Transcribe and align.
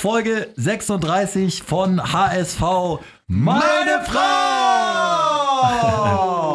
Folge 0.00 0.48
36 0.56 1.62
von 1.62 2.00
HSV 2.02 2.62
Meine 3.26 4.00
Frau! 4.06 4.16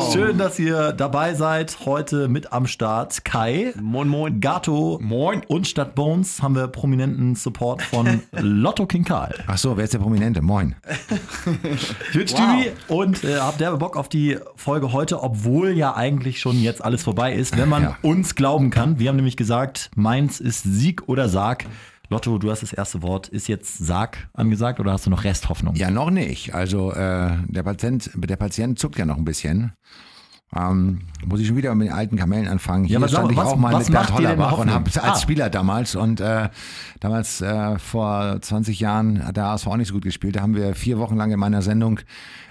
Schön, 0.12 0.40
dass 0.40 0.58
ihr 0.58 0.94
dabei 0.94 1.36
seid. 1.36 1.78
Heute 1.86 2.28
mit 2.28 2.52
am 2.52 2.66
Start 2.66 3.24
Kai, 3.24 3.72
Moin, 3.80 4.08
moin. 4.08 4.40
Gato 4.42 4.98
Moin. 5.00 5.44
und 5.48 5.68
statt 5.68 5.94
Bones 5.94 6.42
haben 6.42 6.56
wir 6.56 6.68
prominenten 6.70 7.36
Support 7.36 7.84
von 7.84 8.24
Lotto 8.32 8.88
King 8.88 9.04
Karl. 9.04 9.36
Ach 9.46 9.60
so, 9.60 9.78
wer 9.78 9.84
ist 9.84 9.94
der 9.94 10.00
Prominente? 10.00 10.42
Moin. 10.42 10.76
Bin 12.14 12.28
Stübi 12.28 12.72
und 12.88 13.24
äh, 13.24 13.38
hab 13.38 13.60
derbe 13.60 13.78
Bock 13.78 13.96
auf 13.96 14.10
die 14.10 14.40
Folge 14.56 14.92
heute, 14.92 15.22
obwohl 15.22 15.70
ja 15.78 15.96
eigentlich 15.96 16.40
schon 16.40 16.60
jetzt 16.60 16.84
alles 16.84 17.04
vorbei 17.04 17.36
ist, 17.36 17.56
wenn 17.60 17.70
man 17.70 17.84
Ja. 17.84 17.96
uns 18.02 18.34
glauben 18.34 18.72
kann. 18.72 18.98
Wir 18.98 19.10
haben 19.10 19.18
nämlich 19.18 19.38
gesagt, 19.38 19.92
meins 19.96 20.40
ist 20.40 20.64
Sieg 20.64 21.04
oder 21.08 21.30
Sarg. 21.30 21.68
Lotto, 22.10 22.38
du 22.38 22.52
hast 22.52 22.62
das 22.62 22.74
erste 22.74 23.02
Wort. 23.02 23.28
Ist 23.28 23.48
jetzt 23.48 23.78
Sarg 23.78 24.28
angesagt 24.34 24.80
oder 24.80 24.92
hast 24.92 25.06
du 25.06 25.10
noch 25.10 25.24
Resthoffnung? 25.24 25.76
Ja, 25.76 25.90
noch 25.90 26.10
nicht. 26.10 26.54
Also 26.54 26.92
äh, 26.92 27.38
der, 27.48 27.64
Patient, 27.64 28.10
der 28.16 28.36
Patient 28.36 28.78
zuckt 28.80 28.98
ja 28.98 29.06
noch 29.06 29.18
ein 29.18 29.26
bisschen. 29.26 29.74
Ähm, 30.56 31.02
muss 31.26 31.40
ich 31.40 31.48
schon 31.48 31.58
wieder 31.58 31.74
mit 31.76 31.88
den 31.88 31.94
alten 31.94 32.18
Kamellen 32.18 32.48
anfangen. 32.48 32.86
Hier 32.86 33.00
sag 33.00 33.10
stand 33.10 33.32
ich 33.32 33.38
was- 33.38 33.48
auch 33.48 33.56
mal 33.58 33.78
mit 33.78 33.92
Bernd 33.92 34.14
Hollerbach 34.14 34.58
und 34.58 34.72
habe 34.72 34.86
als 34.86 34.98
Ah. 34.98 35.16
Spieler 35.20 35.50
damals 35.50 35.96
und 35.96 36.22
äh, 36.22 36.50
damals 37.00 37.42
äh, 37.42 37.78
vor 37.80 38.38
20 38.42 38.80
Jahren 38.80 39.26
hat 39.26 39.36
der 39.38 39.46
HSV 39.48 39.68
auch 39.68 39.78
nicht 39.78 39.88
so 39.88 39.96
gut 39.96 40.04
gespielt. 40.04 40.36
Da 40.36 40.42
haben 40.42 40.56
wir 40.56 40.76
vier 40.76 40.98
Wochen 41.00 41.16
lang 41.18 41.32
in 41.32 41.40
meiner 41.40 41.62
Sendung 41.62 42.00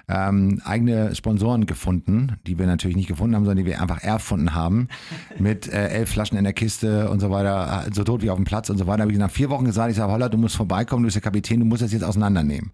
ähm, 0.07 0.61
eigene 0.67 1.15
Sponsoren 1.15 1.65
gefunden, 1.65 2.37
die 2.47 2.59
wir 2.59 2.67
natürlich 2.67 2.97
nicht 2.97 3.09
gefunden 3.09 3.37
haben, 3.37 3.45
sondern 3.47 3.65
die 3.65 3.70
wir 3.70 3.80
einfach 3.80 4.03
erfunden 4.03 4.55
haben. 4.55 4.89
Mit 5.39 5.73
äh, 5.73 5.89
elf 5.89 6.11
Flaschen 6.11 6.37
in 6.37 6.45
der 6.45 6.53
Kiste 6.53 7.09
und 7.09 7.20
so 7.20 7.31
weiter, 7.31 7.84
äh, 7.87 7.91
so 7.95 8.05
tot 8.05 8.20
wie 8.20 8.29
auf 8.29 8.37
dem 8.37 8.45
Platz 8.45 8.69
und 8.69 8.77
so 8.77 8.87
weiter. 8.87 9.03
Habe 9.05 9.12
ich 9.12 9.19
nach 9.19 9.31
vier 9.31 9.48
Wochen 9.48 9.65
gesagt, 9.65 9.91
ich 9.92 9.97
sage, 9.97 10.12
Holler, 10.12 10.29
du 10.29 10.37
musst 10.37 10.56
vorbeikommen, 10.56 11.05
du 11.05 11.06
bist 11.06 11.15
der 11.15 11.23
Kapitän, 11.23 11.61
du 11.61 11.65
musst 11.65 11.81
das 11.81 11.92
jetzt 11.92 12.05
auseinandernehmen. 12.05 12.73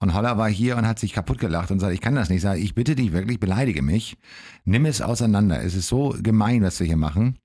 Und 0.00 0.14
Holler 0.14 0.36
war 0.36 0.48
hier 0.48 0.76
und 0.76 0.86
hat 0.88 0.98
sich 0.98 1.12
kaputt 1.12 1.38
gelacht 1.38 1.70
und 1.70 1.78
sagt, 1.78 1.94
ich 1.94 2.00
kann 2.00 2.16
das 2.16 2.28
nicht. 2.28 2.38
Ich 2.38 2.42
sage, 2.42 2.58
ich 2.58 2.74
bitte 2.74 2.96
dich 2.96 3.12
wirklich, 3.12 3.38
beleidige 3.38 3.80
mich. 3.80 4.16
Nimm 4.66 4.86
es 4.86 5.02
auseinander. 5.02 5.62
Es 5.62 5.74
ist 5.74 5.88
so 5.88 6.14
gemein, 6.22 6.62
was 6.62 6.80
wir 6.80 6.86
hier 6.86 6.96
machen. 6.96 7.36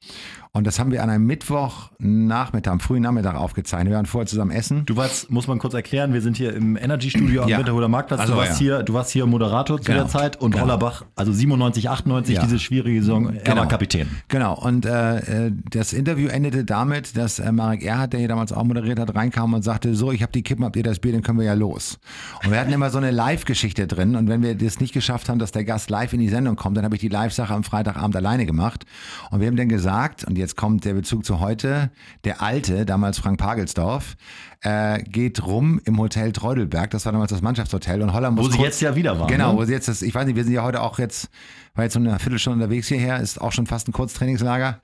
Und 0.51 0.65
das 0.65 0.79
haben 0.79 0.91
wir 0.91 1.03
an 1.03 1.09
einem 1.11 1.25
Mittwochnachmittag, 1.25 2.71
am 2.71 2.79
frühen 2.79 3.03
Nachmittag 3.03 3.35
aufgezeichnet. 3.35 3.89
Wir 3.91 3.97
waren 3.97 4.05
vorher 4.07 4.25
zusammen 4.25 4.49
essen. 4.51 4.83
Du 4.85 4.95
warst, 4.95 5.29
muss 5.29 5.47
man 5.47 5.59
kurz 5.59 5.73
erklären, 5.75 6.11
wir 6.13 6.21
sind 6.21 6.37
hier 6.37 6.53
im 6.55 6.75
Energy 6.75 7.09
Studio 7.11 7.43
am 7.43 7.49
Ja. 7.49 7.59
Winterhuder 7.59 7.87
Marktplatz. 7.87 8.21
Ach 8.23 8.27
du, 8.27 8.35
warst 8.35 8.53
ja. 8.53 8.57
hier, 8.77 8.83
du 8.83 8.93
warst 8.93 9.11
hier 9.11 9.25
Moderator 9.27 9.77
zu 9.79 9.83
Genau. 9.83 9.99
der 10.03 10.07
Zeit 10.07 10.41
und 10.41 10.51
Genau. 10.51 10.63
Hollerbach, 10.63 11.05
also 11.15 11.31
97, 11.33 11.89
98, 11.89 12.35
Ja. 12.35 12.43
diese 12.43 12.57
schwierige 12.57 13.01
Saison, 13.01 13.35
er 13.35 13.43
Genau. 13.43 13.57
war 13.57 13.67
Kapitän. 13.67 14.07
Genau, 14.29 14.55
und 14.57 14.85
äh, 14.87 15.47
äh, 15.47 15.51
das 15.69 15.93
Interview 15.93 16.29
endete 16.29 16.63
damit, 16.65 17.15
dass 17.15 17.37
äh, 17.39 17.51
Marek 17.51 17.83
Erhardt, 17.83 18.13
der 18.13 18.19
hier 18.21 18.29
damals 18.29 18.51
auch 18.51 18.63
moderiert 18.63 18.97
hat, 18.99 19.13
reinkam 19.13 19.53
und 19.53 19.61
sagte, 19.63 19.93
so, 19.93 20.11
ich 20.11 20.23
habe 20.23 20.31
die 20.31 20.41
Kippen, 20.41 20.63
habt 20.65 20.77
ihr 20.77 20.83
das 20.83 20.99
Bier, 20.99 21.11
dann 21.11 21.21
können 21.21 21.37
wir 21.37 21.45
ja 21.45 21.53
los. 21.53 21.99
Und 22.43 22.51
wir 22.51 22.59
hatten 22.59 22.71
immer 22.71 22.89
so 22.89 22.97
eine 22.97 23.11
Live-Geschichte 23.11 23.85
drin 23.85 24.15
und 24.15 24.29
wenn 24.29 24.41
wir 24.41 24.55
das 24.55 24.79
nicht 24.79 24.93
geschafft 24.93 25.29
haben, 25.29 25.37
dass 25.37 25.51
der 25.51 25.63
Gast 25.65 25.89
live 25.91 26.13
in 26.13 26.21
die 26.21 26.29
Sendung 26.29 26.55
kommt, 26.55 26.75
dann 26.77 26.85
habe 26.85 26.95
ich 26.95 27.01
die 27.01 27.08
Live-Sache 27.11 27.53
am 27.53 27.63
Freitagabend 27.63 28.15
alleine 28.15 28.45
gemacht. 28.45 28.85
Und 29.31 29.39
wir 29.41 29.47
haben 29.47 29.55
dann 29.55 29.69
gesagt, 29.69 30.23
und 30.23 30.37
jetzt 30.37 30.55
kommt 30.55 30.85
der 30.85 30.93
Bezug 30.93 31.25
zu 31.25 31.39
heute, 31.39 31.91
der 32.23 32.41
Alte, 32.41 32.85
damals 32.85 33.19
Frank 33.19 33.39
Pagelsdorf, 33.39 34.15
äh, 34.61 35.01
geht 35.03 35.45
rum 35.45 35.79
im 35.85 35.97
Hotel 35.99 36.31
Treudelberg, 36.33 36.89
das 36.91 37.05
war 37.05 37.13
damals 37.13 37.31
das 37.31 37.41
Mannschaftshotel 37.41 38.01
und 38.01 38.11
Holland 38.13 38.35
muss 38.35 38.47
Wo 38.47 38.51
sie 38.51 38.57
kurz- 38.57 38.67
jetzt 38.67 38.81
ja 38.81 38.95
wieder 38.95 39.17
waren, 39.17 39.27
Genau, 39.29 39.53
ne? 39.53 39.57
wo 39.59 39.63
sie 39.65 39.71
jetzt 39.71 39.87
das, 39.87 40.01
ich 40.01 40.13
weiß 40.13 40.25
nicht, 40.25 40.35
wir 40.35 40.43
sind 40.43 40.53
ja 40.53 40.63
heute 40.63 40.81
auch 40.81 40.99
jetzt, 40.99 41.29
war 41.75 41.83
jetzt 41.83 41.93
so 41.93 41.99
eine 41.99 42.17
Viertelstunde 42.19 42.63
unterwegs 42.63 42.87
hierher, 42.87 43.19
ist 43.19 43.39
auch 43.39 43.51
schon 43.51 43.67
fast 43.67 43.87
ein 43.87 43.91
Kurztrainingslager. 43.91 44.79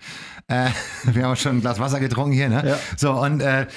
Äh, 0.47 0.69
wir 1.03 1.25
haben 1.25 1.35
schon 1.35 1.57
ein 1.57 1.61
Glas 1.61 1.79
Wasser 1.79 1.99
getrunken 1.99 2.33
hier, 2.33 2.49
ne? 2.49 2.63
Ja. 2.65 2.77
So, 2.97 3.13
und 3.13 3.41
äh, 3.41 3.67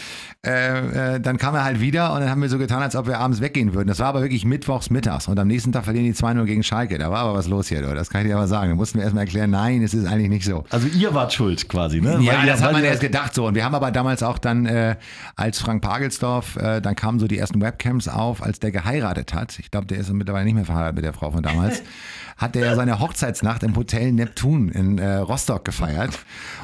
äh, 0.46 1.14
äh, 1.16 1.20
dann 1.20 1.36
kam 1.36 1.56
er 1.56 1.64
halt 1.64 1.80
wieder 1.80 2.14
und 2.14 2.20
dann 2.20 2.30
haben 2.30 2.40
wir 2.40 2.48
so 2.48 2.58
getan, 2.58 2.80
als 2.80 2.94
ob 2.94 3.08
wir 3.08 3.18
abends 3.18 3.40
weggehen 3.40 3.74
würden. 3.74 3.88
Das 3.88 3.98
war 3.98 4.06
aber 4.06 4.20
wirklich 4.20 4.44
mittwochs 4.44 4.88
mittags 4.88 5.26
und 5.26 5.36
am 5.38 5.48
nächsten 5.48 5.72
Tag 5.72 5.84
verlieren 5.84 6.06
die 6.06 6.14
2-0 6.14 6.44
gegen 6.44 6.62
Schalke. 6.62 6.96
Da 6.96 7.10
war 7.10 7.24
aber 7.24 7.34
was 7.34 7.48
los 7.48 7.68
hier, 7.68 7.82
du. 7.82 7.92
das 7.92 8.08
kann 8.08 8.20
ich 8.22 8.28
dir 8.28 8.36
aber 8.36 8.46
sagen. 8.46 8.70
Da 8.70 8.76
mussten 8.76 8.98
wir 8.98 9.02
erstmal 9.02 9.24
erklären, 9.24 9.50
nein, 9.50 9.82
es 9.82 9.94
ist 9.94 10.06
eigentlich 10.06 10.28
nicht 10.28 10.44
so. 10.44 10.64
Also 10.70 10.86
ihr 10.86 11.12
wart 11.12 11.32
schuld 11.32 11.68
quasi, 11.68 12.00
ne? 12.00 12.20
Ja, 12.22 12.46
das 12.46 12.62
hat 12.62 12.72
man 12.72 12.84
erst 12.84 13.00
gedacht 13.00 13.34
so. 13.34 13.48
Und 13.48 13.56
wir 13.56 13.64
haben 13.64 13.74
aber 13.74 13.90
damals 13.90 14.22
auch 14.22 14.38
dann, 14.38 14.66
äh, 14.66 14.94
als 15.34 15.58
Frank 15.58 15.82
Pagelsdorf, 15.82 16.54
äh, 16.56 16.80
dann 16.80 16.94
kamen 16.94 17.18
so 17.18 17.26
die 17.26 17.38
ersten 17.38 17.60
Webcams 17.60 18.06
auf, 18.06 18.40
als 18.40 18.60
der 18.60 18.70
geheiratet 18.70 19.34
hat. 19.34 19.58
Ich 19.58 19.72
glaube, 19.72 19.86
der 19.86 19.98
ist 19.98 20.12
mittlerweile 20.12 20.44
nicht 20.44 20.54
mehr 20.54 20.64
verheiratet 20.64 20.94
mit 20.94 21.04
der 21.04 21.14
Frau 21.14 21.32
von 21.32 21.42
damals. 21.42 21.82
hat 22.38 22.54
der 22.54 22.66
ja 22.66 22.74
seine 22.76 23.00
Hochzeitsnacht 23.00 23.64
im 23.64 23.76
Hotel 23.76 24.12
Neptun 24.12 24.68
in 24.68 24.98
äh, 24.98 25.16
Rostock 25.16 25.64
gefeiert. 25.64 26.18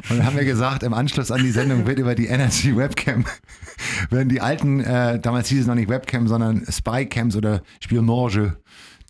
Und 0.09 0.25
haben 0.25 0.37
wir 0.37 0.45
gesagt, 0.45 0.85
im 0.85 0.95
Anschluss 0.95 1.31
an 1.31 1.43
die 1.43 1.51
Sendung 1.51 1.87
wird 1.87 1.99
über 1.99 2.15
die 2.15 2.27
Energy 2.27 2.77
Webcam, 2.77 3.25
werden 4.09 4.29
die 4.29 4.41
alten, 4.41 4.81
äh, 4.81 5.19
damals 5.19 5.49
hieß 5.49 5.63
es 5.63 5.67
noch 5.67 5.75
nicht 5.75 5.89
Webcam, 5.89 6.29
sondern 6.29 6.65
Spycams 6.71 7.37
oder 7.37 7.63
Spionage 7.81 8.57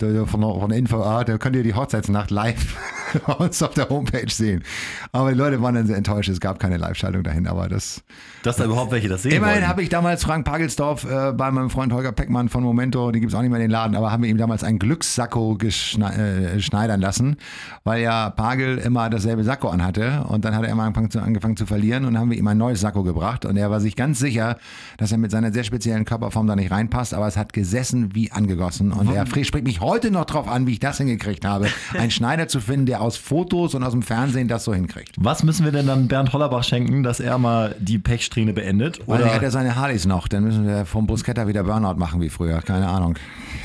der, 0.01 0.25
von, 0.25 0.41
der, 0.41 0.49
von 0.49 0.69
der 0.69 0.79
InfoA, 0.79 1.23
da 1.23 1.37
könnt 1.37 1.55
ihr 1.55 1.63
die 1.63 1.73
Hochzeitsnacht 1.73 2.31
live 2.31 2.75
bei 3.25 3.33
uns 3.33 3.61
auf 3.63 3.73
der 3.73 3.89
Homepage 3.89 4.29
sehen. 4.29 4.63
Aber 5.11 5.31
die 5.31 5.37
Leute 5.37 5.61
waren 5.61 5.75
dann 5.75 5.87
sehr 5.87 5.95
enttäuscht, 5.97 6.29
es 6.29 6.39
gab 6.39 6.59
keine 6.59 6.77
Live-Schaltung 6.77 7.23
dahin, 7.23 7.47
aber 7.47 7.69
das. 7.69 8.03
dass 8.43 8.57
da 8.57 8.65
überhaupt 8.65 8.91
welche 8.91 9.07
das 9.07 9.23
sehen 9.23 9.31
Immerhin 9.33 9.67
habe 9.67 9.81
ich 9.81 9.89
damals 9.89 10.23
Frank 10.23 10.45
Pagelsdorf 10.45 11.05
äh, 11.05 11.31
bei 11.31 11.51
meinem 11.51 11.69
Freund 11.69 11.93
Holger 11.93 12.11
Peckmann 12.11 12.49
von 12.49 12.63
Momento, 12.63 13.11
die 13.11 13.19
gibt 13.19 13.31
es 13.31 13.37
auch 13.37 13.41
nicht 13.41 13.51
mehr 13.51 13.59
in 13.59 13.65
den 13.65 13.71
Laden, 13.71 13.95
aber 13.95 14.11
haben 14.11 14.23
wir 14.23 14.29
ihm 14.29 14.37
damals 14.37 14.63
einen 14.63 14.79
Glückssacko 14.79 15.57
äh, 15.61 16.59
schneidern 16.59 16.99
lassen, 16.99 17.37
weil 17.83 18.01
ja 18.01 18.29
Pagel 18.29 18.77
immer 18.79 19.09
dasselbe 19.09 19.43
Sakko 19.43 19.69
anhatte 19.69 20.25
und 20.27 20.43
dann 20.43 20.55
hat 20.55 20.63
er 20.63 20.69
immer 20.69 20.83
angefangen 20.83 21.11
zu, 21.11 21.21
angefangen 21.21 21.55
zu 21.55 21.65
verlieren 21.65 22.05
und 22.05 22.17
haben 22.19 22.31
wir 22.31 22.37
ihm 22.37 22.47
ein 22.47 22.57
neues 22.57 22.81
Sakko 22.81 23.03
gebracht 23.03 23.45
und 23.45 23.55
er 23.55 23.71
war 23.71 23.79
sich 23.79 23.95
ganz 23.95 24.19
sicher, 24.19 24.57
dass 24.97 25.11
er 25.11 25.17
mit 25.17 25.31
seiner 25.31 25.53
sehr 25.53 25.63
speziellen 25.63 26.05
Körperform 26.05 26.47
da 26.47 26.55
nicht 26.55 26.71
reinpasst, 26.71 27.13
aber 27.13 27.27
es 27.27 27.37
hat 27.37 27.53
gesessen 27.53 28.13
wie 28.13 28.31
angegossen 28.31 28.91
und 28.91 29.13
er 29.13 29.25
spricht 29.25 29.63
mich 29.63 29.81
heute 29.85 30.11
noch 30.11 30.25
drauf 30.25 30.47
an, 30.47 30.67
wie 30.67 30.73
ich 30.73 30.79
das 30.79 30.97
hingekriegt 30.97 31.45
habe, 31.45 31.67
einen 31.97 32.11
Schneider 32.11 32.47
zu 32.47 32.59
finden, 32.59 32.85
der 32.85 33.01
aus 33.01 33.17
Fotos 33.17 33.75
und 33.75 33.83
aus 33.83 33.91
dem 33.91 34.01
Fernsehen 34.01 34.47
das 34.47 34.63
so 34.63 34.73
hinkriegt. 34.73 35.15
Was 35.17 35.43
müssen 35.43 35.63
wir 35.65 35.71
denn 35.71 35.87
dann 35.87 36.07
Bernd 36.07 36.33
Hollerbach 36.33 36.63
schenken, 36.63 37.03
dass 37.03 37.19
er 37.19 37.37
mal 37.37 37.75
die 37.79 37.99
Pechsträhne 37.99 38.53
beendet? 38.53 39.01
Oder 39.07 39.19
Oder 39.25 39.33
hat 39.35 39.43
er 39.43 39.51
seine 39.51 39.75
Harleys 39.75 40.05
noch? 40.05 40.27
Dann 40.27 40.43
müssen 40.43 40.67
wir 40.67 40.85
vom 40.85 41.07
Bruschetta 41.07 41.47
wieder 41.47 41.63
Burnout 41.63 41.95
machen 41.95 42.21
wie 42.21 42.29
früher. 42.29 42.61
Keine 42.61 42.87
Ahnung. 42.87 43.15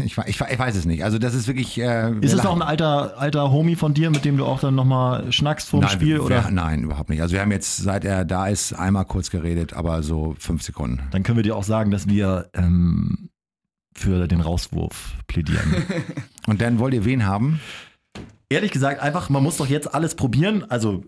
Ich, 0.05 0.17
ich, 0.27 0.41
ich 0.41 0.59
weiß 0.59 0.77
es 0.77 0.85
nicht. 0.85 1.05
Also 1.05 1.19
das 1.19 1.35
ist 1.35 1.47
wirklich. 1.49 1.79
Äh, 1.81 2.13
ist 2.21 2.33
es 2.33 2.39
lachen- 2.39 2.47
auch 2.49 2.57
ein 2.57 2.63
alter, 2.63 3.15
alter 3.19 3.51
Homie 3.51 3.77
von 3.77 3.95
dir, 3.95 4.11
mit 4.11 4.25
dem 4.25 4.37
du 4.37 4.45
auch 4.47 4.61
dann 4.61 4.75
nochmal 4.75 5.33
schnackst 5.33 5.69
vorm 5.69 5.83
nein, 5.83 5.91
Spiel? 5.93 6.15
wir, 6.17 6.25
Oder? 6.25 6.51
Nein, 6.51 6.83
überhaupt 6.85 7.11
nicht. 7.11 7.21
Also 7.23 7.35
wir 7.35 7.41
haben 7.41 7.53
jetzt, 7.53 7.79
seit 7.79 8.05
er 8.05 8.25
da 8.25 8.47
ist, 8.47 8.73
einmal 8.73 9.05
kurz 9.05 9.31
geredet, 9.31 9.73
aber 9.75 10.03
so 10.03 10.35
fünf 10.39 10.63
Sekunden. 10.63 11.01
Dann 11.11 11.23
können 11.23 11.37
wir 11.37 11.43
dir 11.43 11.57
auch 11.57 11.65
sagen, 11.65 11.91
dass 11.91 12.09
wir 12.09 12.49
ähm, 12.55 13.29
für 13.95 14.29
den 14.29 14.41
Rauswurf 14.41 15.15
plädieren. 15.27 15.85
Und 16.47 16.61
dann 16.61 16.79
wollt 16.79 16.95
ihr 16.95 17.05
wen 17.05 17.27
haben? 17.27 17.61
Ehrlich 18.49 18.73
gesagt, 18.73 19.01
einfach, 19.01 19.29
man 19.29 19.43
muss 19.43 19.59
doch 19.59 19.69
jetzt 19.69 19.95
alles 19.95 20.15
probieren. 20.15 20.65
Also, 20.69 21.05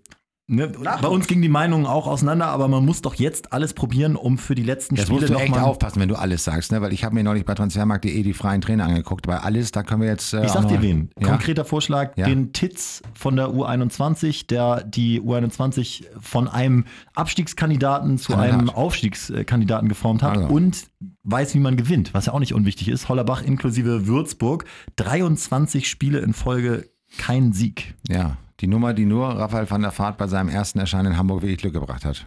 ne, 0.52 0.68
bei 0.68 1.08
uns 1.08 1.26
gingen 1.26 1.42
die 1.42 1.48
Meinungen 1.48 1.86
auch 1.86 2.06
auseinander, 2.06 2.46
aber 2.46 2.68
man 2.68 2.84
muss 2.84 3.02
doch 3.02 3.14
jetzt 3.14 3.52
alles 3.52 3.74
probieren, 3.74 4.16
um 4.16 4.38
für 4.38 4.54
die 4.54 4.62
letzten 4.62 4.94
Jetzt 4.96 5.06
Spiele 5.06 5.20
musst 5.22 5.32
du 5.32 5.36
echt 5.38 5.58
aufpassen, 5.58 6.00
wenn 6.00 6.08
du 6.08 6.14
alles 6.16 6.44
sagst, 6.44 6.70
ne? 6.72 6.80
Weil 6.82 6.92
ich 6.92 7.04
habe 7.04 7.14
mir 7.14 7.24
neulich 7.24 7.44
bei 7.44 7.54
transfermarkt.de 7.54 8.22
die 8.22 8.32
freien 8.34 8.60
Trainer 8.60 8.84
angeguckt. 8.84 9.26
Bei 9.26 9.38
alles, 9.40 9.72
da 9.72 9.82
können 9.82 10.02
wir 10.02 10.08
jetzt. 10.08 10.32
Äh, 10.34 10.44
Ich 10.44 10.52
sag 10.52 10.68
dir 10.68 10.80
wen. 10.82 11.10
Ja? 11.18 11.28
Konkreter 11.28 11.64
Vorschlag, 11.64 12.16
Ja. 12.16 12.26
den 12.26 12.52
Titz 12.52 13.02
von 13.14 13.36
der 13.36 13.48
U21, 13.48 14.46
der 14.46 14.84
die 14.84 15.20
U21 15.20 16.04
von 16.20 16.48
einem 16.48 16.84
Abstiegskandidaten 17.14 18.18
zu 18.18 18.32
Anderthalb. 18.34 18.58
einem 18.60 18.70
Aufstiegskandidaten 18.70 19.88
geformt 19.88 20.22
hat 20.22 20.36
Also. 20.36 20.48
und 20.48 20.84
weiß, 21.24 21.54
wie 21.54 21.60
man 21.60 21.76
gewinnt, 21.76 22.14
was 22.14 22.26
ja 22.26 22.32
auch 22.32 22.40
nicht 22.40 22.54
unwichtig 22.54 22.88
ist. 22.88 23.08
Hollerbach 23.08 23.42
inklusive 23.42 24.06
Würzburg, 24.06 24.64
23 24.96 25.88
Spiele 25.88 26.18
in 26.20 26.32
Folge, 26.32 26.88
kein 27.18 27.52
Sieg. 27.52 27.94
Ja, 28.08 28.36
die 28.62 28.68
Nummer, 28.68 28.94
die 28.94 29.04
nur 29.04 29.28
Raphael 29.28 29.68
van 29.68 29.82
der 29.82 29.96
Vaart 29.96 30.16
bei 30.16 30.28
seinem 30.28 30.48
ersten 30.48 30.78
Erscheinen 30.78 31.12
in 31.12 31.18
Hamburg 31.18 31.42
wirklich 31.42 31.58
Glück 31.58 31.74
gebracht 31.74 32.04
hat. 32.04 32.26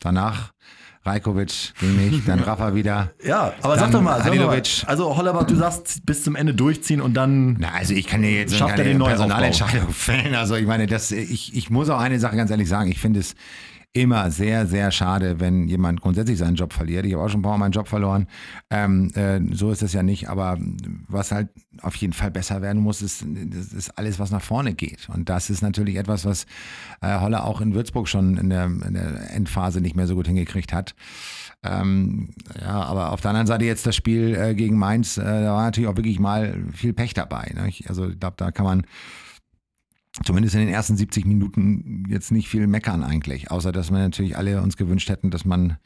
Danach 0.00 0.52
Rajkovic 1.04 1.74
ging 1.78 1.96
nicht, 1.96 2.26
dann 2.26 2.40
Rafa 2.46 2.74
wieder. 2.74 3.12
Ja, 3.22 3.52
aber 3.62 3.78
sag 3.78 3.92
doch 3.92 4.00
mal, 4.00 4.22
sag 4.22 4.34
mal, 4.34 4.62
also 4.86 5.16
Hollerbach, 5.16 5.44
du 5.44 5.54
sagst 5.54 6.04
bis 6.06 6.24
zum 6.24 6.34
Ende 6.34 6.54
durchziehen 6.54 7.00
und 7.00 7.14
dann 7.14 7.58
Na, 7.60 7.72
also 7.74 7.92
ich 7.92 8.06
kann 8.06 8.22
dir 8.22 8.32
jetzt 8.32 8.56
Schafft 8.56 8.72
er 8.72 8.76
keine 8.78 8.88
den 8.88 8.98
Neuaufbau? 8.98 9.18
Personalentscheidung 9.18 9.90
fällen. 9.92 10.34
Also 10.34 10.56
ich 10.56 10.66
meine, 10.66 10.86
das, 10.86 11.12
ich, 11.12 11.54
ich 11.54 11.70
muss 11.70 11.90
auch 11.90 12.00
eine 12.00 12.18
Sache 12.18 12.36
ganz 12.36 12.50
ehrlich 12.50 12.68
sagen. 12.68 12.90
Ich 12.90 12.98
finde 12.98 13.20
es 13.20 13.34
immer 13.96 14.30
sehr, 14.30 14.66
sehr 14.66 14.90
schade, 14.90 15.40
wenn 15.40 15.68
jemand 15.68 16.02
grundsätzlich 16.02 16.36
seinen 16.36 16.54
Job 16.54 16.74
verliert. 16.74 17.06
Ich 17.06 17.14
habe 17.14 17.24
auch 17.24 17.30
schon 17.30 17.40
ein 17.40 17.42
paar 17.42 17.52
Mal 17.52 17.64
meinen 17.64 17.72
Job 17.72 17.88
verloren. 17.88 18.26
Ähm, 18.68 19.10
äh, 19.14 19.40
so 19.54 19.70
ist 19.70 19.82
es 19.82 19.94
ja 19.94 20.02
nicht. 20.02 20.28
Aber 20.28 20.58
was 21.08 21.32
halt 21.32 21.48
auf 21.80 21.96
jeden 21.96 22.12
Fall 22.12 22.30
besser 22.30 22.60
werden 22.60 22.82
muss, 22.82 23.00
ist, 23.00 23.24
das 23.26 23.72
ist 23.72 23.98
alles, 23.98 24.18
was 24.18 24.30
nach 24.30 24.42
vorne 24.42 24.74
geht. 24.74 25.08
Und 25.08 25.30
das 25.30 25.48
ist 25.48 25.62
natürlich 25.62 25.96
etwas, 25.96 26.26
was 26.26 26.44
äh, 27.00 27.18
Holler 27.20 27.44
auch 27.44 27.62
in 27.62 27.74
Würzburg 27.74 28.06
schon 28.06 28.36
in 28.36 28.50
der, 28.50 28.66
in 28.66 28.92
der 28.92 29.30
Endphase 29.30 29.80
nicht 29.80 29.96
mehr 29.96 30.06
so 30.06 30.14
gut 30.14 30.26
hingekriegt 30.26 30.74
hat. 30.74 30.94
Ähm, 31.62 32.28
ja, 32.60 32.82
aber 32.82 33.12
auf 33.12 33.22
der 33.22 33.30
anderen 33.30 33.46
Seite 33.46 33.64
jetzt 33.64 33.86
das 33.86 33.96
Spiel 33.96 34.34
äh, 34.34 34.54
gegen 34.54 34.76
Mainz, 34.78 35.16
äh, 35.16 35.22
da 35.24 35.54
war 35.54 35.64
natürlich 35.64 35.88
auch 35.88 35.96
wirklich 35.96 36.20
mal 36.20 36.54
viel 36.74 36.92
Pech 36.92 37.14
dabei. 37.14 37.50
Ne? 37.54 37.68
Ich, 37.68 37.88
also 37.88 38.08
ich 38.08 38.20
glaube, 38.20 38.36
da 38.36 38.50
kann 38.50 38.66
man 38.66 38.86
zumindest 40.24 40.54
in 40.54 40.60
den 40.62 40.68
ersten 40.70 40.96
70 40.96 41.24
Minuten 41.26 42.04
jetzt 42.08 42.30
nicht 42.32 42.48
viel 42.48 42.66
meckern 42.66 43.02
eigentlich, 43.04 43.50
außer 43.50 43.72
dass 43.72 43.90
wir 43.90 43.98
natürlich 43.98 44.36
alle 44.36 44.62
uns 44.62 44.76
gewünscht 44.76 45.08
hätten, 45.08 45.30
dass 45.30 45.44
man 45.44 45.76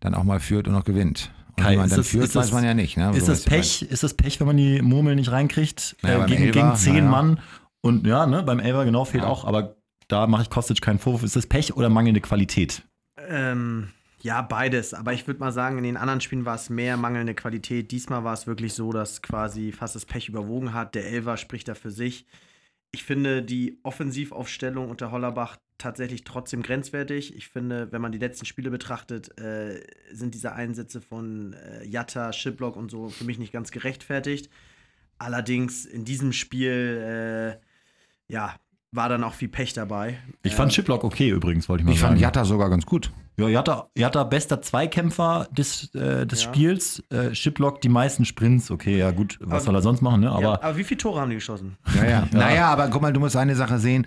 dann 0.00 0.14
auch 0.14 0.24
mal 0.24 0.40
führt 0.40 0.68
und 0.68 0.74
auch 0.74 0.84
gewinnt. 0.84 1.32
Und 1.56 1.62
Kai, 1.62 1.72
wie 1.72 1.76
man 1.76 1.84
ist 1.86 1.92
dann 1.92 2.00
das- 2.00 2.08
führt, 2.08 2.24
ist 2.24 2.34
das- 2.36 2.46
weiß 2.46 2.52
man 2.52 2.64
ja 2.64 2.74
nicht. 2.74 2.96
Ne? 2.96 3.10
Ist 3.14 3.26
So 3.26 3.32
das 3.32 3.44
ja 3.44 3.50
Pech, 3.50 3.82
ist 3.82 4.02
das 4.02 4.14
Pech, 4.14 4.40
wenn 4.40 4.46
man 4.48 4.56
die 4.56 4.82
Murmel 4.82 5.14
nicht 5.16 5.30
reinkriegt 5.30 5.96
Naja, 6.02 6.24
äh, 6.24 6.26
gegen, 6.28 6.42
Elfer, 6.44 6.52
gegen 6.60 6.76
zehn 6.76 6.94
naja. 6.96 7.08
Mann? 7.10 7.40
Und 7.80 8.06
ja, 8.06 8.26
ne, 8.26 8.42
beim 8.42 8.58
Elber 8.60 8.84
genau 8.84 9.04
fehlt 9.04 9.24
auch, 9.24 9.44
aber 9.44 9.76
da 10.08 10.26
mache 10.26 10.42
ich 10.42 10.50
Kostic 10.50 10.80
keinen 10.80 10.98
Vorwurf. 10.98 11.22
Ist 11.22 11.36
das 11.36 11.46
Pech 11.46 11.76
oder 11.76 11.88
mangelnde 11.90 12.20
Qualität? 12.20 12.82
Ähm, 13.28 13.88
ja, 14.22 14.42
beides. 14.42 14.94
Aber 14.94 15.12
ich 15.12 15.26
würde 15.26 15.40
mal 15.40 15.52
sagen, 15.52 15.78
in 15.78 15.84
den 15.84 15.96
anderen 15.96 16.20
Spielen 16.20 16.44
war 16.44 16.54
es 16.56 16.70
mehr 16.70 16.96
mangelnde 16.96 17.34
Qualität. 17.34 17.90
Diesmal 17.92 18.24
war 18.24 18.32
es 18.34 18.46
wirklich 18.46 18.72
so, 18.72 18.90
dass 18.92 19.22
quasi 19.22 19.70
fast 19.72 19.94
das 19.94 20.06
Pech 20.06 20.28
überwogen 20.28 20.72
hat. 20.72 20.94
Der 20.94 21.06
Elver 21.06 21.36
spricht 21.36 21.68
da 21.68 21.74
für 21.74 21.90
sich. 21.90 22.26
Ich 22.94 23.02
finde 23.02 23.42
die 23.42 23.80
Offensivaufstellung 23.82 24.88
unter 24.88 25.10
Hollerbach 25.10 25.56
tatsächlich 25.78 26.22
trotzdem 26.22 26.62
grenzwertig. 26.62 27.34
Ich 27.34 27.48
finde, 27.48 27.90
wenn 27.90 28.00
man 28.00 28.12
die 28.12 28.18
letzten 28.18 28.46
Spiele 28.46 28.70
betrachtet, 28.70 29.36
äh, 29.36 29.80
sind 30.12 30.32
diese 30.34 30.52
Einsätze 30.52 31.00
von 31.00 31.54
äh, 31.54 31.84
Jatta, 31.84 32.32
Shiplock 32.32 32.76
und 32.76 32.92
so 32.92 33.08
für 33.08 33.24
mich 33.24 33.40
nicht 33.40 33.52
ganz 33.52 33.72
gerechtfertigt. 33.72 34.48
Allerdings 35.18 35.84
in 35.86 36.04
diesem 36.04 36.32
Spiel, 36.32 37.58
äh, 38.30 38.32
ja, 38.32 38.54
war 38.92 39.08
dann 39.08 39.24
auch 39.24 39.34
viel 39.34 39.48
Pech 39.48 39.72
dabei. 39.72 40.20
Ich 40.44 40.54
fand 40.54 40.70
Chiplock 40.70 41.02
okay 41.02 41.30
übrigens, 41.30 41.68
wollte 41.68 41.82
ich 41.82 41.86
mal 41.86 41.92
Ich 41.94 41.98
sagen. 41.98 42.12
fand 42.12 42.20
Jatta 42.20 42.44
sogar 42.44 42.70
ganz 42.70 42.86
gut. 42.86 43.12
Ja, 43.36 43.48
Jatta, 43.48 43.88
Jatta 43.96 44.22
bester 44.24 44.62
Zweikämpfer 44.62 45.48
des, 45.50 45.92
äh, 45.94 46.24
des 46.26 46.44
Ja. 46.44 46.48
Spiels. 46.52 47.02
Äh, 47.10 47.34
Shiplock 47.34 47.80
die 47.80 47.88
meisten 47.88 48.24
Sprints. 48.24 48.70
Okay, 48.70 48.96
ja 48.98 49.10
gut, 49.10 49.38
was 49.40 49.50
Aber- 49.50 49.60
soll 49.60 49.74
er 49.76 49.82
sonst 49.82 50.02
machen, 50.02 50.20
ne? 50.20 50.26
ja, 50.26 50.32
Aber 50.32 50.62
aber 50.62 50.76
wie 50.76 50.84
viele 50.84 50.98
Tore 50.98 51.20
haben 51.20 51.30
die 51.30 51.36
geschossen? 51.36 51.76
Ja, 51.96 52.04
ja. 52.08 52.28
Naja, 52.32 52.66
aber 52.68 52.88
guck 52.88 53.02
mal, 53.02 53.12
du 53.12 53.18
musst 53.20 53.36
eine 53.36 53.56
Sache 53.56 53.78
sehen. 53.78 54.06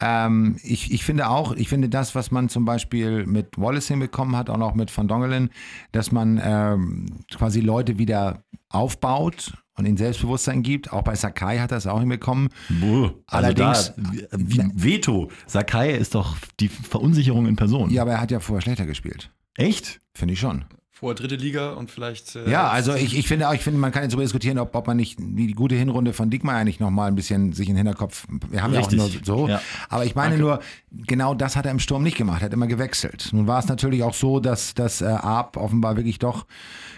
Ähm, 0.00 0.56
ich, 0.64 0.92
ich 0.92 1.04
finde 1.04 1.28
auch, 1.28 1.52
ich 1.54 1.68
finde 1.68 1.88
das, 1.88 2.16
was 2.16 2.32
man 2.32 2.48
zum 2.48 2.64
Beispiel 2.64 3.26
mit 3.26 3.56
Wallace 3.56 3.86
hinbekommen 3.88 4.36
hat, 4.36 4.50
auch 4.50 4.56
noch 4.58 4.74
mit 4.74 4.96
Van 4.96 5.06
Dongelen, 5.06 5.50
dass 5.92 6.10
man 6.10 6.40
ähm, 6.42 7.06
quasi 7.32 7.60
Leute 7.60 7.96
wieder 7.96 8.42
aufbaut 8.70 9.52
und 9.76 9.86
ihnen 9.86 9.96
Selbstbewusstsein 9.96 10.62
gibt. 10.62 10.92
Auch 10.92 11.02
bei 11.02 11.14
Sakai 11.14 11.58
hat 11.58 11.72
er 11.72 11.78
es 11.78 11.86
auch 11.86 12.00
hinbekommen. 12.00 12.48
Buh, 12.68 13.04
also 13.04 13.46
Allerdings- 13.46 13.92
da, 13.96 14.02
wie, 14.38 14.62
Veto. 14.74 15.30
Sakai 15.46 15.92
ist 15.92 16.14
doch 16.14 16.36
die 16.60 16.68
Verunsicherung 16.68 17.46
in 17.46 17.56
Person. 17.56 17.90
Ja, 17.90 18.02
aber 18.02 18.12
er 18.12 18.20
hat 18.20 18.30
ja 18.30 18.40
vorher 18.40 18.62
schlechter 18.62 18.86
gespielt. 18.86 19.30
Echt? 19.56 20.00
Finde 20.14 20.34
ich 20.34 20.40
schon. 20.40 20.64
Vorher 21.04 21.16
dritte 21.16 21.36
Liga 21.36 21.72
und 21.72 21.90
vielleicht. 21.90 22.34
äh, 22.34 22.50
Ja, 22.50 22.68
also 22.70 22.94
ich, 22.94 23.14
ich 23.14 23.28
finde 23.28 23.46
auch, 23.46 23.52
ich 23.52 23.60
finde, 23.60 23.78
man 23.78 23.92
kann 23.92 24.04
jetzt 24.04 24.12
darüber 24.12 24.22
diskutieren, 24.22 24.58
ob, 24.58 24.74
ob 24.74 24.86
man 24.86 24.96
nicht 24.96 25.18
die 25.20 25.52
gute 25.52 25.74
Hinrunde 25.74 26.14
von 26.14 26.30
Diekmeyer 26.30 26.64
nicht 26.64 26.80
nochmal 26.80 27.08
ein 27.08 27.14
bisschen 27.14 27.52
sich 27.52 27.68
in 27.68 27.74
den 27.74 27.84
Hinterkopf. 27.84 28.26
Wir 28.48 28.62
haben 28.62 28.72
Richtig. 28.74 28.98
ja 28.98 29.04
auch 29.04 29.10
nur 29.12 29.20
so. 29.22 29.48
Ja. 29.48 29.60
Aber 29.90 30.06
ich 30.06 30.14
meine 30.14 30.38
nur, 30.38 30.60
genau 30.90 31.34
das 31.34 31.56
hat 31.56 31.66
er 31.66 31.72
im 31.72 31.78
Sturm 31.78 32.02
nicht 32.02 32.16
gemacht. 32.16 32.40
Er 32.40 32.46
hat 32.46 32.54
immer 32.54 32.68
gewechselt. 32.68 33.28
Nun 33.32 33.46
war 33.46 33.58
es 33.58 33.68
natürlich 33.68 34.02
auch 34.02 34.14
so, 34.14 34.40
dass, 34.40 34.72
dass 34.72 35.02
äh, 35.02 35.04
Arp 35.04 35.58
offenbar 35.58 35.96
wirklich 35.96 36.18
doch 36.18 36.46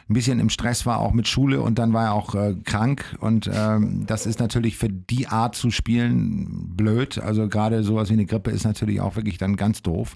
ein 0.09 0.15
bisschen 0.15 0.39
im 0.39 0.51
Stress 0.51 0.87
war, 0.87 1.01
auch 1.01 1.13
mit 1.13 1.27
Schule 1.27 1.61
und 1.61 1.81
dann 1.81 1.93
war 1.93 2.05
er 2.05 2.13
auch 2.13 2.37
äh, 2.37 2.55
krank. 2.65 3.17
Und 3.19 3.51
ähm, 3.53 4.05
das 4.07 4.25
ist 4.25 4.39
natürlich 4.39 4.77
für 4.77 4.89
die 4.89 5.27
Art 5.27 5.57
zu 5.57 5.73
spielen 5.73 6.77
blöd. 6.77 7.19
Also 7.19 7.49
gerade 7.49 7.83
sowas 7.83 8.09
wie 8.09 8.13
eine 8.13 8.27
Grippe 8.27 8.53
ist 8.53 8.63
natürlich 8.65 9.01
auch 9.01 9.17
wirklich 9.17 9.37
dann 9.39 9.57
ganz 9.57 9.83
doof. 9.83 10.15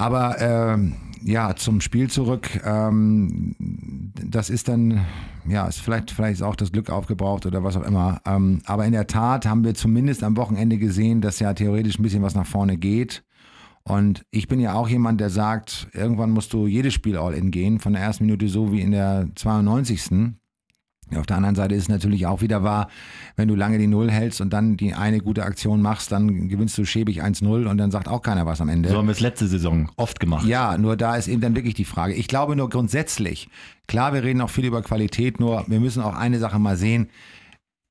Aber 0.00 0.40
ähm, 0.40 0.94
ja, 1.22 1.54
zum 1.54 1.82
Spiel 1.82 2.08
zurück. 2.08 2.48
Ähm, 2.64 3.54
das 3.58 4.48
ist 4.48 4.68
dann, 4.68 5.04
ja, 5.46 5.66
ist 5.66 5.80
vielleicht, 5.80 6.10
vielleicht 6.10 6.36
ist 6.36 6.42
auch 6.42 6.56
das 6.56 6.72
Glück 6.72 6.88
aufgebraucht 6.88 7.44
oder 7.44 7.62
was 7.62 7.76
auch 7.76 7.82
immer. 7.82 8.22
Ähm, 8.24 8.62
aber 8.64 8.86
in 8.86 8.92
der 8.92 9.06
Tat 9.06 9.44
haben 9.44 9.62
wir 9.62 9.74
zumindest 9.74 10.24
am 10.24 10.38
Wochenende 10.38 10.78
gesehen, 10.78 11.20
dass 11.20 11.38
ja 11.38 11.52
theoretisch 11.52 11.98
ein 11.98 12.02
bisschen 12.02 12.22
was 12.22 12.34
nach 12.34 12.46
vorne 12.46 12.78
geht. 12.78 13.24
Und 13.82 14.24
ich 14.30 14.48
bin 14.48 14.60
ja 14.60 14.72
auch 14.72 14.88
jemand, 14.88 15.20
der 15.20 15.28
sagt, 15.28 15.88
irgendwann 15.92 16.30
musst 16.30 16.54
du 16.54 16.66
jedes 16.66 16.94
Spiel 16.94 17.18
all-in 17.18 17.50
gehen, 17.50 17.78
von 17.78 17.92
der 17.92 18.02
ersten 18.02 18.24
Minute 18.24 18.48
so 18.48 18.72
wie 18.72 18.80
in 18.80 18.92
der 18.92 19.28
92. 19.34 20.32
Auf 21.16 21.26
der 21.26 21.36
anderen 21.36 21.54
Seite 21.54 21.74
ist 21.74 21.84
es 21.84 21.88
natürlich 21.88 22.26
auch 22.26 22.40
wieder 22.40 22.62
wahr, 22.62 22.88
wenn 23.36 23.48
du 23.48 23.54
lange 23.54 23.78
die 23.78 23.86
Null 23.86 24.10
hältst 24.10 24.40
und 24.40 24.50
dann 24.50 24.76
die 24.76 24.94
eine 24.94 25.20
gute 25.20 25.44
Aktion 25.44 25.82
machst, 25.82 26.12
dann 26.12 26.48
gewinnst 26.48 26.76
du 26.78 26.84
schäbig 26.84 27.22
1-0 27.22 27.66
und 27.66 27.78
dann 27.78 27.90
sagt 27.90 28.08
auch 28.08 28.22
keiner 28.22 28.46
was 28.46 28.60
am 28.60 28.68
Ende. 28.68 28.88
So 28.88 28.96
haben 28.96 29.06
wir 29.06 29.12
es 29.12 29.20
letzte 29.20 29.46
Saison 29.46 29.90
oft 29.96 30.20
gemacht. 30.20 30.46
Ja, 30.46 30.78
nur 30.78 30.96
da 30.96 31.16
ist 31.16 31.28
eben 31.28 31.40
dann 31.40 31.56
wirklich 31.56 31.74
die 31.74 31.84
Frage. 31.84 32.14
Ich 32.14 32.28
glaube 32.28 32.56
nur 32.56 32.68
grundsätzlich, 32.68 33.48
klar, 33.86 34.12
wir 34.14 34.22
reden 34.22 34.40
auch 34.40 34.50
viel 34.50 34.64
über 34.64 34.82
Qualität, 34.82 35.40
nur 35.40 35.64
wir 35.66 35.80
müssen 35.80 36.02
auch 36.02 36.14
eine 36.14 36.38
Sache 36.38 36.58
mal 36.58 36.76
sehen. 36.76 37.08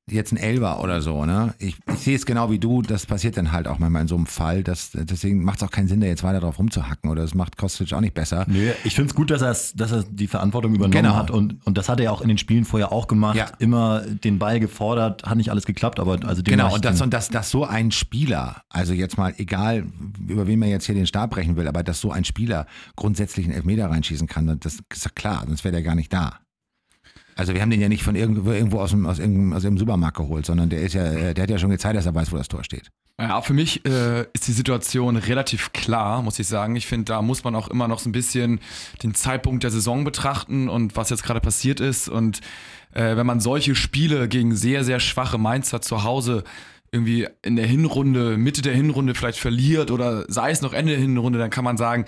Jetzt 0.08 0.32
ein 0.32 0.38
Elber 0.38 0.82
oder 0.82 1.02
so, 1.02 1.24
ne? 1.24 1.54
Ich, 1.60 1.76
ich 1.92 1.98
sehe 2.00 2.16
es 2.16 2.26
genau 2.26 2.50
wie 2.50 2.58
du, 2.58 2.82
das 2.82 3.06
passiert 3.06 3.36
dann 3.36 3.52
halt 3.52 3.68
auch 3.68 3.78
manchmal 3.78 4.02
in 4.02 4.08
so 4.08 4.16
einem 4.16 4.26
Fall. 4.26 4.64
Das, 4.64 4.90
deswegen 4.92 5.44
macht 5.44 5.58
es 5.58 5.68
auch 5.68 5.70
keinen 5.70 5.86
Sinn, 5.86 6.00
da 6.00 6.08
jetzt 6.08 6.24
weiter 6.24 6.40
drauf 6.40 6.58
rumzuhacken 6.58 7.08
oder 7.08 7.22
das 7.22 7.34
macht 7.34 7.56
Kostic 7.56 7.92
auch 7.92 8.00
nicht 8.00 8.14
besser. 8.14 8.44
Nö, 8.48 8.72
ich 8.82 8.96
finde 8.96 9.10
es 9.10 9.14
gut, 9.14 9.30
dass, 9.30 9.72
dass 9.72 9.92
er 9.92 10.02
die 10.02 10.26
Verantwortung 10.26 10.74
übernommen 10.74 10.90
Genau. 11.04 11.14
hat 11.14 11.30
und, 11.30 11.64
und 11.64 11.78
das 11.78 11.88
hat 11.88 12.00
er 12.00 12.06
ja 12.06 12.10
auch 12.10 12.22
in 12.22 12.28
den 12.28 12.38
Spielen 12.38 12.64
vorher 12.64 12.90
auch 12.90 13.06
gemacht. 13.06 13.36
Ja. 13.36 13.52
Immer 13.60 14.00
den 14.00 14.40
Ball 14.40 14.58
gefordert, 14.58 15.22
hat 15.26 15.36
nicht 15.36 15.50
alles 15.50 15.64
geklappt, 15.64 16.00
aber 16.00 16.18
also 16.26 16.42
mach 16.42 16.50
Genau, 16.50 16.74
und 16.74 16.84
das, 16.84 16.96
den- 16.96 17.04
und 17.04 17.14
dass, 17.14 17.28
dass 17.28 17.48
so 17.50 17.64
ein 17.64 17.92
Spieler, 17.92 18.62
also 18.68 18.92
jetzt 18.94 19.16
mal 19.16 19.32
egal, 19.36 19.84
über 20.26 20.48
wen 20.48 20.58
man 20.58 20.70
jetzt 20.70 20.86
hier 20.86 20.96
den 20.96 21.06
Stab 21.06 21.30
brechen 21.30 21.54
will, 21.54 21.68
aber 21.68 21.84
dass 21.84 22.00
so 22.00 22.10
ein 22.10 22.24
Spieler 22.24 22.66
grundsätzlich 22.96 23.46
einen 23.46 23.54
Elfmeter 23.54 23.88
reinschießen 23.88 24.26
kann, 24.26 24.58
das 24.58 24.78
ist 24.92 25.14
klar, 25.14 25.44
sonst 25.46 25.62
wäre 25.62 25.72
der 25.72 25.82
gar 25.84 25.94
nicht 25.94 26.12
da. 26.12 26.40
Also 27.36 27.54
wir 27.54 27.62
haben 27.62 27.70
den 27.70 27.80
ja 27.80 27.88
nicht 27.88 28.02
von 28.02 28.16
irgendwo, 28.16 28.52
irgendwo 28.52 28.80
aus, 28.80 28.90
dem, 28.90 29.06
aus, 29.06 29.18
irgendeinem, 29.18 29.52
aus 29.52 29.64
irgendeinem 29.64 29.86
Supermarkt 29.86 30.16
geholt, 30.16 30.46
sondern 30.46 30.68
der 30.68 30.82
ist 30.82 30.94
ja, 30.94 31.04
äh, 31.04 31.34
der 31.34 31.44
hat 31.44 31.50
ja 31.50 31.58
schon 31.58 31.70
gezeigt, 31.70 31.96
dass 31.96 32.06
er 32.06 32.14
weiß, 32.14 32.32
wo 32.32 32.36
das 32.36 32.48
Tor 32.48 32.64
steht. 32.64 32.90
Ja, 33.20 33.42
für 33.42 33.52
mich 33.52 33.84
äh, 33.84 34.22
ist 34.32 34.48
die 34.48 34.52
Situation 34.52 35.16
relativ 35.16 35.72
klar, 35.72 36.22
muss 36.22 36.38
ich 36.38 36.46
sagen. 36.46 36.74
Ich 36.76 36.86
finde, 36.86 37.04
da 37.04 37.20
muss 37.20 37.44
man 37.44 37.54
auch 37.54 37.68
immer 37.68 37.86
noch 37.86 37.98
so 37.98 38.08
ein 38.08 38.12
bisschen 38.12 38.60
den 39.02 39.14
Zeitpunkt 39.14 39.62
der 39.62 39.70
Saison 39.70 40.04
betrachten 40.04 40.70
und 40.70 40.96
was 40.96 41.10
jetzt 41.10 41.22
gerade 41.22 41.40
passiert 41.40 41.80
ist. 41.80 42.08
Und 42.08 42.40
äh, 42.94 43.16
wenn 43.16 43.26
man 43.26 43.40
solche 43.40 43.74
Spiele 43.74 44.26
gegen 44.26 44.56
sehr, 44.56 44.84
sehr 44.84 45.00
schwache 45.00 45.36
Mainzer 45.36 45.82
zu 45.82 46.02
Hause 46.02 46.44
irgendwie 46.92 47.28
in 47.42 47.54
der 47.56 47.66
Hinrunde, 47.66 48.36
Mitte 48.36 48.62
der 48.62 48.74
Hinrunde 48.74 49.14
vielleicht 49.14 49.38
verliert 49.38 49.90
oder 49.92 50.24
sei 50.28 50.50
es 50.50 50.60
noch 50.60 50.72
Ende 50.72 50.92
der 50.92 51.00
Hinrunde, 51.00 51.38
dann 51.38 51.50
kann 51.50 51.62
man 51.64 51.76
sagen, 51.76 52.04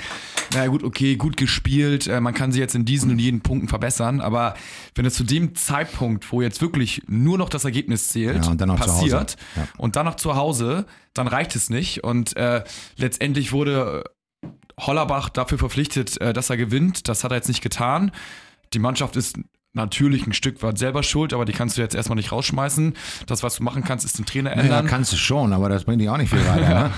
naja 0.53 0.67
gut, 0.67 0.83
okay, 0.83 1.15
gut 1.17 1.37
gespielt, 1.37 2.09
äh, 2.09 2.21
man 2.21 2.35
kann 2.35 2.51
sich 2.51 2.61
jetzt 2.61 2.75
in 2.75 2.85
diesen 2.85 3.11
und 3.13 3.19
jenen 3.21 3.43
Punkten 3.43 3.69
verbessern, 3.69 4.21
aber 4.21 4.55
wenn 4.97 5.05
es 5.07 5.15
zu 5.15 5.23
dem 5.25 5.55
Zeitpunkt, 5.55 6.31
wo 6.33 6.43
jetzt 6.43 6.61
wirklich 6.61 7.03
nur 7.07 7.39
noch 7.39 7.49
das 7.49 7.65
Ergebnis 7.65 8.09
zählt, 8.09 8.45
Ja, 8.45 8.51
und 8.51 8.59
passiert 8.77 9.37
Ja. 9.57 9.69
und 9.79 9.95
dann 9.97 10.07
noch 10.07 10.17
zu 10.17 10.35
Hause, 10.35 10.87
dann 11.15 11.29
reicht 11.29 11.55
es 11.55 11.71
nicht 11.71 12.03
und 12.03 12.37
äh, 12.37 12.65
letztendlich 12.97 13.53
wurde 13.53 14.05
Hollerbach 14.81 15.29
dafür 15.29 15.59
verpflichtet, 15.59 16.21
äh, 16.21 16.33
dass 16.33 16.51
er 16.51 16.57
gewinnt, 16.57 17.09
das 17.09 17.23
hat 17.23 17.31
er 17.31 17.37
jetzt 17.37 17.49
nicht 17.49 17.63
getan. 17.63 18.11
Die 18.75 18.79
Mannschaft 18.79 19.17
ist 19.17 19.37
natürlich 19.75 20.27
ein 20.27 20.33
Stück 20.33 20.63
weit 20.63 20.79
selber 20.79 21.03
schuld, 21.03 21.33
aber 21.33 21.45
die 21.45 21.53
kannst 21.53 21.77
du 21.79 21.83
jetzt 21.83 21.95
erstmal 21.95 22.17
nicht 22.17 22.31
rausschmeißen. 22.33 22.95
Das, 23.27 23.43
was 23.43 23.57
du 23.57 23.63
machen 23.63 23.85
kannst, 23.85 24.05
ist 24.05 24.19
den 24.19 24.27
Trainer 24.27 24.51
Naja, 24.51 24.63
ändern. 24.63 24.87
kannst 24.87 25.13
du 25.13 25.17
schon, 25.17 25.53
aber 25.53 25.69
das 25.69 25.85
bringt 25.85 26.01
dich 26.01 26.09
auch 26.09 26.19
nicht 26.19 26.31
viel 26.31 26.47
weiter. 26.47 26.69
Ne? 26.85 26.91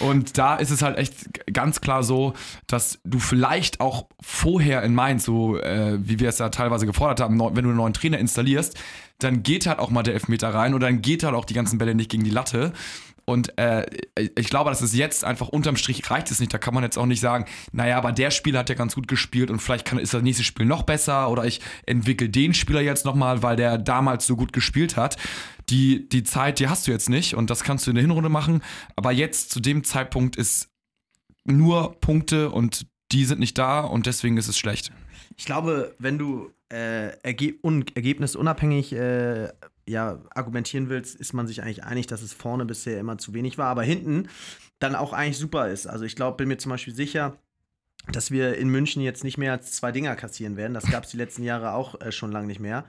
Und 0.00 0.36
da 0.36 0.56
ist 0.56 0.70
es 0.70 0.82
halt 0.82 0.98
echt 0.98 1.14
ganz 1.52 1.80
klar 1.80 2.02
so, 2.02 2.34
dass 2.66 2.98
du 3.04 3.18
vielleicht 3.20 3.80
auch 3.80 4.06
vorher 4.20 4.82
in 4.82 4.94
Mainz, 4.94 5.24
so 5.24 5.58
äh, 5.58 5.98
wie 6.00 6.18
wir 6.18 6.28
es 6.28 6.38
ja 6.38 6.48
teilweise 6.48 6.86
gefordert 6.86 7.20
haben, 7.20 7.38
wenn 7.38 7.54
du 7.64 7.70
einen 7.70 7.76
neuen 7.76 7.94
Trainer 7.94 8.18
installierst, 8.18 8.76
dann 9.18 9.42
geht 9.42 9.66
halt 9.66 9.78
auch 9.78 9.90
mal 9.90 10.02
der 10.02 10.14
Elfmeter 10.14 10.52
rein 10.52 10.74
oder 10.74 10.86
dann 10.86 11.02
geht 11.02 11.22
halt 11.24 11.34
auch 11.34 11.44
die 11.44 11.54
ganzen 11.54 11.78
Bälle 11.78 11.94
nicht 11.94 12.10
gegen 12.10 12.24
die 12.24 12.30
Latte. 12.30 12.72
Und 13.24 13.58
äh, 13.58 13.86
ich 14.16 14.48
glaube, 14.48 14.70
dass 14.70 14.80
es 14.82 14.94
jetzt 14.94 15.24
einfach 15.24 15.48
unterm 15.48 15.76
Strich 15.76 16.08
reicht 16.10 16.30
es 16.30 16.40
nicht. 16.40 16.52
Da 16.52 16.58
kann 16.58 16.74
man 16.74 16.82
jetzt 16.82 16.98
auch 16.98 17.06
nicht 17.06 17.20
sagen, 17.20 17.46
naja, 17.72 17.98
aber 17.98 18.12
der 18.12 18.30
Spieler 18.30 18.60
hat 18.60 18.68
ja 18.68 18.74
ganz 18.74 18.94
gut 18.94 19.08
gespielt 19.08 19.50
und 19.50 19.60
vielleicht 19.60 19.86
kann, 19.86 19.98
ist 19.98 20.14
das 20.14 20.22
nächste 20.22 20.44
Spiel 20.44 20.66
noch 20.66 20.82
besser 20.82 21.30
oder 21.30 21.44
ich 21.44 21.60
entwickle 21.86 22.28
den 22.28 22.54
Spieler 22.54 22.80
jetzt 22.80 23.04
nochmal, 23.04 23.42
weil 23.42 23.56
der 23.56 23.78
damals 23.78 24.26
so 24.26 24.36
gut 24.36 24.52
gespielt 24.52 24.96
hat. 24.96 25.16
Die, 25.68 26.08
die 26.08 26.24
Zeit, 26.24 26.58
die 26.58 26.68
hast 26.68 26.86
du 26.86 26.90
jetzt 26.90 27.08
nicht 27.08 27.34
und 27.34 27.50
das 27.50 27.62
kannst 27.62 27.86
du 27.86 27.90
in 27.90 27.94
der 27.94 28.02
Hinrunde 28.02 28.28
machen. 28.28 28.62
Aber 28.96 29.12
jetzt 29.12 29.50
zu 29.50 29.60
dem 29.60 29.84
Zeitpunkt 29.84 30.36
ist 30.36 30.68
nur 31.44 32.00
Punkte 32.00 32.50
und 32.50 32.86
die 33.12 33.24
sind 33.24 33.40
nicht 33.40 33.58
da 33.58 33.80
und 33.80 34.06
deswegen 34.06 34.36
ist 34.36 34.48
es 34.48 34.58
schlecht. 34.58 34.92
Ich 35.36 35.44
glaube, 35.44 35.94
wenn 35.98 36.18
du 36.18 36.50
äh, 36.72 37.16
erge 37.22 37.54
un 37.62 37.84
ergebnisunabhängig 37.94 38.92
äh, 38.92 39.48
ja, 39.90 40.20
argumentieren 40.30 40.88
willst, 40.88 41.16
ist 41.16 41.32
man 41.32 41.46
sich 41.46 41.62
eigentlich 41.62 41.84
einig, 41.84 42.06
dass 42.06 42.22
es 42.22 42.32
vorne 42.32 42.64
bisher 42.64 42.98
immer 42.98 43.18
zu 43.18 43.34
wenig 43.34 43.58
war, 43.58 43.68
aber 43.68 43.82
hinten 43.82 44.28
dann 44.78 44.94
auch 44.94 45.12
eigentlich 45.12 45.38
super 45.38 45.68
ist. 45.68 45.86
Also 45.86 46.04
ich 46.04 46.16
glaube, 46.16 46.38
bin 46.38 46.48
mir 46.48 46.58
zum 46.58 46.70
Beispiel 46.70 46.94
sicher, 46.94 47.36
dass 48.10 48.30
wir 48.30 48.56
in 48.56 48.68
München 48.68 49.02
jetzt 49.02 49.24
nicht 49.24 49.38
mehr 49.38 49.52
als 49.52 49.72
zwei 49.72 49.92
Dinger 49.92 50.16
kassieren 50.16 50.56
werden. 50.56 50.74
Das 50.74 50.90
gab 50.90 51.04
es 51.04 51.10
die 51.10 51.16
letzten 51.16 51.42
Jahre 51.42 51.72
auch 51.72 52.00
äh, 52.00 52.12
schon 52.12 52.32
lange 52.32 52.46
nicht 52.46 52.60
mehr. 52.60 52.86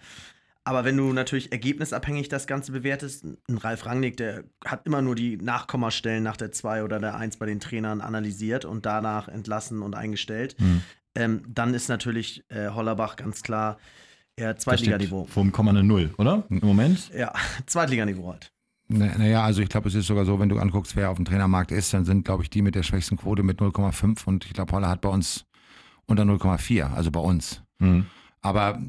Aber 0.64 0.86
wenn 0.86 0.96
du 0.96 1.12
natürlich 1.12 1.52
ergebnisabhängig 1.52 2.30
das 2.30 2.46
Ganze 2.46 2.72
bewertest, 2.72 3.26
ein 3.26 3.58
Ralf 3.58 3.86
Rangnick, 3.86 4.18
der 4.18 4.44
hat 4.64 4.86
immer 4.86 5.02
nur 5.02 5.16
die 5.16 5.38
Nachkommastellen 5.38 6.24
nach 6.24 6.38
der 6.38 6.52
2 6.52 6.84
oder 6.84 7.00
der 7.00 7.16
1 7.16 7.38
bei 7.38 7.48
den 7.48 7.60
Trainern 7.60 8.00
analysiert 8.00 8.64
und 8.64 8.86
danach 8.86 9.28
entlassen 9.28 9.82
und 9.82 9.96
eingestellt. 9.96 10.56
Ähm, 11.16 11.44
dann 11.48 11.74
ist 11.74 11.90
natürlich 11.90 12.46
äh, 12.50 12.70
Hollerbach 12.70 13.16
ganz 13.16 13.42
klar 13.42 13.80
steht 14.50 14.62
Zweitliganiveau. 14.62 15.26
Vom 15.26 15.52
Komma 15.52 15.72
eine 15.72 15.84
Null, 15.84 16.14
oder? 16.18 16.44
Im 16.50 16.60
Moment? 16.60 17.12
Ja, 17.16 17.34
Zweitliganiveau 17.66 18.32
halt. 18.32 18.52
Naja, 18.88 19.14
Na, 19.18 19.44
also 19.44 19.62
ich 19.62 19.70
glaube, 19.70 19.88
es 19.88 19.96
ist 19.96 20.08
sogar 20.08 20.26
so, 20.26 20.40
wenn 20.40 20.50
du 20.50 20.60
anguckst, 20.60 20.96
wer 20.96 21.10
auf 21.10 21.16
dem 21.16 21.26
Trainermarkt 21.26 21.72
ist, 21.72 21.94
dann 21.94 22.04
sind, 22.04 22.26
glaube 22.26 22.44
ich, 22.44 22.50
die 22.50 22.62
mit 22.62 22.76
der 22.76 22.84
schwächsten 22.84 23.16
Quote 23.16 23.42
mit 23.44 23.60
0,5 23.60 24.26
und 24.26 24.46
ich 24.46 24.54
glaube, 24.54 24.74
Holler 24.74 24.90
hat 24.90 25.02
bei 25.02 25.10
uns 25.10 25.46
unter 26.08 26.24
0,4, 26.24 26.92
also 26.92 27.10
bei 27.10 27.22
uns. 27.22 27.62
Mhm. 27.80 28.06
Aber 28.42 28.82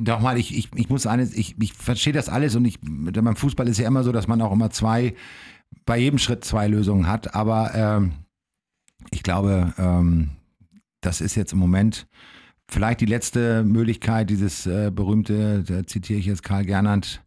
nochmal, 0.00 0.38
ich, 0.38 0.56
ich, 0.56 0.70
ich 0.74 0.88
muss 0.88 1.06
eines, 1.06 1.34
ich, 1.34 1.54
ich 1.60 1.74
verstehe 1.74 2.14
das 2.14 2.28
alles 2.28 2.56
und 2.56 2.64
ich, 2.64 2.78
beim 2.80 3.36
Fußball 3.36 3.68
ist 3.68 3.78
ja 3.78 3.86
immer 3.86 4.02
so, 4.02 4.10
dass 4.10 4.26
man 4.26 4.40
auch 4.40 4.52
immer 4.52 4.70
zwei, 4.70 5.14
bei 5.84 5.98
jedem 5.98 6.18
Schritt 6.18 6.44
zwei 6.44 6.66
Lösungen 6.66 7.06
hat. 7.06 7.34
Aber 7.34 7.74
ähm, 7.74 8.12
ich 9.10 9.22
glaube, 9.22 9.74
ähm, 9.76 10.30
das 11.02 11.20
ist 11.20 11.34
jetzt 11.34 11.52
im 11.52 11.58
Moment 11.58 12.08
vielleicht 12.68 13.00
die 13.00 13.06
letzte 13.06 13.64
Möglichkeit, 13.64 14.30
dieses 14.30 14.66
äh, 14.66 14.90
berühmte, 14.90 15.62
da 15.62 15.86
zitiere 15.86 16.18
ich 16.18 16.26
jetzt 16.26 16.42
Karl 16.42 16.64
Gernand, 16.64 17.22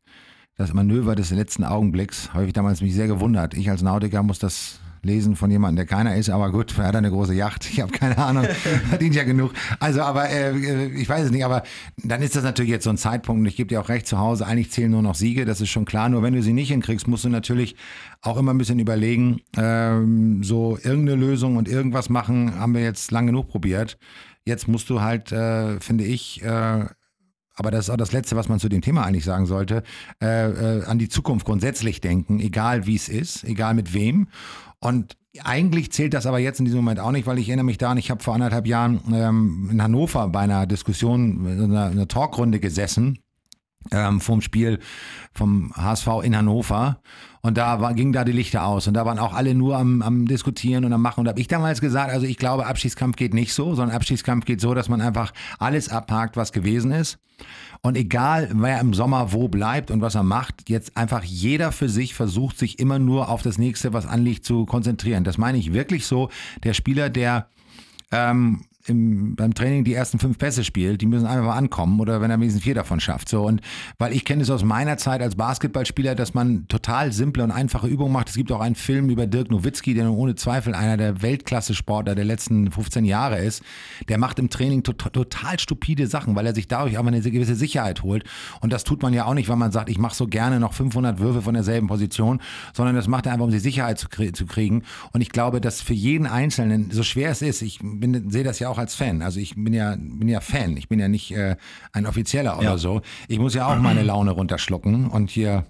das 0.58 0.74
Manöver 0.74 1.15
des 1.15 1.31
letzten 1.31 1.63
Augenblicks. 1.63 2.34
Habe 2.34 2.46
ich 2.46 2.53
damals 2.53 2.81
mich 2.81 2.93
sehr 2.93 3.08
gewundert. 3.08 3.53
Ich 3.53 3.69
als 3.69 3.81
Nautiker 3.81 4.24
muss 4.24 4.39
das 4.39 4.79
lesen 5.01 5.36
von 5.36 5.50
jemandem, 5.50 5.77
der 5.77 5.86
keiner 5.86 6.15
ist, 6.15 6.29
aber 6.29 6.51
gut, 6.51 6.77
er 6.77 6.88
hat 6.88 6.96
eine 6.96 7.10
große 7.10 7.34
Yacht, 7.34 7.69
ich 7.72 7.79
habe 7.79 7.91
keine 7.91 8.17
Ahnung, 8.17 8.43
verdient 8.89 9.15
ja 9.15 9.24
genug. 9.24 9.53
Also, 9.79 10.01
aber 10.01 10.29
äh, 10.29 10.88
ich 10.88 11.08
weiß 11.08 11.25
es 11.25 11.31
nicht, 11.31 11.46
aber 11.46 11.63
dann 11.98 12.22
ist 12.22 12.36
das 12.36 12.43
natürlich 12.43 12.72
jetzt 12.72 12.84
so 12.84 12.89
ein 12.89 12.98
Zeitpunkt 12.98 13.39
und 13.39 13.46
ich 13.46 13.55
gebe 13.55 13.69
dir 13.69 13.81
auch 13.81 13.89
recht, 13.89 14.08
zu 14.08 14.19
Hause, 14.19 14.46
eigentlich 14.46 14.72
zählen 14.72 14.91
nur 14.91 15.01
noch 15.01 15.15
Siege, 15.15 15.46
das 15.46 15.62
ist 15.62 15.69
schon 15.69 15.86
klar, 15.86 16.10
nur 16.10 16.24
wenn 16.24 16.34
du 16.34 16.41
sie 16.41 16.53
nicht 16.53 16.69
hinkriegst, 16.69 17.08
musst 17.08 17.24
du 17.24 17.29
natürlich 17.29 17.75
auch 18.22 18.38
immer 18.38 18.53
ein 18.53 18.58
bisschen 18.58 18.79
überlegen, 18.79 19.41
ähm, 19.55 20.43
so 20.43 20.77
irgendeine 20.84 21.15
Lösung 21.15 21.55
und 21.55 21.69
irgendwas 21.69 22.10
machen, 22.10 22.60
haben 22.60 22.74
wir 22.74 22.81
jetzt 22.81 23.12
lang 23.12 23.27
genug 23.27 23.48
probiert. 23.48 23.98
Jetzt 24.50 24.68
musst 24.68 24.89
du 24.89 25.01
halt, 25.01 25.32
äh, 25.32 25.79
finde 25.79 26.03
ich, 26.03 26.44
äh, 26.44 26.86
aber 27.56 27.72
das 27.72 27.86
ist 27.86 27.89
auch 27.89 27.98
das 27.98 28.13
Letzte, 28.13 28.36
was 28.36 28.50
man 28.50 28.60
zu 28.60 28.70
dem 28.70 28.82
Thema 28.82 29.03
eigentlich 29.06 29.25
sagen 29.25 29.46
sollte, 29.46 29.84
äh, 30.22 30.79
äh, 30.79 30.86
an 30.86 30.98
die 30.98 31.10
Zukunft 31.10 31.46
grundsätzlich 31.46 32.01
denken, 32.01 32.39
egal 32.39 32.88
wie 32.88 32.96
es 32.96 33.10
ist, 33.10 33.44
egal 33.44 33.74
mit 33.74 33.94
wem. 33.94 34.29
Und 34.79 35.18
eigentlich 35.44 35.91
zählt 35.91 36.13
das 36.13 36.25
aber 36.25 36.39
jetzt 36.39 36.60
in 36.60 36.65
diesem 36.65 36.79
Moment 36.79 37.00
auch 37.00 37.12
nicht, 37.12 37.27
weil 37.27 37.38
ich 37.38 37.50
erinnere 37.50 37.65
mich 37.65 37.77
daran, 37.77 37.98
ich 37.98 38.10
habe 38.10 38.24
vor 38.24 38.34
anderthalb 38.34 38.65
Jahren 38.65 39.01
ähm, 39.13 39.70
in 39.72 39.84
Hannover 39.84 40.27
bei 40.29 40.39
einer 40.39 40.65
Diskussion, 40.65 41.46
einer, 41.46 41.86
einer 41.86 42.08
Talkrunde 42.08 42.60
gesessen 42.60 43.20
ähm, 43.91 44.20
vom 44.22 44.41
Spiel 44.41 44.79
vom 45.34 45.72
HSV 45.75 46.08
in 46.24 46.36
Hannover. 46.36 47.01
Und 47.41 47.58
da 47.58 47.79
war, 47.79 47.93
ging 47.93 48.12
da 48.12 48.24
die 48.24 48.31
Lichter 48.31 48.65
aus. 48.65 48.88
Und 48.88 48.93
da 48.96 49.05
waren 49.05 49.19
auch 49.19 49.34
alle 49.34 49.55
nur 49.55 49.77
am, 49.77 50.01
am 50.01 50.25
Diskutieren 50.25 50.86
und 50.86 50.93
am 50.93 51.01
Machen. 51.01 51.22
Und 51.22 51.27
habe 51.27 51.39
ich 51.39 51.48
damals 51.48 51.79
gesagt, 51.81 52.12
also 52.12 52.25
ich 52.25 52.38
glaube, 52.38 52.65
Abschiedskampf 52.65 53.15
geht 53.15 53.34
nicht 53.34 53.53
so, 53.53 53.75
sondern 53.75 53.96
Abschiedskampf 53.96 54.46
geht 54.46 54.62
so, 54.62 54.74
dass 54.74 54.89
man 54.89 55.01
einfach 55.01 55.34
alles 55.58 55.89
abhakt, 55.89 56.36
was 56.36 56.51
gewesen 56.51 56.91
ist. 56.91 57.17
Und 57.81 57.96
egal, 57.96 58.50
wer 58.53 58.81
im 58.81 58.93
Sommer 58.93 59.31
wo 59.31 59.48
bleibt 59.48 59.89
und 59.89 60.01
was 60.01 60.15
er 60.15 60.24
macht, 60.24 60.69
jetzt 60.69 60.98
einfach 60.98 61.24
jeder 61.24 61.72
für 61.72 61.88
sich 61.88 62.13
versucht, 62.13 62.58
sich 62.58 62.79
immer 62.79 63.00
nur 63.00 63.29
auf 63.29 63.41
das 63.41 63.58
nächste, 63.58 63.93
was 63.93 64.05
anliegt, 64.05 64.43
zu 64.43 64.65
konzentrieren. 64.65 65.24
Das 65.24 65.38
meine 65.38 65.58
ich 65.58 65.72
wirklich 65.74 66.05
so. 66.05 66.29
Der 66.63 66.74
Spieler, 66.74 67.10
der 67.10 67.48
ähm, 68.12 68.65
im, 68.88 69.36
beim 69.36 69.54
Training 69.54 69.84
die 69.84 69.94
ersten 69.94 70.20
fünf 70.20 70.38
Pässe 70.38 70.64
spielt, 70.64 71.02
die 71.02 71.06
müssen 71.06 71.26
einfach 71.26 71.56
ankommen 71.56 72.00
oder 72.00 72.22
wenn 72.22 72.32
er 72.32 72.40
wenigstens 72.40 72.64
vier 72.64 72.76
davon 72.76 73.00
schafft. 73.00 73.30
So 73.30 73.46
und 73.46 73.62
weil 73.98 74.14
ich 74.14 74.24
kenne 74.24 74.42
es 74.42 74.50
aus 74.50 74.64
meiner 74.64 74.98
Zeit 74.98 75.22
als 75.22 75.36
Basketballspieler, 75.36 76.16
dass 76.16 76.34
man 76.34 76.68
total 76.68 77.12
simple 77.12 77.44
und 77.44 77.52
einfache 77.52 77.88
Übungen 77.88 78.14
macht. 78.14 78.30
Es 78.30 78.36
gibt 78.36 78.52
auch 78.52 78.62
einen 78.62 78.76
Film 78.76 79.10
über 79.10 79.28
Dirk 79.28 79.52
Nowitzki, 79.52 79.94
der 79.94 80.10
ohne 80.10 80.36
Zweifel 80.36 80.74
einer 80.74 80.98
der 80.98 81.22
Weltklasse-Sportler 81.22 82.16
der 82.16 82.26
letzten 82.26 82.72
15 82.72 83.06
Jahre 83.06 83.40
ist. 83.40 83.64
Der 84.08 84.18
macht 84.18 84.40
im 84.40 84.50
Training 84.50 84.84
to 84.84 84.94
total 84.94 85.60
stupide 85.60 86.08
Sachen, 86.08 86.36
weil 86.36 86.46
er 86.46 86.56
sich 86.56 86.68
dadurch 86.68 86.98
aber 86.98 87.10
eine 87.10 87.22
gewisse 87.22 87.56
Sicherheit 87.56 88.04
holt. 88.04 88.24
Und 88.62 88.72
das 88.72 88.84
tut 88.86 89.02
man 89.02 89.14
ja 89.14 89.26
auch 89.26 89.34
nicht, 89.34 89.50
weil 89.50 89.58
man 89.58 89.72
sagt, 89.72 89.90
ich 89.90 89.98
mache 89.98 90.16
so 90.16 90.28
gerne 90.28 90.60
noch 90.60 90.74
500 90.74 91.20
Würfe 91.20 91.42
von 91.42 91.54
derselben 91.54 91.88
Position, 91.88 92.42
sondern 92.74 92.96
das 92.96 93.08
macht 93.08 93.26
er 93.26 93.34
einfach, 93.34 93.46
um 93.46 93.52
die 93.52 93.60
Sicherheit 93.60 94.00
zu, 94.00 94.08
zu 94.08 94.46
kriegen. 94.46 94.84
Und 95.12 95.22
ich 95.22 95.30
glaube, 95.30 95.60
dass 95.60 95.82
für 95.82 95.94
jeden 95.94 96.28
Einzelnen, 96.28 96.92
so 96.92 97.04
schwer 97.04 97.32
es 97.32 97.42
ist, 97.42 97.62
ich 97.62 97.80
sehe 98.30 98.44
das 98.44 98.60
ja 98.60 98.69
auch 98.70 98.78
als 98.78 98.96
Fan. 98.96 99.22
Also 99.22 99.40
ich 99.40 99.56
bin 99.56 99.74
ja, 99.74 99.96
bin 99.98 100.28
ja 100.28 100.40
Fan. 100.42 100.78
Ich 100.78 100.88
bin 100.88 101.00
ja 101.00 101.08
nicht 101.08 101.32
äh, 101.32 101.56
ein 101.94 102.06
Offizieller 102.06 102.58
oder 102.58 102.72
Ja. 102.72 102.78
so. 102.78 103.02
Ich 103.28 103.40
muss 103.40 103.54
ja 103.54 103.68
auch 103.68 103.78
meine 103.80 104.04
Laune 104.04 104.32
runterschlucken 104.32 105.08
und 105.08 105.30
hier 105.30 105.66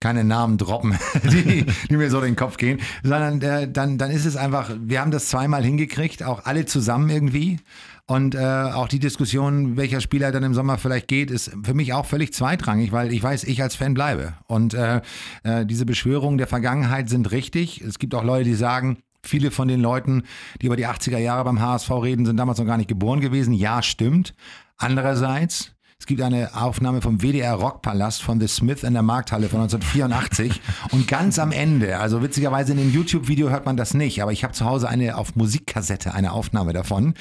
keine 0.00 0.24
Namen 0.24 0.58
droppen, 0.58 0.98
die, 1.24 1.64
die 1.88 1.96
mir 1.96 2.10
so 2.10 2.20
den 2.20 2.36
Kopf 2.36 2.58
gehen, 2.58 2.78
sondern 3.02 3.40
äh, 3.40 3.70
dann, 3.70 3.96
dann 3.96 4.10
ist 4.10 4.26
es 4.26 4.36
einfach, 4.36 4.70
wir 4.78 5.00
haben 5.00 5.10
das 5.10 5.28
zweimal 5.28 5.64
hingekriegt, 5.64 6.22
auch 6.22 6.44
alle 6.44 6.66
zusammen 6.66 7.08
irgendwie. 7.08 7.58
Und 8.06 8.34
äh, 8.34 8.38
auch 8.38 8.86
die 8.88 8.98
Diskussion, 8.98 9.78
welcher 9.78 10.02
Spieler 10.02 10.30
dann 10.30 10.42
im 10.42 10.52
Sommer 10.52 10.76
vielleicht 10.76 11.08
geht, 11.08 11.30
ist 11.30 11.52
für 11.62 11.72
mich 11.72 11.94
auch 11.94 12.04
völlig 12.04 12.34
zweitrangig, 12.34 12.92
weil 12.92 13.10
ich 13.14 13.22
weiß, 13.22 13.44
ich 13.44 13.62
als 13.62 13.76
Fan 13.76 13.94
bleibe. 13.94 14.34
Und 14.46 14.74
äh, 14.74 15.00
äh, 15.42 15.64
diese 15.64 15.86
Beschwörungen 15.86 16.36
der 16.36 16.46
Vergangenheit 16.48 17.08
sind 17.08 17.30
richtig. 17.30 17.80
Es 17.80 17.98
gibt 17.98 18.14
auch 18.14 18.22
Leute, 18.24 18.44
die 18.44 18.54
sagen, 18.56 18.98
Viele 19.24 19.50
von 19.50 19.68
den 19.68 19.80
Leuten, 19.80 20.24
die 20.60 20.66
über 20.66 20.76
die 20.76 20.86
80er 20.86 21.18
Jahre 21.18 21.44
beim 21.44 21.60
HSV 21.60 21.90
reden, 21.90 22.26
sind 22.26 22.36
damals 22.36 22.58
noch 22.58 22.66
gar 22.66 22.76
nicht 22.76 22.88
geboren 22.88 23.20
gewesen. 23.20 23.52
Ja, 23.54 23.82
stimmt. 23.82 24.34
Andererseits, 24.76 25.72
es 25.98 26.06
gibt 26.06 26.20
eine 26.20 26.54
Aufnahme 26.54 27.00
vom 27.00 27.22
WDR 27.22 27.54
Rockpalast 27.54 28.22
von 28.22 28.38
The 28.38 28.48
Smith 28.48 28.82
in 28.82 28.92
der 28.92 29.02
Markthalle 29.02 29.48
von 29.48 29.60
1984 29.60 30.60
und 30.90 31.08
ganz 31.08 31.38
am 31.38 31.52
Ende, 31.52 31.98
also 31.98 32.22
witzigerweise 32.22 32.72
in 32.72 32.78
dem 32.78 32.92
YouTube-Video 32.92 33.48
hört 33.48 33.64
man 33.64 33.76
das 33.76 33.94
nicht, 33.94 34.22
aber 34.22 34.32
ich 34.32 34.44
habe 34.44 34.52
zu 34.52 34.66
Hause 34.66 34.88
eine 34.88 35.16
auf 35.16 35.36
Musikkassette, 35.36 36.12
eine 36.12 36.32
Aufnahme 36.32 36.72
davon. 36.72 37.14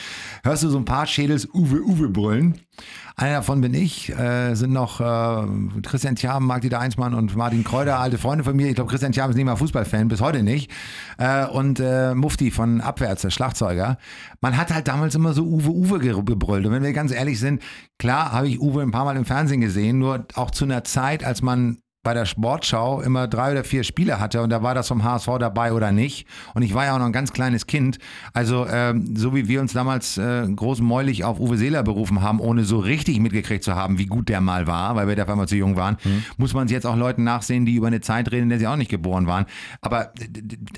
Hörst 0.44 0.64
du 0.64 0.70
so 0.70 0.78
ein 0.78 0.86
paar 0.86 1.08
Schädels 1.08 1.48
Uwe 1.54 1.82
Uwe 1.82 2.10
brüllen? 2.10 2.60
Einer 3.16 3.36
davon 3.36 3.62
bin 3.62 3.76
ich, 3.76 4.10
äh, 4.10 4.56
sind 4.56 4.74
noch 4.74 5.00
äh, 5.00 5.82
Christian 5.84 6.16
Thiam, 6.16 6.48
Marc-Dieter 6.48 6.80
Einsmann 6.80 7.14
und 7.14 7.36
Martin 7.36 7.64
Kräuter, 7.64 8.00
alte 8.00 8.18
Freunde 8.18 8.44
von 8.44 8.56
mir. 8.56 8.68
Ich 8.68 8.76
glaube, 8.76 8.90
Christian 8.90 9.12
Thiam 9.12 9.30
ist 9.30 9.36
nicht 9.36 9.46
mal 9.46 9.56
Fußballfan, 9.56 10.08
bis 10.08 10.20
heute 10.20 10.42
nicht. 10.42 10.72
Äh, 11.20 11.46
und 11.46 11.80
äh, 11.80 12.16
Mufti 12.16 12.50
von 12.50 12.82
Abwärts, 12.82 13.22
der 13.22 13.30
Schlagzeuger. 13.30 13.98
Man 14.42 14.58
hat 14.58 14.74
halt 14.74 14.88
damals 14.88 15.14
immer 15.14 15.34
so 15.34 15.44
Uwe 15.44 15.70
Uwe 15.70 16.00
ge- 16.00 16.24
gebrüllt. 16.24 16.66
Und 16.66 16.72
wenn 16.72 16.82
wir 16.84 16.94
ganz 16.94 17.12
ehrlich 17.12 17.40
sind, 17.40 17.62
klar 18.00 18.32
habe 18.32 18.48
ich 18.48 18.60
Uwe 18.60 18.82
ein 18.82 18.92
paar 18.92 19.06
Mal 19.06 19.16
im 19.16 19.26
Fernsehen 19.26 19.62
gesehen, 19.62 20.00
nur 20.00 20.26
auch 20.34 20.50
zu 20.50 20.66
einer 20.66 20.84
Zeit, 20.84 21.24
als 21.24 21.44
man 21.44 21.78
bei 22.04 22.14
der 22.14 22.26
Sportschau 22.26 23.02
immer 23.02 23.28
drei 23.28 23.54
oder 23.54 23.64
vier 23.64 23.84
Spiele 23.86 24.20
hatte 24.20 24.42
und 24.42 24.50
da 24.50 24.62
war 24.62 24.76
das 24.76 24.90
vom 24.90 25.06
HSV 25.06 25.30
dabei 25.40 25.72
oder 25.72 25.94
nicht. 25.94 26.28
Und 26.54 26.62
ich 26.62 26.74
war 26.74 26.86
ja 26.86 26.96
auch 26.96 27.00
noch 27.00 27.06
ein 27.06 27.14
ganz 27.14 27.32
kleines 27.32 27.66
Kind. 27.66 27.98
Also 28.34 28.68
ähm, 28.68 29.16
so 29.16 29.34
wie 29.34 29.48
wir 29.48 29.62
uns 29.62 29.72
damals 29.72 30.18
äh, 30.18 30.46
großmäulig 30.54 31.24
auf 31.24 31.40
Uwe 31.40 31.58
Seeler 31.58 31.82
berufen 31.82 32.22
haben, 32.22 32.42
ohne 32.42 32.66
so 32.66 32.80
richtig 32.80 33.20
mitgekriegt 33.20 33.64
zu 33.64 33.76
haben, 33.76 33.98
wie 34.00 34.06
gut 34.06 34.28
der 34.28 34.42
mal 34.42 34.68
war, 34.68 34.98
weil 34.98 35.08
wir 35.08 35.16
dafür 35.16 35.38
mal 35.38 35.48
zu 35.48 35.56
jung 35.56 35.78
waren, 35.78 35.98
muss 36.38 36.54
man 36.54 36.66
es 36.66 36.72
jetzt 36.72 36.86
auch 36.86 36.98
Leuten 36.98 37.24
nachsehen, 37.24 37.66
die 37.66 37.76
über 37.76 37.88
eine 37.88 38.02
Zeit 38.02 38.32
reden, 38.32 38.44
in 38.44 38.50
der 38.50 38.60
sie 38.60 38.68
auch 38.68 38.76
nicht 38.76 38.92
geboren 38.92 39.26
waren. 39.26 39.46
Aber 39.80 40.12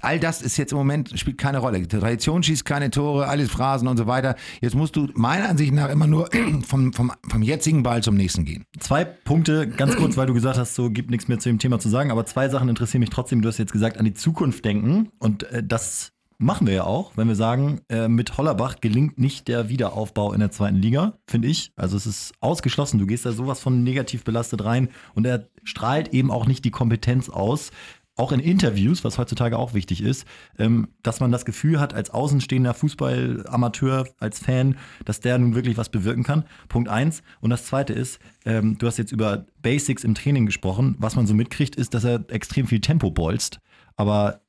all 0.01 0.19
das 0.19 0.43
ist 0.43 0.57
jetzt 0.57 0.73
im 0.73 0.77
Moment, 0.77 1.17
spielt 1.19 1.39
keine 1.39 1.57
Rolle. 1.57 1.79
Die 1.79 1.87
Tradition 1.87 2.43
schießt 2.43 2.65
keine 2.65 2.91
Tore, 2.91 3.27
alles 3.27 3.49
Phrasen 3.49 3.87
und 3.87 3.97
so 3.97 4.05
weiter. 4.05 4.35
Jetzt 4.61 4.75
musst 4.75 4.95
du 4.95 5.09
meiner 5.15 5.49
Ansicht 5.49 5.73
nach 5.73 5.89
immer 5.89 6.05
nur 6.05 6.29
vom, 6.67 6.93
vom, 6.93 7.11
vom 7.27 7.41
jetzigen 7.41 7.81
Ball 7.81 8.03
zum 8.03 8.15
nächsten 8.15 8.45
gehen. 8.45 8.65
Zwei 8.79 9.05
Punkte, 9.05 9.67
ganz 9.67 9.95
kurz, 9.95 10.17
weil 10.17 10.27
du 10.27 10.35
gesagt 10.35 10.59
hast, 10.59 10.75
so 10.75 10.91
gibt 10.91 11.14
nichts 11.15 11.27
mehr 11.27 11.39
zu 11.39 11.49
dem 11.49 11.59
Thema 11.59 11.79
zu 11.79 11.89
sagen, 11.89 12.11
aber 12.11 12.25
zwei 12.25 12.49
Sachen 12.49 12.69
interessieren 12.69 12.99
mich 12.99 13.09
trotzdem. 13.09 13.41
Du 13.41 13.47
hast 13.47 13.57
jetzt 13.57 13.73
gesagt, 13.73 13.97
an 13.97 14.05
die 14.05 14.13
Zukunft 14.13 14.63
denken 14.65 15.09
und 15.19 15.43
äh, 15.43 15.63
das 15.63 16.11
machen 16.37 16.67
wir 16.67 16.73
ja 16.73 16.83
auch, 16.83 17.13
wenn 17.15 17.27
wir 17.27 17.35
sagen, 17.35 17.81
äh, 17.89 18.07
mit 18.07 18.37
Hollerbach 18.37 18.81
gelingt 18.81 19.17
nicht 19.17 19.47
der 19.47 19.69
Wiederaufbau 19.69 20.33
in 20.33 20.41
der 20.41 20.51
zweiten 20.51 20.75
Liga, 20.75 21.17
finde 21.27 21.47
ich. 21.47 21.71
Also 21.75 21.95
es 21.95 22.05
ist 22.05 22.33
ausgeschlossen. 22.41 22.99
Du 22.99 23.05
gehst 23.05 23.25
da 23.25 23.31
sowas 23.31 23.61
von 23.61 23.83
negativ 23.83 24.23
belastet 24.23 24.65
rein 24.65 24.89
und 25.13 25.25
er 25.25 25.47
strahlt 25.63 26.13
eben 26.13 26.31
auch 26.31 26.45
nicht 26.45 26.65
die 26.65 26.71
Kompetenz 26.71 27.29
aus, 27.29 27.71
auch 28.17 28.31
in 28.31 28.39
Interviews, 28.39 29.03
was 29.03 29.17
heutzutage 29.17 29.57
auch 29.57 29.73
wichtig 29.73 30.01
ist, 30.01 30.25
ähm, 30.57 30.87
dass 31.03 31.19
man 31.19 31.31
das 31.31 31.45
Gefühl 31.45 31.79
hat, 31.79 31.93
als 31.93 32.09
außenstehender 32.09 32.73
Fußballamateur, 32.73 34.07
als 34.19 34.39
Fan, 34.39 34.77
dass 35.03 35.19
der 35.19 35.37
nun 35.37 35.55
wirklich 35.55 35.77
was 35.77 35.89
bewirken 35.89 36.23
kann. 36.23 36.45
Punkt 36.69 36.89
eins. 36.89 37.23
Und 37.41 37.49
das 37.49 37.65
zweite 37.65 37.93
ist, 37.93 38.19
ähm, 38.45 38.77
du 38.77 38.87
hast 38.87 38.97
jetzt 38.97 39.11
über 39.11 39.45
Basics 39.61 40.03
im 40.03 40.15
Training 40.15 40.45
gesprochen. 40.45 40.95
Was 40.99 41.15
man 41.15 41.27
so 41.27 41.33
mitkriegt, 41.33 41.75
ist, 41.75 41.93
dass 41.93 42.05
er 42.05 42.23
extrem 42.29 42.67
viel 42.67 42.79
Tempo 42.79 43.11
bolzt. 43.11 43.59
Aber 43.97 44.41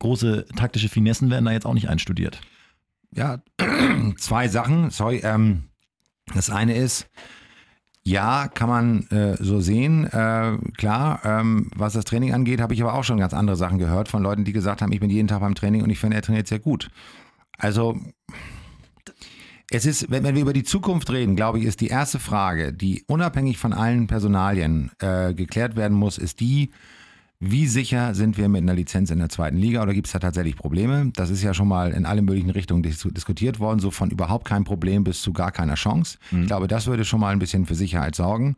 große 0.00 0.46
taktische 0.56 0.88
Finessen 0.88 1.30
werden 1.30 1.46
da 1.46 1.52
jetzt 1.52 1.66
auch 1.66 1.74
nicht 1.74 1.88
einstudiert. 1.88 2.40
Ja, 3.10 3.42
zwei 4.18 4.48
Sachen. 4.48 4.90
Sorry. 4.90 5.20
Ähm, 5.24 5.64
das 6.34 6.50
eine 6.50 6.76
ist, 6.76 7.08
ja, 8.06 8.48
kann 8.48 8.68
man 8.68 9.06
äh, 9.08 9.42
so 9.42 9.60
sehen. 9.60 10.04
Äh, 10.04 10.58
klar, 10.76 11.20
ähm, 11.24 11.70
was 11.74 11.94
das 11.94 12.04
Training 12.04 12.34
angeht, 12.34 12.60
habe 12.60 12.74
ich 12.74 12.82
aber 12.82 12.94
auch 12.94 13.04
schon 13.04 13.18
ganz 13.18 13.32
andere 13.32 13.56
Sachen 13.56 13.78
gehört 13.78 14.08
von 14.08 14.22
Leuten, 14.22 14.44
die 14.44 14.52
gesagt 14.52 14.82
haben, 14.82 14.92
ich 14.92 15.00
bin 15.00 15.08
jeden 15.08 15.28
Tag 15.28 15.40
beim 15.40 15.54
Training 15.54 15.82
und 15.82 15.90
ich 15.90 15.98
finde, 15.98 16.16
er 16.16 16.22
trainiert 16.22 16.46
sehr 16.46 16.58
gut. 16.58 16.90
Also, 17.56 17.98
es 19.70 19.86
ist, 19.86 20.10
wenn, 20.10 20.22
wenn 20.22 20.34
wir 20.34 20.42
über 20.42 20.52
die 20.52 20.64
Zukunft 20.64 21.10
reden, 21.10 21.34
glaube 21.34 21.58
ich, 21.58 21.64
ist 21.64 21.80
die 21.80 21.88
erste 21.88 22.18
Frage, 22.18 22.74
die 22.74 23.04
unabhängig 23.06 23.56
von 23.56 23.72
allen 23.72 24.06
Personalien 24.06 24.90
äh, 24.98 25.32
geklärt 25.32 25.74
werden 25.74 25.96
muss, 25.96 26.18
ist 26.18 26.40
die, 26.40 26.70
wie 27.40 27.66
sicher 27.66 28.14
sind 28.14 28.38
wir 28.38 28.48
mit 28.48 28.62
einer 28.62 28.74
Lizenz 28.74 29.10
in 29.10 29.18
der 29.18 29.28
zweiten 29.28 29.56
Liga 29.56 29.82
oder 29.82 29.92
gibt 29.92 30.06
es 30.06 30.12
da 30.12 30.18
tatsächlich 30.18 30.56
Probleme? 30.56 31.10
Das 31.14 31.30
ist 31.30 31.42
ja 31.42 31.52
schon 31.52 31.68
mal 31.68 31.92
in 31.92 32.06
allen 32.06 32.24
möglichen 32.24 32.50
Richtungen 32.50 32.82
dis 32.82 33.06
diskutiert 33.10 33.60
worden, 33.60 33.80
so 33.80 33.90
von 33.90 34.10
überhaupt 34.10 34.46
kein 34.46 34.64
Problem 34.64 35.04
bis 35.04 35.20
zu 35.20 35.32
gar 35.32 35.52
keiner 35.52 35.74
Chance. 35.74 36.18
Ich 36.42 36.46
glaube, 36.46 36.68
das 36.68 36.86
würde 36.86 37.04
schon 37.04 37.20
mal 37.20 37.32
ein 37.32 37.38
bisschen 37.38 37.66
für 37.66 37.74
Sicherheit 37.74 38.14
sorgen. 38.14 38.56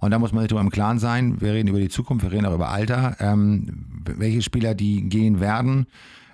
Und 0.00 0.10
da 0.10 0.18
muss 0.18 0.32
man 0.32 0.42
sich 0.42 0.48
darüber 0.48 0.62
im 0.64 0.70
Klaren 0.70 0.98
sein. 0.98 1.40
Wir 1.40 1.54
reden 1.54 1.68
über 1.68 1.80
die 1.80 1.88
Zukunft, 1.88 2.24
wir 2.24 2.32
reden 2.32 2.46
auch 2.46 2.54
über 2.54 2.68
Alter. 2.68 3.16
Ähm, 3.20 3.86
welche 4.04 4.42
Spieler, 4.42 4.74
die 4.74 5.08
gehen 5.08 5.40
werden, 5.40 5.86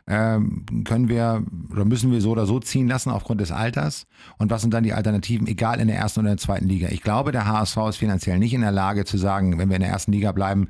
können 0.06 1.09
wir 1.09 1.44
oder 1.71 1.85
müssen 1.85 2.11
wir 2.11 2.21
so 2.21 2.30
oder 2.30 2.47
so 2.47 2.59
ziehen 2.61 2.88
lassen 2.88 3.11
aufgrund 3.11 3.40
des 3.40 3.52
Alters? 3.52 4.06
Und 4.38 4.50
was 4.50 4.62
sind 4.62 4.75
dann 4.75 4.85
die 4.85 4.92
Alternativen, 4.92 5.47
egal 5.47 5.80
in 5.80 5.88
der 5.88 5.97
ersten 5.97 6.21
oder 6.21 6.30
der 6.30 6.38
zweiten 6.38 6.68
Liga? 6.68 6.88
Ich 6.90 7.02
glaube, 7.02 7.32
der 7.32 7.47
HSV 7.47 7.76
ist 7.88 7.97
finanziell 7.97 8.38
nicht 8.38 8.52
in 8.54 8.61
der 8.62 8.73
Lage 8.73 9.04
zu 9.04 9.16
sagen, 9.18 9.59
wenn 9.59 9.68
wir 9.68 9.76
in 9.76 9.82
der 9.82 9.90
ersten 9.90 10.12
Liga 10.12 10.32
bleiben, 10.32 10.68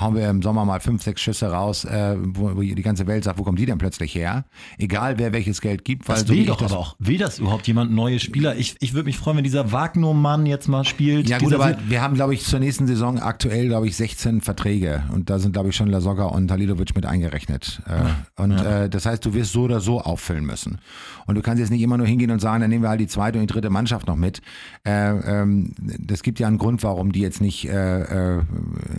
hauen 0.00 0.14
wir 0.14 0.28
im 0.30 0.42
Sommer 0.42 0.64
mal 0.64 0.80
fünf, 0.80 1.02
sechs 1.02 1.20
Schüsse 1.20 1.50
raus, 1.50 1.84
äh, 1.84 2.16
wo, 2.18 2.50
die 2.60 2.74
ganze 2.82 3.06
Welt 3.06 3.24
sagt, 3.24 3.38
wo 3.38 3.42
kommen 3.42 3.56
die 3.56 3.66
denn 3.66 3.78
plötzlich 3.78 4.14
her? 4.14 4.44
Egal, 4.78 5.18
wer 5.18 5.32
welches 5.32 5.60
Geld 5.60 5.84
gibt. 5.84 6.08
Weil 6.08 6.16
Das 6.16 6.26
so 6.26 6.34
will 6.34 6.46
doch 6.46 6.56
das- 6.58 6.72
aber 6.72 6.80
auch. 6.80 6.96
Will 6.98 7.18
das 7.18 7.38
überhaupt 7.38 7.66
jemand 7.66 7.92
neue 7.92 8.18
Spieler? 8.18 8.56
Ich, 8.56 8.76
ich 8.80 8.94
würde 8.94 9.06
mich 9.06 9.18
freuen, 9.18 9.36
wenn 9.36 9.44
dieser 9.44 9.70
Wagner-Mann 9.72 10.46
jetzt 10.46 10.68
mal 10.68 10.84
spielt. 10.84 11.28
Ja 11.28 11.38
gut, 11.38 11.52
aber 11.52 11.76
wir 11.88 12.00
haben, 12.02 12.14
glaube 12.14 12.34
ich, 12.34 12.44
zur 12.44 12.58
nächsten 12.58 12.86
Saison 12.86 13.18
aktuell, 13.18 13.68
glaube 13.68 13.86
ich, 13.86 13.96
16 13.96 14.40
Verträge. 14.40 15.02
Und 15.12 15.28
da 15.30 15.38
sind, 15.38 15.52
glaube 15.52 15.68
ich, 15.68 15.76
schon 15.76 15.88
Lasogga 15.88 16.24
und 16.24 16.50
Halilovic 16.50 16.94
mit 16.94 17.04
eingerechnet. 17.06 17.82
Äh, 17.86 18.40
und 18.42 18.52
äh, 18.72 18.88
das 18.88 19.06
heißt, 19.06 19.24
du 19.24 19.34
wirst 19.34 19.52
so 19.52 19.62
oder 19.62 19.80
so 19.80 20.00
auffüllen 20.00 20.44
müssen. 20.44 20.78
Und 21.26 21.34
du 21.34 21.42
kannst 21.42 21.60
jetzt 21.60 21.70
nicht 21.70 21.82
immer 21.82 21.98
nur 21.98 22.06
hingehen 22.06 22.30
und 22.30 22.40
sagen, 22.40 22.60
dann 22.60 22.70
nehmen 22.70 22.82
wir 22.82 22.88
halt 22.88 23.00
die 23.00 23.06
zweite 23.06 23.38
und 23.38 23.48
die 23.48 23.52
dritte 23.52 23.70
Mannschaft 23.70 24.06
noch 24.06 24.16
mit. 24.16 24.42
Äh, 24.84 25.10
ähm, 25.10 25.72
das 25.98 26.22
gibt 26.22 26.40
ja 26.40 26.46
einen 26.46 26.58
Grund, 26.58 26.82
warum 26.82 27.12
die 27.12 27.20
jetzt 27.20 27.40
nicht 27.40 27.68
äh, 27.68 28.38
äh, 28.38 28.42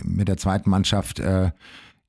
mit 0.04 0.28
der 0.28 0.36
zweiten 0.36 0.70
Mannschaft 0.70 1.20
äh, 1.20 1.50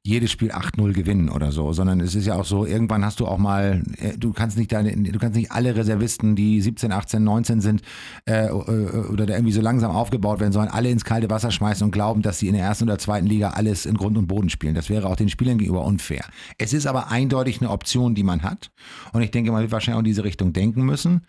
jedes 0.06 0.30
Spiel 0.30 0.52
8-0 0.52 0.94
gewinnen 0.94 1.30
oder 1.30 1.52
so, 1.52 1.74
sondern 1.74 2.00
es 2.00 2.14
ist 2.14 2.28
ja 2.28 2.36
auch 2.36 2.46
so, 2.46 2.64
irgendwann 2.68 3.04
hast 3.04 3.20
du 3.20 3.26
auch 3.26 3.40
mal, 3.40 3.82
äh, 3.98 4.16
du 4.16 4.34
kannst 4.34 4.56
nicht 4.56 4.72
deine, 4.72 4.96
du 4.96 5.18
kannst 5.18 5.36
nicht 5.36 5.52
alle 5.52 5.76
Reservisten, 5.76 6.36
die 6.36 6.62
17, 6.62 6.92
18, 6.92 7.24
19 7.24 7.60
sind, 7.60 7.82
äh, 8.30 8.46
äh, 8.46 8.52
oder 8.52 9.26
da 9.26 9.34
irgendwie 9.34 9.52
so 9.52 9.62
langsam 9.62 9.90
aufgebaut 9.90 10.40
werden, 10.40 10.54
sondern 10.54 10.72
alle 10.72 10.92
ins 10.92 11.06
kalte 11.06 11.32
Wasser 11.32 11.50
schmeißen 11.50 11.84
und 11.84 11.90
glauben, 11.90 12.22
dass 12.22 12.38
sie 12.38 12.48
in 12.48 12.54
der 12.54 12.64
ersten 12.64 12.84
oder 12.84 13.00
zweiten 13.00 13.26
Liga 13.26 13.50
alles 13.52 13.88
in 13.88 13.98
Grund 13.98 14.16
und 14.16 14.28
Boden 14.28 14.50
spielen. 14.50 14.76
Das 14.76 14.92
wäre 14.92 15.08
auch 15.08 15.16
den 15.16 15.28
Spielern 15.28 15.58
gegenüber 15.58 15.84
unfair. 15.84 16.26
Es 16.60 16.72
ist 16.72 16.86
aber 16.86 17.10
eindeutig 17.10 17.60
eine 17.60 17.72
Option, 17.72 18.14
die 18.14 18.24
man 18.24 18.44
hat. 18.44 18.70
Und 19.12 19.24
ich 19.24 19.32
denke, 19.32 19.52
man 19.52 19.62
wird 19.64 19.72
wahrscheinlich 19.72 19.96
auch 19.96 20.02
in 20.02 20.06
diese 20.06 20.24
Richtung 20.24 20.54
denken 20.54 20.86
müssen. 20.86 21.22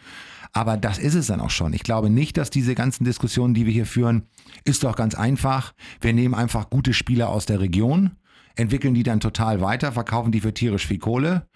Aber 0.52 0.76
das 0.76 0.98
ist 0.98 1.14
es 1.14 1.28
dann 1.28 1.40
auch 1.40 1.50
schon. 1.50 1.72
Ich 1.72 1.82
glaube 1.82 2.10
nicht, 2.10 2.36
dass 2.36 2.50
diese 2.50 2.74
ganzen 2.74 3.04
Diskussionen, 3.04 3.54
die 3.54 3.64
wir 3.64 3.72
hier 3.72 3.86
führen, 3.86 4.24
ist 4.64 4.84
doch 4.84 4.96
ganz 4.96 5.14
einfach. 5.14 5.72
Wir 6.02 6.12
nehmen 6.12 6.34
einfach 6.34 6.68
gute 6.68 6.92
Spieler 6.92 7.30
aus 7.30 7.46
der 7.46 7.60
Region, 7.60 8.12
entwickeln 8.56 8.94
die 8.94 9.02
dann 9.02 9.20
total 9.20 9.60
weiter, 9.60 9.92
verkaufen 9.92 10.32
die 10.32 10.40
für 10.40 10.54
tierisch 10.54 10.86
viel 10.86 10.98
Kohle. 10.98 11.46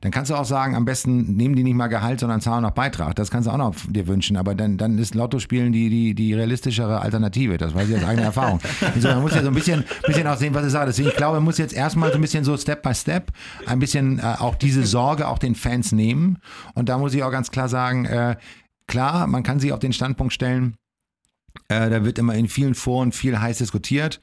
Dann 0.00 0.12
kannst 0.12 0.30
du 0.30 0.34
auch 0.34 0.46
sagen, 0.46 0.76
am 0.76 0.86
besten 0.86 1.34
nehmen 1.34 1.56
die 1.56 1.62
nicht 1.62 1.74
mal 1.74 1.88
Gehalt, 1.88 2.20
sondern 2.20 2.40
zahlen 2.40 2.62
noch 2.62 2.70
Beitrag. 2.70 3.14
Das 3.16 3.30
kannst 3.30 3.48
du 3.48 3.52
auch 3.52 3.58
noch 3.58 3.74
dir 3.86 4.06
wünschen. 4.06 4.38
Aber 4.38 4.54
dann, 4.54 4.78
dann 4.78 4.96
ist 4.96 5.14
Lottospielen 5.14 5.72
die, 5.72 5.90
die, 5.90 6.14
die 6.14 6.32
realistischere 6.32 7.00
Alternative. 7.00 7.58
Das 7.58 7.74
weiß 7.74 7.88
ich 7.88 7.96
aus 7.96 8.04
eigener 8.04 8.26
Erfahrung. 8.26 8.60
Also 8.94 9.08
man 9.08 9.20
muss 9.20 9.34
ja 9.34 9.42
so 9.42 9.48
ein 9.48 9.54
bisschen, 9.54 9.84
bisschen 10.06 10.26
auch 10.26 10.36
sehen, 10.36 10.54
was 10.54 10.64
ich 10.64 10.72
sage. 10.72 10.86
Deswegen, 10.86 11.08
ich 11.08 11.16
glaube, 11.16 11.36
man 11.36 11.44
muss 11.44 11.58
jetzt 11.58 11.74
erstmal 11.74 12.10
so 12.10 12.16
ein 12.16 12.20
bisschen 12.20 12.44
so 12.44 12.56
Step 12.56 12.82
by 12.82 12.94
Step 12.94 13.30
ein 13.66 13.78
bisschen 13.78 14.18
äh, 14.18 14.36
auch 14.38 14.54
diese 14.54 14.86
Sorge 14.86 15.28
auch 15.28 15.38
den 15.38 15.54
Fans 15.54 15.92
nehmen. 15.92 16.38
Und 16.74 16.88
da 16.88 16.96
muss 16.96 17.12
ich 17.12 17.22
auch 17.22 17.30
ganz 17.30 17.50
klar 17.50 17.68
sagen, 17.68 18.06
äh, 18.06 18.36
klar, 18.86 19.26
man 19.26 19.42
kann 19.42 19.60
sich 19.60 19.72
auf 19.72 19.80
den 19.80 19.92
Standpunkt 19.92 20.32
stellen, 20.32 20.76
äh, 21.68 21.90
da 21.90 22.04
wird 22.04 22.18
immer 22.18 22.34
in 22.34 22.48
vielen 22.48 22.74
Foren 22.74 23.12
viel 23.12 23.38
heiß 23.38 23.58
diskutiert. 23.58 24.20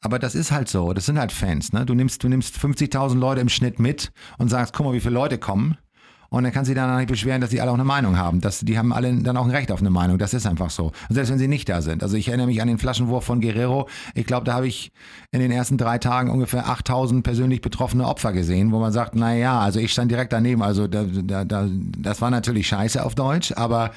Aber 0.00 0.18
das 0.18 0.34
ist 0.34 0.52
halt 0.52 0.68
so. 0.68 0.92
Das 0.92 1.06
sind 1.06 1.18
halt 1.18 1.32
Fans. 1.32 1.72
Ne? 1.72 1.84
Du 1.84 1.94
nimmst, 1.94 2.22
du 2.22 2.28
nimmst 2.28 2.56
50.000 2.56 3.18
Leute 3.18 3.40
im 3.40 3.48
Schnitt 3.48 3.78
mit 3.78 4.12
und 4.38 4.48
sagst, 4.48 4.72
guck 4.72 4.86
mal, 4.86 4.92
wie 4.92 5.00
viele 5.00 5.14
Leute 5.14 5.38
kommen. 5.38 5.76
Und 6.30 6.44
dann 6.44 6.52
kannst 6.52 6.68
du 6.68 6.74
dich 6.74 6.82
dann 6.82 6.94
nicht 6.98 7.08
beschweren, 7.08 7.40
dass 7.40 7.50
die 7.50 7.60
alle 7.62 7.70
auch 7.70 7.76
eine 7.76 7.84
Meinung 7.84 8.18
haben. 8.18 8.42
Das, 8.42 8.60
die 8.60 8.76
haben 8.76 8.92
alle 8.92 9.14
dann 9.22 9.36
auch 9.38 9.46
ein 9.46 9.50
Recht 9.50 9.72
auf 9.72 9.80
eine 9.80 9.88
Meinung. 9.88 10.18
Das 10.18 10.34
ist 10.34 10.46
einfach 10.46 10.68
so. 10.68 10.92
Und 11.08 11.14
selbst 11.14 11.30
wenn 11.30 11.38
sie 11.38 11.48
nicht 11.48 11.68
da 11.70 11.80
sind. 11.80 12.02
Also 12.02 12.16
ich 12.16 12.28
erinnere 12.28 12.48
mich 12.48 12.60
an 12.60 12.68
den 12.68 12.78
Flaschenwurf 12.78 13.24
von 13.24 13.40
Guerrero. 13.40 13.88
Ich 14.14 14.26
glaube, 14.26 14.44
da 14.44 14.52
habe 14.52 14.68
ich 14.68 14.92
in 15.32 15.40
den 15.40 15.50
ersten 15.50 15.78
drei 15.78 15.96
Tagen 15.96 16.30
ungefähr 16.30 16.68
8000 16.68 17.24
persönlich 17.24 17.62
betroffene 17.62 18.06
Opfer 18.06 18.32
gesehen, 18.32 18.72
wo 18.72 18.78
man 18.78 18.92
sagt, 18.92 19.14
na 19.14 19.34
ja, 19.34 19.58
also 19.58 19.80
ich 19.80 19.90
stand 19.90 20.10
direkt 20.10 20.34
daneben. 20.34 20.62
Also 20.62 20.86
da, 20.86 21.04
da, 21.04 21.46
da, 21.46 21.66
das 21.98 22.20
war 22.20 22.30
natürlich 22.30 22.68
scheiße 22.68 23.02
auf 23.02 23.14
Deutsch, 23.14 23.52
aber 23.56 23.92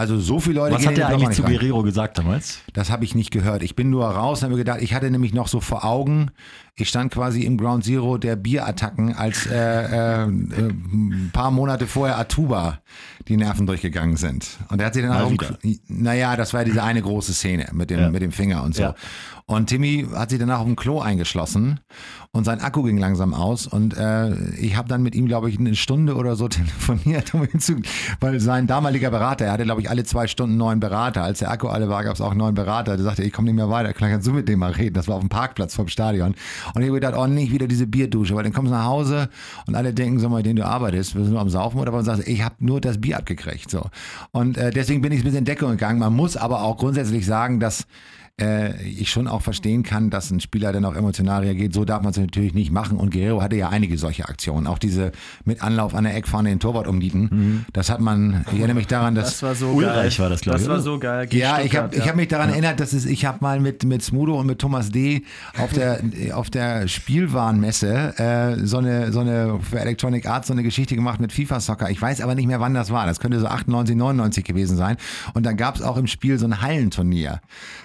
also 0.00 0.18
so 0.18 0.40
viele 0.40 0.56
Leute 0.56 0.74
Was 0.76 0.86
hat 0.86 0.94
Block 0.94 1.06
eigentlich 1.08 1.30
zu 1.36 1.42
nicht 1.42 1.50
rein. 1.52 1.58
Guerrero 1.58 1.82
gesagt 1.82 2.16
damals? 2.18 2.60
Das 2.72 2.90
habe 2.90 3.04
ich 3.04 3.14
nicht 3.14 3.30
gehört. 3.30 3.62
Ich 3.62 3.76
bin 3.76 3.90
nur 3.90 4.06
raus 4.06 4.38
und 4.38 4.44
habe 4.44 4.54
mir 4.54 4.58
gedacht, 4.58 4.80
ich 4.80 4.94
hatte 4.94 5.10
nämlich 5.10 5.34
noch 5.34 5.46
so 5.46 5.60
vor 5.60 5.84
Augen, 5.84 6.30
ich 6.74 6.88
stand 6.88 7.12
quasi 7.12 7.42
im 7.42 7.58
Ground 7.58 7.84
Zero 7.84 8.16
der 8.16 8.36
Bierattacken, 8.36 9.14
als 9.14 9.46
äh, 9.46 9.54
äh, 9.54 10.22
äh, 10.22 10.26
ein 10.26 11.30
paar 11.32 11.50
Monate 11.50 11.86
vorher 11.86 12.18
Atuba 12.18 12.78
die 13.28 13.36
Nerven 13.36 13.66
durchgegangen 13.66 14.16
sind. 14.16 14.48
Und 14.70 14.80
er 14.80 14.86
hat 14.86 14.94
sich 14.94 15.02
dann 15.02 15.12
Mal 15.12 15.24
auch, 15.24 15.32
naja, 15.88 16.36
das 16.36 16.54
war 16.54 16.64
diese 16.64 16.82
eine 16.82 17.02
große 17.02 17.34
Szene 17.34 17.68
mit 17.72 17.90
dem, 17.90 18.00
Ja. 18.00 18.10
mit 18.10 18.22
dem 18.22 18.32
Finger 18.32 18.62
und 18.62 18.74
so. 18.74 18.82
Ja. 18.82 18.94
Und 19.50 19.66
Timmy 19.66 20.06
hat 20.14 20.30
sich 20.30 20.38
danach 20.38 20.60
auf 20.60 20.66
dem 20.66 20.76
Klo 20.76 21.00
eingeschlossen 21.00 21.80
und 22.30 22.44
sein 22.44 22.60
Akku 22.60 22.84
ging 22.84 22.98
langsam 22.98 23.34
aus 23.34 23.66
und 23.66 23.96
äh, 23.96 24.32
ich 24.54 24.76
habe 24.76 24.88
dann 24.88 25.02
mit 25.02 25.16
ihm, 25.16 25.26
glaube 25.26 25.50
ich, 25.50 25.58
eine 25.58 25.74
Stunde 25.74 26.14
oder 26.14 26.36
so 26.36 26.46
telefoniert, 26.48 27.34
um 27.34 27.42
ihn 27.42 27.58
zu, 27.58 27.74
weil 28.20 28.38
sein 28.38 28.68
damaliger 28.68 29.10
Berater, 29.10 29.46
er 29.46 29.52
hatte, 29.52 29.64
glaube 29.64 29.80
ich, 29.80 29.90
alle 29.90 30.04
zwei 30.04 30.28
Stunden 30.28 30.56
neuen 30.56 30.78
Berater. 30.78 31.24
Als 31.24 31.40
der 31.40 31.50
Akku 31.50 31.66
alle 31.66 31.88
war, 31.88 32.04
gab 32.04 32.14
es 32.14 32.20
auch 32.20 32.32
neuen 32.32 32.54
Berater. 32.54 32.96
Der 32.96 33.04
sagte, 33.04 33.24
ich 33.24 33.32
komme 33.32 33.46
nicht 33.46 33.56
mehr 33.56 33.68
weiter, 33.68 33.92
kannst 33.92 34.24
du 34.28 34.32
mit 34.32 34.48
dem 34.48 34.60
mal 34.60 34.70
reden. 34.70 34.94
Das 34.94 35.08
war 35.08 35.16
auf 35.16 35.20
dem 35.20 35.30
Parkplatz 35.30 35.74
vom 35.74 35.88
Stadion. 35.88 36.36
Und 36.72 36.82
ich 36.82 36.88
habe 36.88 37.00
gedacht, 37.00 37.14
oh, 37.16 37.26
nicht 37.26 37.50
wieder 37.50 37.66
diese 37.66 37.88
Bierdusche, 37.88 38.36
weil 38.36 38.44
dann 38.44 38.52
kommst 38.52 38.70
du 38.70 38.76
nach 38.76 38.84
Hause 38.84 39.30
und 39.66 39.74
alle 39.74 39.92
denken, 39.92 40.20
sag 40.20 40.30
mal, 40.30 40.44
den 40.44 40.54
du 40.54 40.64
arbeitest, 40.64 41.14
bist 41.14 41.26
du 41.26 41.32
nur 41.32 41.40
am 41.40 41.50
Saufen 41.50 41.80
oder 41.80 41.92
was 41.92 42.06
sagst 42.06 42.24
du, 42.24 42.30
ich 42.30 42.44
habe 42.44 42.54
nur 42.60 42.80
das 42.80 43.00
Bier 43.00 43.18
abgekriegt. 43.18 43.68
So. 43.68 43.90
Und 44.30 44.56
äh, 44.56 44.70
deswegen 44.70 45.02
bin 45.02 45.10
ich 45.10 45.22
ein 45.22 45.24
bisschen 45.24 45.40
in 45.40 45.44
Deckung 45.44 45.70
gegangen. 45.70 45.98
Man 45.98 46.14
muss 46.14 46.36
aber 46.36 46.62
auch 46.62 46.76
grundsätzlich 46.76 47.26
sagen, 47.26 47.58
dass 47.58 47.88
äh, 48.40 48.82
ich 48.82 49.10
schon 49.10 49.28
auch 49.28 49.42
verstehen 49.42 49.82
kann, 49.82 50.10
dass 50.10 50.30
ein 50.30 50.40
Spieler 50.40 50.72
dann 50.72 50.84
auch 50.84 50.94
emotional 50.96 51.42
reagiert. 51.42 51.72
So 51.72 51.84
darf 51.84 52.02
man 52.02 52.10
es 52.10 52.18
natürlich 52.18 52.54
nicht 52.54 52.70
machen. 52.72 52.96
Und 52.98 53.10
Guerrero 53.12 53.42
hatte 53.42 53.56
ja 53.56 53.68
einige 53.68 53.98
solche 53.98 54.28
Aktionen. 54.28 54.66
Auch 54.66 54.78
diese 54.78 55.12
mit 55.44 55.62
Anlauf 55.62 55.94
an 55.94 56.04
der 56.04 56.16
Eckfahne 56.16 56.48
den 56.48 56.60
Torwart 56.60 56.86
umnieten. 56.86 57.66
Das 57.72 57.90
hat 57.90 58.00
man, 58.00 58.44
ich 58.52 58.58
erinnere 58.58 58.76
mich 58.76 58.86
daran, 58.86 59.14
dass. 59.14 59.26
Das 59.30 59.42
war 59.42 59.54
so 59.54 59.68
Ulreich 59.68 60.16
geil. 60.16 60.24
war 60.24 60.30
das, 60.30 60.40
glaub 60.40 60.54
Das 60.54 60.62
ich, 60.62 60.68
war 60.68 60.74
oder? 60.76 60.82
so 60.82 60.98
geil. 60.98 61.28
Ja, 61.32 61.58
ich 61.58 61.68
Stuttgart, 61.70 61.82
habe 61.84 61.96
ich 61.96 62.08
hab 62.08 62.16
mich 62.16 62.28
daran 62.28 62.50
erinnert, 62.50 62.80
dass 62.80 62.92
es, 62.92 63.06
ich 63.06 63.24
habe 63.24 63.38
mal 63.40 63.60
mit, 63.60 63.84
mit 63.84 64.02
Smudo 64.02 64.38
und 64.38 64.46
mit 64.46 64.58
Thomas 64.58 64.90
D. 64.90 65.22
auf 65.58 65.72
der, 65.72 66.00
auf 66.34 66.50
der 66.50 66.88
Spielwarenmesse 66.88 68.18
äh, 68.18 68.66
so, 68.66 68.78
eine, 68.78 69.12
so 69.12 69.20
eine 69.20 69.58
für 69.60 69.78
Electronic 69.80 70.26
Arts 70.26 70.48
so 70.48 70.52
eine 70.52 70.62
Geschichte 70.62 70.94
gemacht 70.94 71.20
mit 71.20 71.32
FIFA 71.32 71.60
Soccer. 71.60 71.90
Ich 71.90 72.00
weiß 72.00 72.20
aber 72.20 72.34
nicht 72.34 72.46
mehr, 72.46 72.60
wann 72.60 72.74
das 72.74 72.90
war. 72.90 73.06
Das 73.06 73.20
könnte 73.20 73.38
so 73.40 73.46
98, 73.46 73.96
99 73.96 74.44
gewesen 74.44 74.76
sein. 74.76 74.96
Und 75.34 75.44
da 75.46 75.52
gab 75.52 75.76
es 75.76 75.82
auch 75.82 75.96
im 75.96 76.06
Spiel 76.06 76.38
so 76.38 76.46
ein 76.46 76.60
Hallenturnier. 76.62 77.40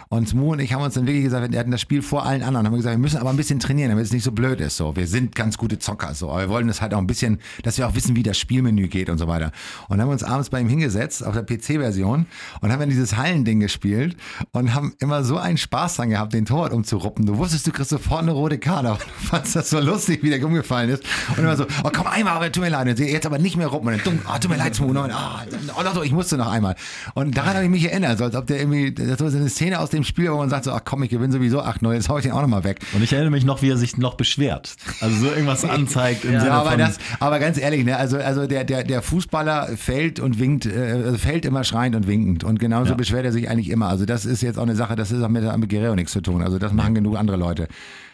Und 0.10 0.34
Smu 0.46 0.52
und 0.52 0.60
ich 0.60 0.74
haben 0.74 0.84
uns 0.84 0.94
dann 0.94 1.08
wirklich 1.08 1.24
gesagt, 1.24 1.52
wir 1.52 1.60
hatten 1.60 1.72
das 1.72 1.82
Spiel 1.82 2.02
vor 2.02 2.26
allen 2.26 2.44
anderen, 2.44 2.68
haben 2.68 2.74
wir 2.74 2.78
gesagt, 2.78 2.96
wir 2.96 3.00
müssen 3.00 3.18
aber 3.18 3.32
ein 3.32 3.38
bisschen 3.38 3.60
trainieren, 3.60 3.90
damit 3.90 4.06
es 4.06 4.14
nicht 4.14 4.24
so 4.24 4.32
blöd 4.32 4.62
ist. 4.62 4.78
So, 4.78 4.96
wir 4.96 5.08
sind 5.08 5.36
ganz 5.36 5.58
gute 5.58 5.80
Zocker, 5.80 6.14
so, 6.14 6.30
aber 6.30 6.42
wir 6.42 6.50
wollen 6.50 6.68
das 6.68 6.82
halt 6.82 6.94
auch 6.94 7.00
ein 7.00 7.08
bisschen, 7.08 7.40
dass 7.64 7.78
wir 7.78 7.88
auch 7.88 7.96
wissen, 7.96 8.16
wie 8.16 8.24
das 8.24 8.38
Spielmenü 8.38 8.88
geht 8.88 9.10
und 9.10 9.18
so 9.18 9.28
weiter. 9.28 9.52
Und 9.90 10.02
haben 10.02 10.10
uns 10.10 10.24
abends 10.24 10.50
bei 10.50 10.60
ihm 10.60 10.70
hingesetzt 10.70 11.26
auf 11.26 11.34
der 11.34 11.44
PC-Version 11.44 12.28
und 12.62 12.72
haben 12.72 12.80
dann 12.80 12.90
dieses 12.90 13.18
Hallending 13.18 13.60
gespielt 13.60 14.16
und 14.52 14.74
haben 14.74 14.94
immer 15.00 15.24
so 15.24 15.38
einen 15.38 15.58
Spaß 15.58 15.96
dran 15.96 16.10
gehabt, 16.10 16.34
den 16.34 16.46
Torwart 16.46 16.74
umzuruppen. 16.74 17.26
Du 17.26 17.38
wusstest, 17.38 17.66
du 17.68 17.72
kriegst 17.72 17.90
sofort 17.90 18.22
eine 18.22 18.32
rote 18.32 18.60
Karte, 18.60 18.90
aber 18.90 19.00
du 19.00 19.28
fandst 19.28 19.56
das 19.56 19.70
so 19.70 19.80
lustig, 19.80 20.22
wie 20.22 20.30
der 20.30 20.46
umgefallen 20.46 20.90
ist. 20.92 21.04
Und 21.30 21.40
immer 21.40 21.56
so, 21.56 21.66
oh 21.84 21.90
komm 21.92 22.08
einmal, 22.08 22.36
aber 22.36 22.52
tut 22.52 22.64
mir 22.64 22.70
leid, 22.70 23.00
jetzt 23.00 23.26
aber 23.26 23.40
nicht 23.40 23.58
mehr 23.58 23.68
ruppen. 23.68 23.88
Und 23.88 23.94
dann, 23.94 24.04
dumm, 24.04 24.20
oh, 24.28 24.38
tut 24.38 24.52
mir 24.52 24.58
leid, 24.58 24.76
Smu, 24.76 24.94
neun, 24.94 25.12
ah, 25.12 25.44
oh, 25.76 26.02
ich 26.04 26.12
musste 26.12 26.38
noch 26.38 26.52
einmal. 26.52 26.76
Und 27.16 27.36
daran 27.36 27.56
habe 27.56 27.64
ich 27.64 27.72
mich 27.72 27.86
erinnert, 27.86 28.20
so 28.20 28.26
als 28.26 28.36
ob 28.36 28.46
der 28.46 28.60
irgendwie, 28.60 28.94
das 28.94 29.20
war 29.20 29.32
so 29.32 29.38
eine 29.38 29.50
Szene 29.50 29.80
aus 29.80 29.90
dem 29.90 30.04
Spiel, 30.04 30.30
wo 30.36 30.40
man 30.42 30.50
sagt 30.50 30.66
so, 30.66 30.72
ach 30.72 30.82
komm, 30.86 31.04
ich 31.04 31.10
gewinne 31.10 31.34
sowieso 31.34 31.62
8-0, 31.62 31.94
jetzt 31.94 32.10
hau 32.10 32.18
ich 32.18 32.24
den 32.24 32.32
auch 32.34 32.42
nochmal 32.42 32.64
weg. 32.64 32.80
Und 32.94 33.02
ich 33.04 33.12
erinnere 33.14 33.32
mich 33.32 33.46
noch, 33.46 33.62
wie 33.62 33.70
er 33.70 33.78
sich 33.78 33.98
noch 33.98 34.16
beschwert. 34.16 34.76
Also 35.02 35.18
so 35.18 35.26
irgendwas 35.28 35.66
anzeigt 35.70 36.26
im 36.26 36.34
Ja, 36.34 36.40
Sinne 36.42 36.52
aber, 36.54 36.70
von. 36.72 36.80
das, 36.80 36.98
aber 37.20 37.40
ganz 37.40 37.58
ehrlich, 37.58 37.84
ne, 37.86 37.98
also, 37.98 38.18
also 38.18 38.46
der, 38.48 38.64
der, 38.64 38.84
der 38.84 39.02
Fußballer 39.02 39.70
fällt 39.78 40.20
und 40.20 40.40
winkt, 40.40 40.66
äh, 40.66 41.02
also 41.06 41.18
fällt 41.18 41.46
immer 41.46 41.64
schreiend 41.64 41.96
und 41.96 42.08
winkend. 42.08 42.44
Und 42.44 42.60
genauso 42.60 42.92
Ja. 42.92 42.96
beschwert 42.96 43.26
er 43.26 43.32
sich 43.32 43.50
eigentlich 43.50 43.70
immer. 43.70 43.88
Also 43.88 44.06
das 44.06 44.26
ist 44.26 44.42
jetzt 44.42 44.58
auch 44.60 44.64
eine 44.64 44.76
Sache, 44.76 44.96
das 44.96 45.12
ist 45.12 45.22
auch 45.24 45.30
mit, 45.30 45.44
mit 45.58 45.70
Guerrero 45.70 45.96
nichts 45.96 46.12
zu 46.12 46.22
tun. 46.22 46.42
Also 46.42 46.60
das 46.60 46.74
machen 46.74 46.94
genug 46.96 47.18
andere 47.18 47.38
Leute. 47.38 47.68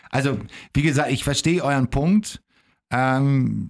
Also, 0.10 0.38
wie 0.74 0.82
gesagt, 0.82 1.12
ich 1.12 1.24
verstehe 1.24 1.64
euren 1.64 1.90
Punkt. 1.90 2.42
Ähm, 2.94 3.68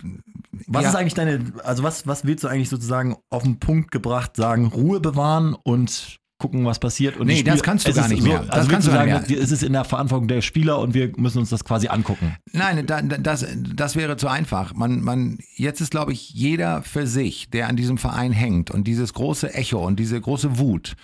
Was 0.67 0.83
ja. 0.83 0.89
ist 0.89 0.95
eigentlich 0.95 1.13
deine, 1.13 1.39
also 1.63 1.83
was, 1.83 2.07
was 2.07 2.25
willst 2.25 2.43
du 2.43 2.47
eigentlich 2.47 2.69
sozusagen 2.69 3.15
auf 3.29 3.43
den 3.43 3.59
Punkt 3.59 3.91
gebracht 3.91 4.35
sagen, 4.35 4.65
Ruhe 4.65 4.99
bewahren 4.99 5.53
und 5.53 6.17
gucken, 6.41 6.65
was 6.65 6.79
passiert? 6.79 7.17
Und 7.17 7.27
Nee, 7.27 7.37
Spiel- 7.37 7.51
das 7.53 7.63
kannst 7.63 7.85
du 7.85 7.91
es 7.91 7.95
gar 7.95 8.07
nicht 8.07 8.21
so, 8.23 8.27
mehr. 8.27 8.39
Also 8.41 8.51
Das 8.51 8.67
kannst 8.67 8.87
du 8.87 8.91
du 8.91 8.97
gar 8.97 9.05
sagen, 9.07 9.19
nicht 9.19 9.29
mehr. 9.29 9.41
es 9.41 9.51
ist 9.51 9.63
in 9.63 9.73
der 9.73 9.85
Verantwortung 9.85 10.27
der 10.27 10.41
Spieler 10.41 10.79
und 10.79 10.93
wir 10.93 11.11
müssen 11.17 11.37
uns 11.39 11.49
das 11.49 11.63
quasi 11.63 11.87
angucken. 11.87 12.35
Nein, 12.51 12.85
da, 12.85 13.01
da- 13.01 13.17
das, 13.17 13.45
das 13.75 13.95
wäre 13.95 14.17
zu 14.17 14.27
einfach. 14.27 14.73
Man, 14.73 15.01
man, 15.01 15.37
jetzt 15.55 15.79
ist, 15.81 15.91
glaube 15.91 16.11
ich, 16.13 16.31
jeder 16.31 16.81
für 16.81 17.07
sich, 17.07 17.49
der 17.49 17.69
an 17.69 17.75
diesem 17.77 17.97
Verein 17.97 18.31
hängt 18.33 18.71
und 18.71 18.85
dieses 18.87 19.13
große 19.13 19.53
Echo 19.53 19.85
und 19.85 19.99
diese 19.99 20.19
große 20.19 20.57
Wut, 20.59 20.95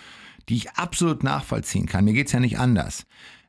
die 0.48 0.56
ich 0.56 0.70
absolut 0.72 1.22
nachvollziehen 1.22 1.86
kann. 1.86 2.04
Mir 2.04 2.12
geht's 2.14 2.32
ja 2.32 2.40
nicht 2.40 2.58
anders. 2.58 3.04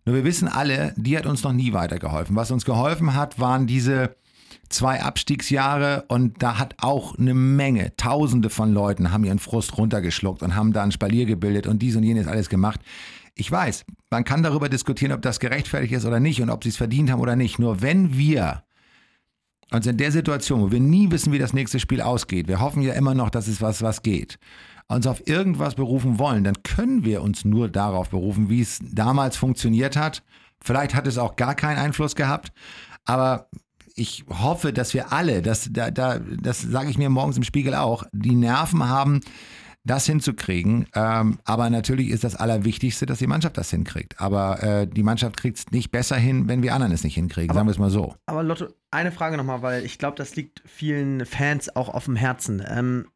Nur 0.06 0.16
wir 0.16 0.24
wissen 0.24 0.48
alle, 0.48 0.94
die 0.98 1.18
hat 1.18 1.26
uns 1.26 1.44
noch 1.44 1.54
nie 1.54 1.74
weitergeholfen. 1.74 2.36
Was 2.36 2.52
uns 2.52 2.66
geholfen 2.66 3.16
hat, 3.16 3.40
waren 3.40 3.68
diese 3.68 4.16
zwei 4.70 5.02
Abstiegsjahre 5.02 6.06
und 6.08 6.42
da 6.42 6.58
hat 6.58 6.76
auch 6.80 7.18
eine 7.18 7.34
Menge, 7.34 7.96
tausende 7.98 8.50
von 8.50 8.74
Leuten 8.74 9.12
haben 9.12 9.24
ihren 9.24 9.40
Frust 9.40 9.78
runtergeschluckt 9.78 10.44
und 10.44 10.56
haben 10.56 10.74
da 10.74 10.84
ein 10.84 10.92
Spalier 10.92 11.26
gebildet 11.26 11.68
und 11.68 11.82
dies 11.82 11.96
und 11.96 12.04
jenes 12.04 12.28
alles 12.28 12.50
gemacht. 12.50 12.80
Ich 13.36 13.52
weiß, 13.52 13.86
man 14.10 14.24
kann 14.24 14.44
darüber 14.44 14.70
diskutieren, 14.70 15.14
ob 15.14 15.22
das 15.22 15.40
gerechtfertigt 15.40 15.94
ist 15.94 16.06
oder 16.06 16.20
nicht 16.20 16.42
und 16.42 16.50
ob 16.50 16.64
sie 16.64 16.70
es 16.70 16.78
verdient 16.78 17.10
haben 17.10 17.22
oder 17.22 17.36
nicht. 17.36 17.58
Nur 17.58 17.82
wenn 17.82 18.18
wir 18.18 18.64
uns 19.72 19.86
in 19.86 19.98
der 19.98 20.12
Situation, 20.12 20.62
wo 20.62 20.72
wir 20.72 20.80
nie 20.80 21.12
wissen, 21.12 21.32
wie 21.32 21.40
das 21.40 21.54
nächste 21.54 21.80
Spiel 21.80 22.02
ausgeht, 22.02 22.48
wir 22.48 22.60
hoffen 22.60 22.82
ja 22.82 22.94
immer 22.94 23.14
noch, 23.14 23.30
dass 23.30 23.48
es 23.48 23.62
was, 23.62 23.82
was 23.82 24.02
geht, 24.02 24.40
uns 24.88 25.06
auf 25.06 25.28
irgendwas 25.28 25.76
berufen 25.76 26.18
wollen, 26.18 26.44
dann 26.44 26.64
können 26.64 27.06
wir 27.06 27.22
uns 27.22 27.46
nur 27.46 27.70
darauf 27.70 28.10
berufen, 28.10 28.50
wie 28.50 28.62
es 28.62 28.80
damals 28.82 29.38
funktioniert 29.38 29.96
hat. 29.96 30.24
Vielleicht 30.62 30.96
hat 30.96 31.08
es 31.08 31.18
auch 31.18 31.36
gar 31.36 31.56
keinen 31.56 31.78
Einfluss 31.78 32.16
gehabt, 32.16 32.52
aber 33.06 33.48
ich 33.96 34.26
hoffe, 34.30 34.74
dass 34.74 34.94
wir 34.94 35.12
alle, 35.14 35.42
das, 35.42 35.70
da, 35.72 35.92
da, 35.92 36.20
das 36.20 36.62
sage 36.62 36.90
ich 36.90 36.98
mir 36.98 37.10
morgens 37.10 37.38
im 37.38 37.44
Spiegel 37.44 37.76
auch, 37.76 38.04
die 38.12 38.36
Nerven 38.36 38.88
haben, 38.88 39.22
das 39.86 40.06
hinzukriegen. 40.06 40.88
Ähm, 40.94 41.40
aber 41.46 41.70
natürlich 41.70 42.10
ist 42.10 42.24
das 42.24 42.36
Allerwichtigste, 42.36 43.06
dass 43.06 43.20
die 43.20 43.28
Mannschaft 43.28 43.58
das 43.58 43.70
hinkriegt. 43.70 44.20
Aber 44.20 44.62
äh, 44.62 44.88
die 44.88 45.04
Mannschaft 45.04 45.38
kriegt 45.38 45.58
es 45.58 45.72
nicht 45.72 45.90
besser 45.92 46.18
hin, 46.18 46.48
wenn 46.48 46.62
wir 46.62 46.74
anderen 46.74 46.94
es 46.94 47.04
nicht 47.04 47.16
hinkriegen, 47.16 47.50
Aber- 47.50 47.60
sagen 47.60 47.68
wir 47.68 47.72
es 47.72 47.80
mal 47.80 47.90
so. 47.90 48.16
Aber 48.26 48.44
Lotte, 48.44 48.76
eine 48.92 49.12
Frage 49.12 49.38
nochmal, 49.38 49.62
weil 49.62 49.86
ich 49.86 49.98
glaube, 49.98 50.18
das 50.18 50.36
liegt 50.36 50.62
vielen 50.66 51.26
Fans 51.26 51.76
auch 51.76 51.90
auf 51.90 52.06
dem 52.06 52.16
Herzen. 52.18 52.62
Ähm, 52.68 53.08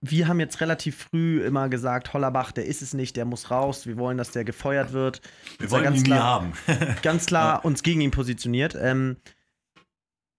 wir 0.00 0.26
haben 0.26 0.40
jetzt 0.40 0.60
relativ 0.60 0.96
früh 1.10 1.40
immer 1.44 1.68
gesagt, 1.68 2.12
Hollerbach, 2.12 2.50
der 2.50 2.66
ist 2.66 2.82
es 2.82 2.92
nicht, 2.92 3.16
der 3.16 3.24
muss 3.24 3.50
raus. 3.52 3.86
Wir 3.86 3.96
wollen, 3.98 4.18
dass 4.18 4.30
der 4.32 4.44
gefeuert 4.44 4.92
wird. 4.92 5.20
Wir 5.58 5.70
wollen 5.70 5.84
ganz 5.84 5.98
ihn 5.98 6.02
nie 6.02 6.08
klar, 6.08 6.22
haben. 6.22 6.52
ganz 7.02 7.26
klar 7.26 7.64
uns 7.64 7.82
gegen 7.84 8.00
ihn 8.00 8.10
positioniert. 8.10 8.76
Ähm, 8.80 9.16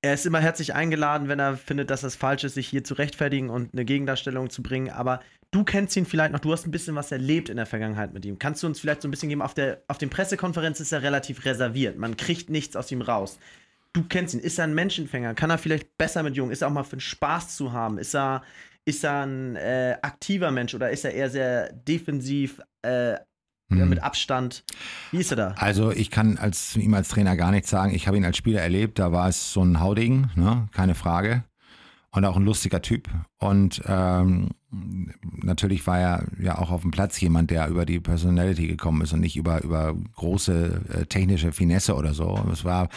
er 0.04 0.14
ist 0.14 0.26
immer 0.26 0.42
herzlich 0.42 0.74
eingeladen, 0.76 1.30
wenn 1.30 1.40
er 1.40 1.56
findet, 1.56 1.90
dass 1.90 2.02
das 2.02 2.16
falsch 2.16 2.44
ist, 2.44 2.56
sich 2.56 2.68
hier 2.68 2.84
zu 2.84 2.94
rechtfertigen 2.94 3.50
und 3.50 3.74
eine 3.74 3.86
Gegendarstellung 3.86 4.50
zu 4.50 4.62
bringen. 4.62 4.90
Aber 4.90 5.22
du 5.52 5.64
kennst 5.64 5.96
ihn 5.96 6.06
vielleicht 6.06 6.34
noch, 6.34 6.42
du 6.42 6.52
hast 6.52 6.68
ein 6.68 6.72
bisschen 6.72 6.96
was 6.96 7.14
erlebt 7.14 7.48
in 7.48 7.56
der 7.56 7.66
Vergangenheit 7.66 8.14
mit 8.14 8.26
ihm. 8.26 8.38
Kannst 8.38 8.62
du 8.62 8.68
uns 8.68 8.82
vielleicht 8.82 9.02
so 9.02 9.08
ein 9.08 9.12
bisschen 9.12 9.30
geben? 9.30 9.42
Auf, 9.42 9.54
der, 9.54 9.82
auf 9.88 9.98
den 9.98 10.10
Pressekonferenzen 10.10 10.84
ist 10.84 10.92
er 10.92 11.04
relativ 11.04 11.46
reserviert. 11.46 11.98
Man 11.98 12.18
kriegt 12.18 12.50
nichts 12.50 12.76
aus 12.76 12.92
ihm 12.92 13.02
raus. 13.02 13.40
Du 13.94 14.04
kennst 14.04 14.34
ihn. 14.34 14.42
Ist 14.42 14.60
er 14.60 14.66
ein 14.66 14.76
Menschenfänger? 14.76 15.36
Kann 15.36 15.50
er 15.50 15.58
vielleicht 15.58 15.98
besser 15.98 16.22
mit 16.22 16.36
Jungen? 16.36 16.52
Ist 16.52 16.64
er 16.64 16.68
auch 16.68 16.74
mal 16.74 16.84
für 16.84 16.98
den 16.98 17.00
Spaß 17.00 17.56
zu 17.56 17.72
haben? 17.72 17.98
Ist 17.98 18.14
er, 18.14 18.44
ist 18.84 19.06
er 19.06 19.26
ein 19.26 19.56
äh, 19.56 19.96
aktiver 20.02 20.52
Mensch 20.52 20.76
oder 20.76 20.90
ist 20.90 21.06
er 21.06 21.14
eher 21.14 21.30
sehr 21.30 21.72
defensiv, 21.72 22.60
äh, 22.82 23.16
Hm. 23.70 23.90
mit 23.90 24.04
Abstand? 24.04 24.64
Wie 25.12 25.18
ist 25.18 25.32
er 25.32 25.38
da? 25.38 25.56
Also 25.58 25.92
ich 25.92 26.12
kann 26.12 26.38
als, 26.38 26.76
ihm 26.76 26.94
als 26.94 27.10
Trainer 27.10 27.36
gar 27.36 27.52
nichts 27.52 27.70
sagen. 27.70 27.94
Ich 27.94 28.08
habe 28.08 28.18
ihn 28.18 28.26
als 28.26 28.38
Spieler 28.38 28.62
erlebt, 28.62 29.00
da 29.00 29.12
war 29.12 29.28
es 29.28 29.54
so 29.54 29.64
ein 29.64 29.80
Hauding, 29.80 30.30
ne? 30.36 30.68
keine 30.72 30.96
Frage. 30.96 31.44
Und 32.12 32.26
auch 32.26 32.36
ein 32.36 32.46
lustiger 32.46 32.84
Typ. 32.84 33.10
Und 33.40 33.82
ähm, 33.88 34.50
natürlich 35.42 35.88
war 35.88 36.00
er 36.00 36.28
ja 36.40 36.60
auch 36.60 36.70
auf 36.70 36.82
dem 36.82 36.92
Platz 36.92 37.20
jemand, 37.20 37.50
der 37.50 37.68
über 37.70 37.88
die 37.88 38.00
Personality 38.00 38.68
gekommen 38.68 39.02
ist 39.02 39.14
und 39.14 39.22
nicht 39.22 39.36
über, 39.36 39.64
über 39.64 39.96
große 40.14 40.82
äh, 40.90 41.06
technische 41.08 41.52
Finesse 41.52 41.96
oder 41.96 42.14
so. 42.14 42.40
Es 42.52 42.64
war, 42.64 42.90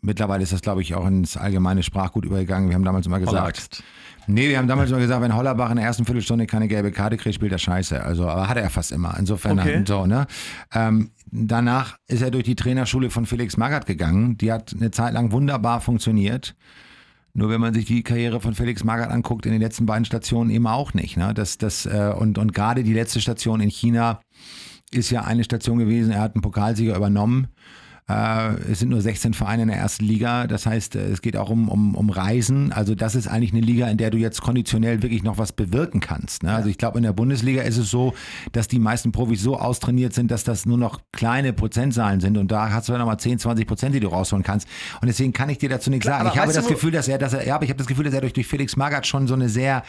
mittlerweile 0.00 0.42
ist 0.42 0.54
das, 0.54 0.62
glaube 0.62 0.80
ich, 0.80 0.94
auch 0.94 1.06
ins 1.06 1.36
allgemeine 1.36 1.82
Sprachgut 1.82 2.24
übergegangen. 2.24 2.70
Wir 2.70 2.74
haben 2.74 2.84
damals 2.84 3.06
immer 3.06 3.20
gesagt, 3.20 3.38
Hollaxt. 3.38 3.82
Nee, 4.28 4.48
wir 4.50 4.58
haben 4.58 4.68
damals 4.68 4.90
immer 4.90 5.00
gesagt, 5.00 5.22
wenn 5.22 5.34
Hollerbach 5.34 5.70
in 5.70 5.76
der 5.76 5.86
ersten 5.86 6.04
Viertelstunde 6.04 6.46
keine 6.46 6.68
gelbe 6.68 6.92
Karte 6.92 7.16
kriegt, 7.16 7.34
spielt 7.34 7.50
er 7.52 7.58
scheiße. 7.58 8.02
Also, 8.02 8.28
aber 8.28 8.48
hat 8.48 8.58
er 8.58 8.68
fast 8.70 8.92
immer. 8.92 9.16
Insofern, 9.18 9.58
Okay. 9.58 9.82
so, 9.86 10.06
ne? 10.06 10.26
Ähm, 10.72 11.10
danach 11.30 11.96
ist 12.06 12.20
er 12.22 12.30
durch 12.30 12.44
die 12.44 12.54
Trainerschule 12.54 13.08
von 13.10 13.24
Felix 13.26 13.56
Magath 13.56 13.86
gegangen. 13.86 14.36
Die 14.36 14.52
hat 14.52 14.74
eine 14.78 14.90
Zeit 14.90 15.14
lang 15.14 15.32
wunderbar 15.32 15.80
funktioniert. 15.80 16.54
Nur 17.32 17.50
wenn 17.50 17.60
man 17.60 17.72
sich 17.72 17.86
die 17.86 18.02
Karriere 18.02 18.40
von 18.40 18.54
Felix 18.54 18.84
Magath 18.84 19.10
anguckt, 19.10 19.46
in 19.46 19.52
den 19.52 19.60
letzten 19.62 19.86
beiden 19.86 20.04
Stationen 20.04 20.50
eben 20.50 20.66
auch 20.66 20.92
nicht. 20.92 21.16
Ne? 21.16 21.32
Das, 21.34 21.56
das, 21.56 21.86
äh, 21.86 22.12
und, 22.16 22.36
und 22.36 22.52
gerade 22.52 22.82
die 22.82 22.92
letzte 22.94 23.20
Station 23.20 23.60
in 23.60 23.70
China 23.70 24.20
ist 24.90 25.10
ja 25.10 25.22
eine 25.24 25.44
Station 25.44 25.78
gewesen. 25.78 26.12
Er 26.12 26.20
hat 26.20 26.34
einen 26.34 26.42
Pokalsieger 26.42 26.96
übernommen. 26.96 27.48
Äh, 28.08 28.54
es 28.70 28.78
sind 28.78 28.88
nur 28.88 29.00
16 29.00 29.34
Vereine 29.34 29.62
in 29.62 29.68
der 29.68 29.76
ersten 29.76 30.04
Liga. 30.04 30.46
Das 30.46 30.64
heißt, 30.64 30.96
äh, 30.96 31.06
es 31.08 31.20
geht 31.20 31.36
auch 31.36 31.50
um, 31.50 31.68
um, 31.68 31.94
um 31.94 32.10
Reisen. 32.10 32.72
Also 32.72 32.94
das 32.94 33.14
ist 33.14 33.28
eigentlich 33.28 33.52
eine 33.52 33.60
Liga, 33.60 33.86
in 33.88 33.98
der 33.98 34.10
du 34.10 34.16
jetzt 34.16 34.40
konditionell 34.40 35.02
wirklich 35.02 35.22
noch 35.22 35.36
was 35.36 35.52
bewirken 35.52 36.00
kannst. 36.00 36.42
Ne? 36.42 36.54
Also 36.54 36.70
ich 36.70 36.78
glaube, 36.78 36.98
in 36.98 37.04
der 37.04 37.12
Bundesliga 37.12 37.62
ist 37.62 37.76
es 37.76 37.90
so, 37.90 38.14
dass 38.52 38.66
die 38.66 38.78
meisten 38.78 39.12
Profis 39.12 39.42
so 39.42 39.58
austrainiert 39.58 40.14
sind, 40.14 40.30
dass 40.30 40.44
das 40.44 40.64
nur 40.64 40.78
noch 40.78 41.00
kleine 41.12 41.52
Prozentzahlen 41.52 42.20
sind. 42.20 42.38
Und 42.38 42.50
da 42.50 42.70
hast 42.70 42.88
du 42.88 42.92
dann 42.92 43.00
nochmal 43.00 43.20
10, 43.20 43.40
20 43.40 43.66
Prozent, 43.66 43.94
die 43.94 44.00
du 44.00 44.08
rausholen 44.08 44.42
kannst. 44.42 44.66
Und 45.02 45.08
deswegen 45.08 45.34
kann 45.34 45.50
ich 45.50 45.58
dir 45.58 45.68
dazu 45.68 45.90
nichts 45.90 46.06
Klar, 46.06 46.20
sagen. 46.20 46.30
Ich 46.32 46.40
habe 46.40 46.52
das 46.52 46.66
Gefühl, 46.66 46.92
dass 46.92 47.08
er, 47.08 47.18
dass 47.18 47.34
er, 47.34 47.46
ja, 47.46 47.56
aber 47.56 47.64
ich 47.64 47.70
habe 47.70 47.78
das 47.78 47.86
Gefühl, 47.86 48.04
dass 48.04 48.14
er 48.14 48.22
durch, 48.22 48.32
durch 48.32 48.46
Felix 48.46 48.76
Magath 48.76 49.06
schon 49.06 49.26
so 49.26 49.34
eine 49.34 49.50
sehr 49.50 49.82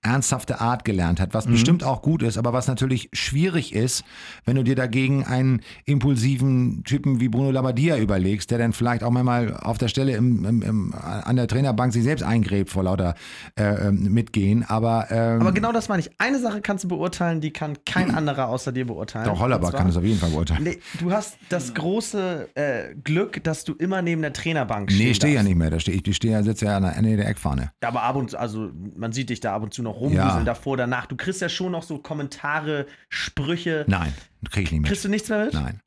ernsthafte 0.00 0.60
Art 0.60 0.84
gelernt 0.84 1.20
hat, 1.20 1.34
was 1.34 1.46
bestimmt 1.46 1.84
auch 1.84 2.00
gut 2.00 2.22
ist, 2.22 2.38
aber 2.38 2.52
was 2.52 2.68
natürlich 2.68 3.10
schwierig 3.12 3.74
ist, 3.74 4.04
wenn 4.44 4.56
du 4.56 4.62
dir 4.62 4.76
dagegen 4.76 5.24
einen 5.24 5.60
impulsiven 5.84 6.84
Typen 6.84 7.20
wie 7.20 7.28
Bruno 7.28 7.50
Labbadia 7.50 7.65
überlegst, 7.70 8.50
der 8.50 8.58
dann 8.58 8.72
vielleicht 8.72 9.02
auch 9.02 9.10
mal 9.10 9.56
auf 9.56 9.78
der 9.78 9.88
Stelle 9.88 10.12
im, 10.16 10.44
im, 10.44 10.62
im, 10.62 10.94
an 10.94 11.36
der 11.36 11.46
Trainerbank 11.48 11.92
sich 11.92 12.04
selbst 12.04 12.22
eingräbt 12.22 12.70
vor 12.70 12.84
lauter 12.84 13.14
äh, 13.58 13.88
ähm, 13.88 14.12
Mitgehen. 14.12 14.64
Aber, 14.64 15.06
ähm, 15.10 15.40
Aber 15.40 15.52
genau 15.52 15.72
das 15.72 15.88
meine 15.88 16.00
ich. 16.00 16.10
Eine 16.18 16.38
Sache 16.38 16.60
kannst 16.60 16.84
du 16.84 16.88
beurteilen, 16.88 17.40
die 17.40 17.52
kann 17.52 17.78
kein 17.84 18.14
anderer 18.14 18.48
außer 18.48 18.72
dir 18.72 18.86
beurteilen. 18.86 19.26
doch 19.26 19.40
Hollerbach 19.40 19.72
kann 19.72 19.86
das 19.86 19.96
auf 19.96 20.04
jeden 20.04 20.18
Fall 20.18 20.30
beurteilen. 20.30 20.62
Nee, 20.62 20.78
du 21.00 21.12
hast 21.12 21.38
das 21.48 21.74
große 21.74 22.48
äh, 22.54 22.94
Glück, 23.02 23.42
dass 23.44 23.64
du 23.64 23.74
immer 23.74 24.02
neben 24.02 24.22
der 24.22 24.32
Trainerbank 24.32 24.90
stehst. 24.90 25.02
Nee, 25.02 25.10
ich 25.10 25.16
stehe 25.16 25.34
ja 25.34 25.42
nicht 25.42 25.56
mehr. 25.56 25.70
Da 25.70 25.80
steh, 25.80 25.92
ich 25.92 26.06
ich 26.06 26.16
stehe 26.16 26.32
ja, 26.32 26.42
sitze 26.42 26.66
ja 26.66 26.76
an 26.76 26.82
der 26.84 26.96
Ende 26.96 27.16
der 27.16 27.28
Eckfahne. 27.28 27.70
Aber 27.80 28.02
ab 28.02 28.16
und 28.16 28.30
zu, 28.30 28.38
also 28.38 28.70
man 28.96 29.12
sieht 29.12 29.30
dich 29.30 29.40
da 29.40 29.54
ab 29.54 29.62
und 29.62 29.74
zu 29.74 29.82
noch 29.82 29.96
rumwuseln, 29.96 30.16
Ja. 30.38 30.42
davor, 30.44 30.76
danach. 30.76 31.06
Du 31.06 31.16
kriegst 31.16 31.40
ja 31.40 31.48
schon 31.48 31.72
noch 31.72 31.82
so 31.82 31.98
Kommentare, 31.98 32.86
Sprüche. 33.08 33.84
Nein, 33.88 34.12
kriege 34.50 34.64
ich 34.64 34.72
nicht 34.72 34.80
mit. 34.82 34.88
Kriegst 34.88 35.04
du 35.04 35.08
nichts 35.08 35.28
mehr 35.28 35.44
mit? 35.46 35.54
Nein. 35.54 35.80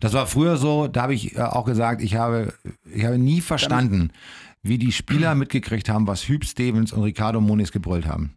Das 0.00 0.12
war 0.12 0.26
früher 0.26 0.56
so, 0.56 0.88
da 0.88 1.02
habe 1.02 1.14
ich 1.14 1.36
äh, 1.36 1.40
auch 1.40 1.64
gesagt, 1.64 2.02
ich 2.02 2.16
habe, 2.16 2.54
ich 2.92 3.04
habe 3.04 3.18
nie 3.18 3.40
verstanden, 3.40 4.10
wie 4.62 4.78
die 4.78 4.92
Spieler 4.92 5.34
mitgekriegt 5.34 5.88
haben, 5.88 6.06
was 6.06 6.28
Hüb 6.28 6.44
Stevens 6.44 6.92
und 6.92 7.02
Ricardo 7.02 7.40
Moniz 7.40 7.72
gebrüllt 7.72 8.06
haben. 8.06 8.36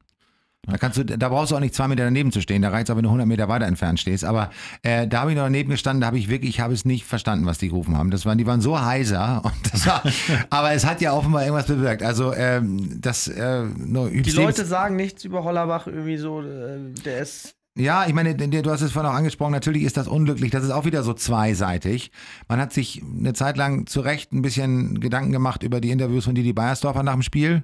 Da, 0.68 0.78
kannst 0.78 0.98
du, 0.98 1.06
da 1.06 1.30
brauchst 1.30 1.52
du 1.52 1.56
auch 1.56 1.62
nicht 1.62 1.74
zwei 1.74 1.88
Meter 1.88 2.04
daneben 2.04 2.34
zu 2.34 2.42
stehen, 2.42 2.62
da 2.62 2.70
reicht 2.70 2.90
es 2.90 2.92
auch, 2.92 2.98
wenn 2.98 3.04
du 3.04 3.10
100 3.10 3.26
Meter 3.26 3.48
weiter 3.48 3.66
entfernt 3.66 4.02
stehst. 4.02 4.26
Aber 4.26 4.50
äh, 4.84 5.08
da 5.08 5.22
habe 5.22 5.32
ich 5.32 5.38
noch 5.38 5.44
daneben 5.44 5.70
gestanden, 5.70 6.02
da 6.02 6.08
habe 6.08 6.18
ich 6.18 6.28
wirklich, 6.28 6.50
ich 6.50 6.60
habe 6.60 6.74
es 6.74 6.84
nicht 6.84 7.06
verstanden, 7.06 7.46
was 7.46 7.58
die 7.58 7.70
gerufen 7.70 7.98
haben. 7.98 8.12
Das 8.12 8.26
waren, 8.26 8.38
die 8.38 8.46
waren 8.46 8.60
so 8.60 8.82
heiser. 8.82 9.42
Und 9.46 9.74
das 9.74 9.88
war, 9.88 10.04
aber 10.50 10.74
es 10.74 10.86
hat 10.86 11.00
ja 11.00 11.14
offenbar 11.14 11.44
irgendwas 11.44 11.68
bewirkt. 11.68 12.04
Also 12.04 12.34
ähm, 12.34 13.00
das, 13.00 13.30
äh, 13.30 13.64
nur 13.64 14.10
Hüb 14.10 14.24
Die 14.24 14.32
Leute 14.32 14.66
sagen 14.66 14.98
nichts 14.98 15.24
über 15.24 15.46
Hollerbach 15.46 15.88
irgendwie 15.88 16.18
so, 16.18 16.42
äh, 16.42 16.92
der 17.06 17.20
ist. 17.20 17.57
Ja, 17.78 18.06
ich 18.08 18.14
meine, 18.14 18.36
du 18.36 18.72
hast 18.72 18.82
es 18.82 18.92
vorhin 18.92 19.12
auch 19.12 19.16
angesprochen, 19.16 19.52
natürlich 19.52 19.84
ist 19.84 19.98
das 19.98 20.08
unglücklich, 20.08 20.52
das 20.52 20.64
ist 20.64 20.72
auch 20.72 20.86
wieder 20.86 21.04
so 21.04 21.14
zweiseitig. 21.14 22.12
Man 22.48 22.60
hat 22.60 22.74
sich 22.74 23.02
eine 23.04 23.34
Zeit 23.34 23.58
lang 23.58 23.86
zu 23.86 24.02
Recht 24.02 24.34
ein 24.34 24.42
bisschen 24.42 25.00
Gedanken 25.00 25.32
gemacht 25.32 25.64
über 25.64 25.80
die 25.80 25.92
Interviews 25.92 26.26
von 26.26 26.36
Didi 26.36 26.54
Beiersdorfer 26.54 27.04
nach 27.04 27.14
dem 27.14 27.22
Spiel. 27.22 27.64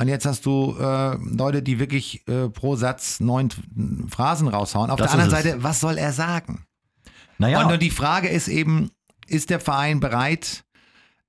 Und 0.00 0.08
jetzt 0.08 0.24
hast 0.24 0.46
du 0.46 0.76
äh, 0.80 1.16
Leute, 1.16 1.62
die 1.62 1.78
wirklich 1.78 2.26
äh, 2.26 2.48
pro 2.48 2.74
Satz 2.76 3.20
neun 3.20 3.50
Phrasen 4.08 4.48
raushauen. 4.48 4.90
Auf 4.90 4.98
Das 4.98 5.12
der 5.12 5.20
anderen. 5.20 5.42
Seite, 5.42 5.62
was 5.62 5.80
soll 5.80 5.98
er 5.98 6.12
sagen? 6.12 6.64
Naja, 7.38 7.64
Und, 7.64 7.72
und 7.72 7.82
die 7.82 7.90
Frage 7.90 8.28
ist 8.28 8.48
eben, 8.48 8.90
ist 9.26 9.50
der 9.50 9.60
Verein 9.60 10.00
bereit, 10.00 10.64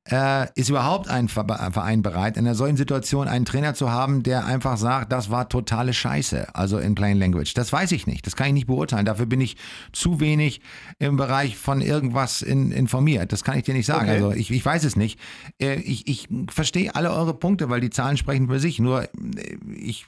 äh, 0.10 0.48
ist 0.56 0.70
überhaupt 0.70 1.10
ein 1.10 1.28
Ver- 1.28 1.46
Verein 1.72 2.02
bereit, 2.02 2.36
in 2.36 2.46
einer 2.46 2.56
solchen 2.56 2.76
Situation 2.76 3.28
einen 3.28 3.46
Trainer 3.46 3.76
zu 3.76 3.92
haben, 3.92 4.24
der 4.24 4.46
einfach 4.46 4.78
sagt, 4.78 5.12
das 5.12 5.30
war 5.30 5.48
totale 5.48 5.94
Scheiße, 5.94 6.56
also 6.56 6.80
in 6.80 6.96
Plain 6.96 7.18
Language. 7.20 7.54
Das 7.54 7.72
weiß 7.72 7.92
ich 7.92 8.08
nicht, 8.08 8.26
das 8.26 8.36
kann 8.36 8.48
ich 8.48 8.54
nicht 8.54 8.68
beurteilen. 8.68 9.06
Dafür 9.06 9.28
bin 9.28 9.40
ich 9.42 9.58
zu 9.92 10.20
wenig 10.20 10.62
im 10.98 11.18
Bereich 11.18 11.56
von 11.56 11.82
irgendwas 11.82 12.42
in, 12.42 12.72
informiert. 12.72 13.32
Das 13.32 13.44
kann 13.44 13.58
ich 13.60 13.64
dir 13.64 13.76
nicht 13.76 13.86
sagen. 13.86 14.06
Okay. 14.10 14.12
Also 14.16 14.32
ich, 14.32 14.50
ich 14.50 14.66
weiß 14.66 14.84
es 14.86 14.96
nicht. 14.96 15.20
Äh, 15.62 15.76
ich 15.76 16.08
ich 16.08 16.28
verstehe 16.50 16.96
alle 16.96 17.12
eure 17.12 17.36
Punkte, 17.36 17.70
weil 17.70 17.80
die 17.80 17.92
Zahlen 17.92 18.18
sprechen 18.18 18.48
für 18.48 18.60
sich. 18.60 18.80
Nur 18.80 19.04
äh, 19.04 19.08
ich 19.80 20.06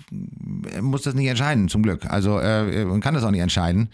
äh, 0.76 0.82
muss 0.82 1.04
das 1.04 1.14
nicht 1.14 1.28
entscheiden, 1.28 1.70
zum 1.70 1.84
Glück. 1.84 2.06
Also 2.10 2.40
äh, 2.40 2.84
und 2.86 3.02
kann 3.02 3.14
das 3.14 3.24
auch 3.24 3.32
nicht 3.32 3.42
entscheiden. 3.42 3.90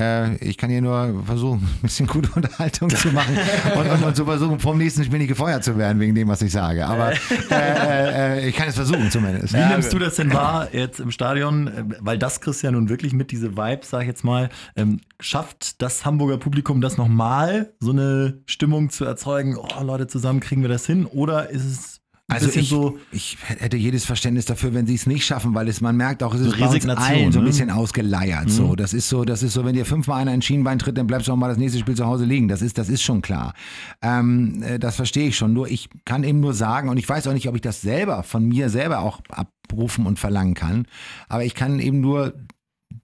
Äh, 0.00 0.36
ich 0.36 0.56
kann 0.58 0.70
hier 0.70 0.80
nur 0.80 1.24
versuchen, 1.26 1.58
ein 1.78 1.82
bisschen 1.82 2.06
gute 2.06 2.30
Unterhaltung 2.30 2.88
zu 2.90 3.08
machen 3.08 3.36
und, 3.76 3.88
und, 3.90 4.04
und 4.04 4.16
zu 4.16 4.24
versuchen, 4.24 4.60
vom 4.60 4.78
nächsten 4.78 5.02
Spiel 5.04 5.18
nicht 5.18 5.28
gefeuert 5.40 5.64
zu 5.64 5.78
werden 5.78 6.00
wegen 6.00 6.14
dem, 6.14 6.28
was 6.28 6.42
ich 6.42 6.52
sage. 6.52 6.86
Aber 6.86 7.12
äh, 7.50 8.38
äh, 8.40 8.48
ich 8.48 8.54
kann 8.54 8.68
es 8.68 8.74
versuchen 8.74 9.10
zumindest. 9.10 9.54
Wie 9.54 9.64
nimmst 9.64 9.92
du 9.92 9.98
das 9.98 10.16
denn 10.16 10.32
wahr 10.34 10.68
jetzt 10.72 11.00
im 11.00 11.10
Stadion? 11.10 11.68
Äh, 11.68 11.84
Weil 12.00 12.18
das 12.18 12.40
kriegst 12.40 12.62
du 12.62 12.66
ja 12.66 12.70
nun 12.72 12.88
wirklich 12.88 13.12
mit, 13.12 13.30
diese 13.30 13.56
Vibes, 13.56 13.90
sag 13.90 14.02
ich 14.02 14.08
jetzt 14.08 14.24
mal. 14.24 14.50
Ähm, 14.76 15.00
schafft 15.18 15.80
das 15.82 16.04
Hamburger 16.04 16.38
Publikum 16.38 16.80
das 16.80 16.96
nochmal, 16.96 17.72
so 17.80 17.92
eine 17.92 18.42
Stimmung 18.46 18.90
zu 18.90 19.04
erzeugen? 19.04 19.56
Oh, 19.56 19.82
Leute, 19.82 20.06
zusammen 20.06 20.40
kriegen 20.40 20.62
wir 20.62 20.68
das 20.68 20.86
hin? 20.86 21.06
Oder 21.06 21.50
ist 21.50 21.64
es 21.64 21.99
Also 22.30 22.48
ich, 22.48 22.68
so. 22.68 22.98
ich 23.10 23.38
hätte 23.46 23.76
jedes 23.76 24.04
Verständnis 24.04 24.44
dafür, 24.44 24.72
wenn 24.72 24.86
sie 24.86 24.94
es 24.94 25.06
nicht 25.06 25.24
schaffen, 25.24 25.54
weil 25.54 25.68
es 25.68 25.80
man 25.80 25.96
merkt 25.96 26.22
auch, 26.22 26.32
es 26.34 26.40
ist 26.40 26.58
bei 26.58 26.66
uns 26.66 26.86
allen 26.86 27.32
so 27.32 27.38
ein 27.38 27.44
ne? 27.44 27.50
bisschen 27.50 27.70
ausgeleiert. 27.70 28.50
So, 28.50 28.76
das 28.76 28.94
ist 28.94 29.08
so, 29.08 29.24
das 29.24 29.42
ist 29.42 29.54
so, 29.54 29.64
wenn 29.64 29.74
dir 29.74 29.84
fünfmal 29.84 30.20
einer 30.20 30.30
ein 30.30 30.42
Schienbein 30.42 30.78
tritt, 30.78 30.96
dann 30.96 31.06
bleibst 31.06 31.28
du 31.28 31.32
auch 31.32 31.36
mal 31.36 31.48
das 31.48 31.58
nächste 31.58 31.78
Spiel 31.78 31.96
zu 31.96 32.06
Hause 32.06 32.24
liegen. 32.24 32.48
Das 32.48 32.62
ist, 32.62 32.78
das 32.78 32.88
ist 32.88 33.02
schon 33.02 33.20
klar. 33.20 33.54
Ähm, 34.02 34.62
äh, 34.62 34.78
das 34.78 34.96
verstehe 34.96 35.28
ich 35.28 35.36
schon. 35.36 35.52
Nur 35.52 35.68
ich 35.68 35.88
kann 36.04 36.24
eben 36.24 36.40
nur 36.40 36.54
sagen, 36.54 36.88
und 36.88 36.96
ich 36.96 37.08
weiß 37.08 37.26
auch 37.26 37.32
nicht, 37.32 37.48
ob 37.48 37.54
ich 37.54 37.62
das 37.62 37.80
selber 37.80 38.22
von 38.22 38.46
mir 38.46 38.68
selber 38.70 39.00
auch 39.00 39.20
abrufen 39.30 40.06
und 40.06 40.18
verlangen 40.18 40.54
kann. 40.54 40.86
Aber 41.28 41.44
ich 41.44 41.54
kann 41.54 41.80
eben 41.80 42.00
nur, 42.00 42.34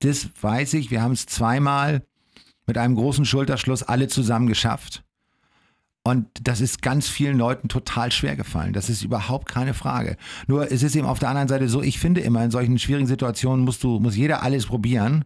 das 0.00 0.28
weiß 0.40 0.74
ich. 0.74 0.90
Wir 0.90 1.02
haben 1.02 1.12
es 1.12 1.26
zweimal 1.26 2.02
mit 2.66 2.78
einem 2.78 2.94
großen 2.94 3.24
Schulterschluss 3.24 3.82
alle 3.82 4.08
zusammen 4.08 4.46
geschafft. 4.46 5.05
Und 6.06 6.28
das 6.40 6.60
ist 6.60 6.82
ganz 6.82 7.08
vielen 7.08 7.36
Leuten 7.36 7.66
total 7.66 8.12
schwer 8.12 8.36
gefallen. 8.36 8.72
Das 8.72 8.88
ist 8.88 9.02
überhaupt 9.02 9.48
keine 9.48 9.74
Frage. 9.74 10.16
Nur 10.46 10.70
es 10.70 10.84
ist 10.84 10.94
eben 10.94 11.04
auf 11.04 11.18
der 11.18 11.30
anderen 11.30 11.48
Seite 11.48 11.68
so, 11.68 11.82
ich 11.82 11.98
finde 11.98 12.20
immer, 12.20 12.44
in 12.44 12.52
solchen 12.52 12.78
schwierigen 12.78 13.08
Situationen 13.08 13.64
musst 13.64 13.82
du, 13.82 13.98
muss 13.98 14.14
jeder 14.14 14.44
alles 14.44 14.66
probieren. 14.66 15.24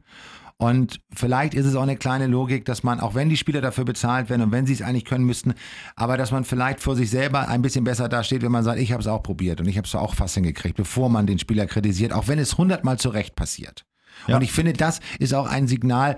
Und 0.56 1.02
vielleicht 1.12 1.52
ist 1.52 1.66
es 1.66 1.74
auch 1.74 1.82
eine 1.82 1.98
kleine 1.98 2.28
Logik, 2.28 2.64
dass 2.64 2.82
man, 2.82 2.98
auch 2.98 3.14
wenn 3.14 3.28
die 3.28 3.36
Spieler 3.36 3.60
dafür 3.60 3.84
bezahlt 3.84 4.30
werden 4.30 4.40
und 4.40 4.52
wenn 4.52 4.64
sie 4.64 4.72
es 4.72 4.80
eigentlich 4.80 5.04
können 5.04 5.26
müssten, 5.26 5.52
aber 5.96 6.16
dass 6.16 6.32
man 6.32 6.46
vielleicht 6.46 6.80
vor 6.80 6.96
sich 6.96 7.10
selber 7.10 7.46
ein 7.48 7.60
bisschen 7.60 7.84
besser 7.84 8.08
dasteht, 8.08 8.40
wenn 8.40 8.50
man 8.50 8.64
sagt, 8.64 8.80
ich 8.80 8.92
habe 8.92 9.02
es 9.02 9.06
auch 9.06 9.22
probiert 9.22 9.60
und 9.60 9.68
ich 9.68 9.76
habe 9.76 9.86
es 9.86 9.94
auch 9.94 10.14
fast 10.14 10.36
hingekriegt, 10.36 10.78
bevor 10.78 11.10
man 11.10 11.26
den 11.26 11.38
Spieler 11.38 11.66
kritisiert, 11.66 12.14
auch 12.14 12.26
wenn 12.26 12.38
es 12.38 12.56
hundertmal 12.56 12.98
zu 12.98 13.10
Recht 13.10 13.36
passiert. 13.36 13.84
Ja. 14.28 14.36
Und 14.36 14.42
ich 14.42 14.52
finde, 14.52 14.72
das 14.72 15.00
ist 15.18 15.34
auch 15.34 15.46
ein 15.46 15.68
Signal, 15.68 16.16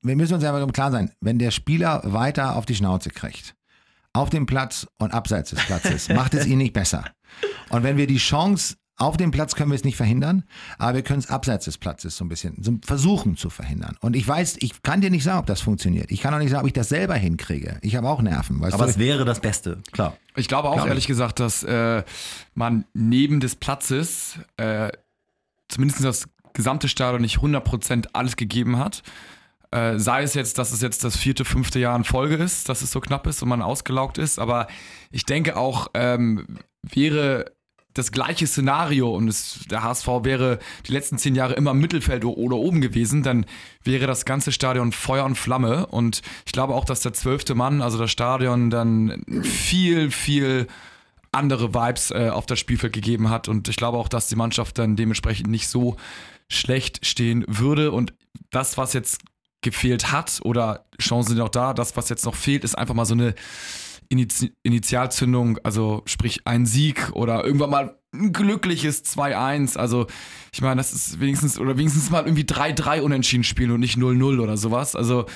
wir 0.00 0.16
müssen 0.16 0.32
uns 0.32 0.44
einfach 0.44 0.66
klar 0.72 0.92
sein, 0.92 1.10
wenn 1.20 1.38
der 1.38 1.50
Spieler 1.50 2.00
weiter 2.04 2.56
auf 2.56 2.64
die 2.64 2.74
Schnauze 2.74 3.10
kriegt, 3.10 3.54
auf 4.12 4.30
dem 4.30 4.46
Platz 4.46 4.86
und 4.98 5.12
abseits 5.12 5.50
des 5.50 5.64
Platzes, 5.64 6.08
macht 6.08 6.34
es 6.34 6.46
ihn 6.46 6.58
nicht 6.58 6.72
besser. 6.72 7.04
Und 7.68 7.82
wenn 7.82 7.96
wir 7.96 8.06
die 8.06 8.18
Chance 8.18 8.76
auf 8.98 9.16
dem 9.16 9.30
Platz 9.30 9.54
können 9.54 9.70
wir 9.70 9.76
es 9.76 9.84
nicht 9.84 9.96
verhindern, 9.96 10.42
aber 10.76 10.96
wir 10.96 11.02
können 11.02 11.20
es 11.20 11.30
abseits 11.30 11.66
des 11.66 11.78
Platzes 11.78 12.16
so 12.16 12.24
ein 12.24 12.28
bisschen 12.28 12.56
so 12.60 12.78
versuchen 12.84 13.36
zu 13.36 13.48
verhindern. 13.48 13.96
Und 14.00 14.16
ich 14.16 14.26
weiß, 14.26 14.56
ich 14.58 14.82
kann 14.82 15.00
dir 15.00 15.10
nicht 15.10 15.22
sagen, 15.22 15.38
ob 15.38 15.46
das 15.46 15.60
funktioniert. 15.60 16.10
Ich 16.10 16.20
kann 16.20 16.34
auch 16.34 16.38
nicht 16.38 16.50
sagen, 16.50 16.62
ob 16.62 16.66
ich 16.66 16.72
das 16.72 16.88
selber 16.88 17.14
hinkriege. 17.14 17.78
Ich 17.82 17.94
habe 17.94 18.08
auch 18.08 18.20
Nerven. 18.20 18.60
Weißt 18.60 18.74
Aber 18.74 18.84
du? 18.84 18.90
es 18.90 18.98
wäre 18.98 19.24
das 19.24 19.38
Beste, 19.38 19.78
klar. 19.92 20.16
Ich 20.34 20.48
glaube 20.48 20.68
auch 20.68 20.74
Glaub 20.74 20.86
ich. 20.86 20.90
ehrlich 20.90 21.06
gesagt, 21.06 21.38
dass 21.38 21.62
äh, 21.62 22.02
man 22.54 22.86
neben 22.92 23.38
des 23.38 23.54
Platzes 23.54 24.40
äh, 24.56 24.90
zumindest 25.68 26.04
das 26.04 26.28
gesamte 26.52 26.88
Stadion 26.88 27.22
nicht 27.22 27.38
100% 27.38 28.08
alles 28.14 28.34
gegeben 28.34 28.78
hat. 28.78 29.04
Äh, 29.70 29.98
sei 29.98 30.22
es 30.22 30.34
jetzt, 30.34 30.58
dass 30.58 30.72
es 30.72 30.80
jetzt 30.80 31.04
das 31.04 31.16
vierte, 31.16 31.44
fünfte 31.44 31.78
Jahr 31.78 31.96
in 31.96 32.04
Folge 32.04 32.36
ist, 32.36 32.68
dass 32.68 32.82
es 32.82 32.90
so 32.90 33.00
knapp 33.00 33.26
ist 33.26 33.42
und 33.42 33.48
man 33.48 33.62
ausgelaugt 33.62 34.18
ist. 34.18 34.38
Aber 34.38 34.66
ich 35.10 35.24
denke 35.24 35.56
auch, 35.56 35.88
ähm, 35.94 36.58
wäre 36.82 37.52
das 37.98 38.12
gleiche 38.12 38.46
Szenario 38.46 39.14
und 39.14 39.28
es, 39.28 39.60
der 39.70 39.82
HSV 39.82 40.06
wäre 40.22 40.58
die 40.86 40.92
letzten 40.92 41.18
zehn 41.18 41.34
Jahre 41.34 41.54
immer 41.54 41.72
im 41.72 41.80
Mittelfeld 41.80 42.24
oder 42.24 42.56
oben 42.56 42.80
gewesen, 42.80 43.22
dann 43.22 43.44
wäre 43.82 44.06
das 44.06 44.24
ganze 44.24 44.52
Stadion 44.52 44.92
Feuer 44.92 45.24
und 45.24 45.34
Flamme. 45.34 45.86
Und 45.86 46.22
ich 46.46 46.52
glaube 46.52 46.74
auch, 46.74 46.84
dass 46.84 47.00
der 47.00 47.12
zwölfte 47.12 47.54
Mann, 47.54 47.82
also 47.82 47.98
das 47.98 48.10
Stadion, 48.10 48.70
dann 48.70 49.24
viel, 49.42 50.10
viel 50.10 50.68
andere 51.32 51.74
Vibes 51.74 52.10
äh, 52.10 52.30
auf 52.30 52.46
das 52.46 52.58
Spielfeld 52.58 52.92
gegeben 52.92 53.30
hat. 53.30 53.48
Und 53.48 53.68
ich 53.68 53.76
glaube 53.76 53.98
auch, 53.98 54.08
dass 54.08 54.28
die 54.28 54.36
Mannschaft 54.36 54.78
dann 54.78 54.96
dementsprechend 54.96 55.48
nicht 55.48 55.68
so 55.68 55.96
schlecht 56.48 57.04
stehen 57.04 57.44
würde. 57.48 57.92
Und 57.92 58.14
das, 58.50 58.78
was 58.78 58.92
jetzt 58.92 59.20
gefehlt 59.60 60.12
hat, 60.12 60.40
oder 60.44 60.84
Chancen 61.00 61.30
sind 61.30 61.40
auch 61.40 61.48
da, 61.48 61.74
das, 61.74 61.96
was 61.96 62.08
jetzt 62.08 62.24
noch 62.24 62.34
fehlt, 62.34 62.64
ist 62.64 62.76
einfach 62.78 62.94
mal 62.94 63.04
so 63.04 63.14
eine 63.14 63.34
Inizi 64.08 64.52
Initialzündung, 64.62 65.58
also 65.64 66.02
sprich 66.06 66.40
ein 66.46 66.64
Sieg 66.64 67.10
oder 67.12 67.44
irgendwann 67.44 67.70
mal 67.70 67.98
ein 68.14 68.32
glückliches 68.32 69.04
2-1. 69.04 69.76
Also 69.76 70.06
ich 70.52 70.62
meine, 70.62 70.76
das 70.76 70.92
ist 70.92 71.20
wenigstens, 71.20 71.58
oder 71.58 71.76
wenigstens 71.76 72.08
mal 72.10 72.24
irgendwie 72.24 72.44
3-3 72.44 73.00
unentschieden 73.02 73.44
spielen 73.44 73.70
und 73.72 73.80
nicht 73.80 73.98
0-0 73.98 74.40
oder 74.40 74.56
sowas. 74.56 74.96
Also, 74.96 75.26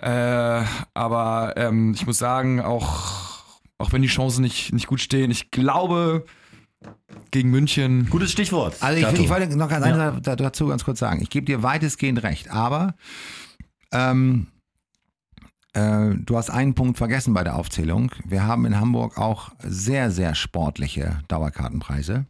äh, 0.00 0.62
aber 0.94 1.54
ähm, 1.56 1.94
ich 1.94 2.06
muss 2.06 2.18
sagen, 2.18 2.60
auch, 2.60 3.40
auch 3.78 3.92
wenn 3.92 4.02
die 4.02 4.08
Chancen 4.08 4.42
nicht, 4.42 4.72
nicht 4.72 4.86
gut 4.86 5.00
stehen, 5.00 5.32
ich 5.32 5.50
glaube, 5.50 6.24
gegen 7.32 7.50
München. 7.50 8.08
Gutes 8.08 8.30
Stichwort. 8.30 8.76
Also 8.80 9.04
ich, 9.04 9.20
ich 9.20 9.28
wollte 9.30 9.56
noch 9.56 9.68
ganz 9.68 9.84
da- 10.22 10.36
dazu 10.36 10.68
ganz 10.68 10.84
kurz 10.84 11.00
sagen. 11.00 11.20
Ich 11.22 11.30
gebe 11.30 11.46
dir 11.46 11.62
weitestgehend 11.64 12.22
recht, 12.22 12.50
aber 12.50 12.94
ähm, 13.92 14.48
äh, 15.74 16.14
du 16.16 16.36
hast 16.36 16.50
einen 16.50 16.74
Punkt 16.74 16.98
vergessen 16.98 17.34
bei 17.34 17.44
der 17.44 17.56
Aufzählung. 17.56 18.12
Wir 18.24 18.46
haben 18.46 18.66
in 18.66 18.78
Hamburg 18.78 19.18
auch 19.18 19.52
sehr, 19.62 20.10
sehr 20.10 20.34
sportliche 20.34 21.20
Dauerkartenpreise, 21.28 22.26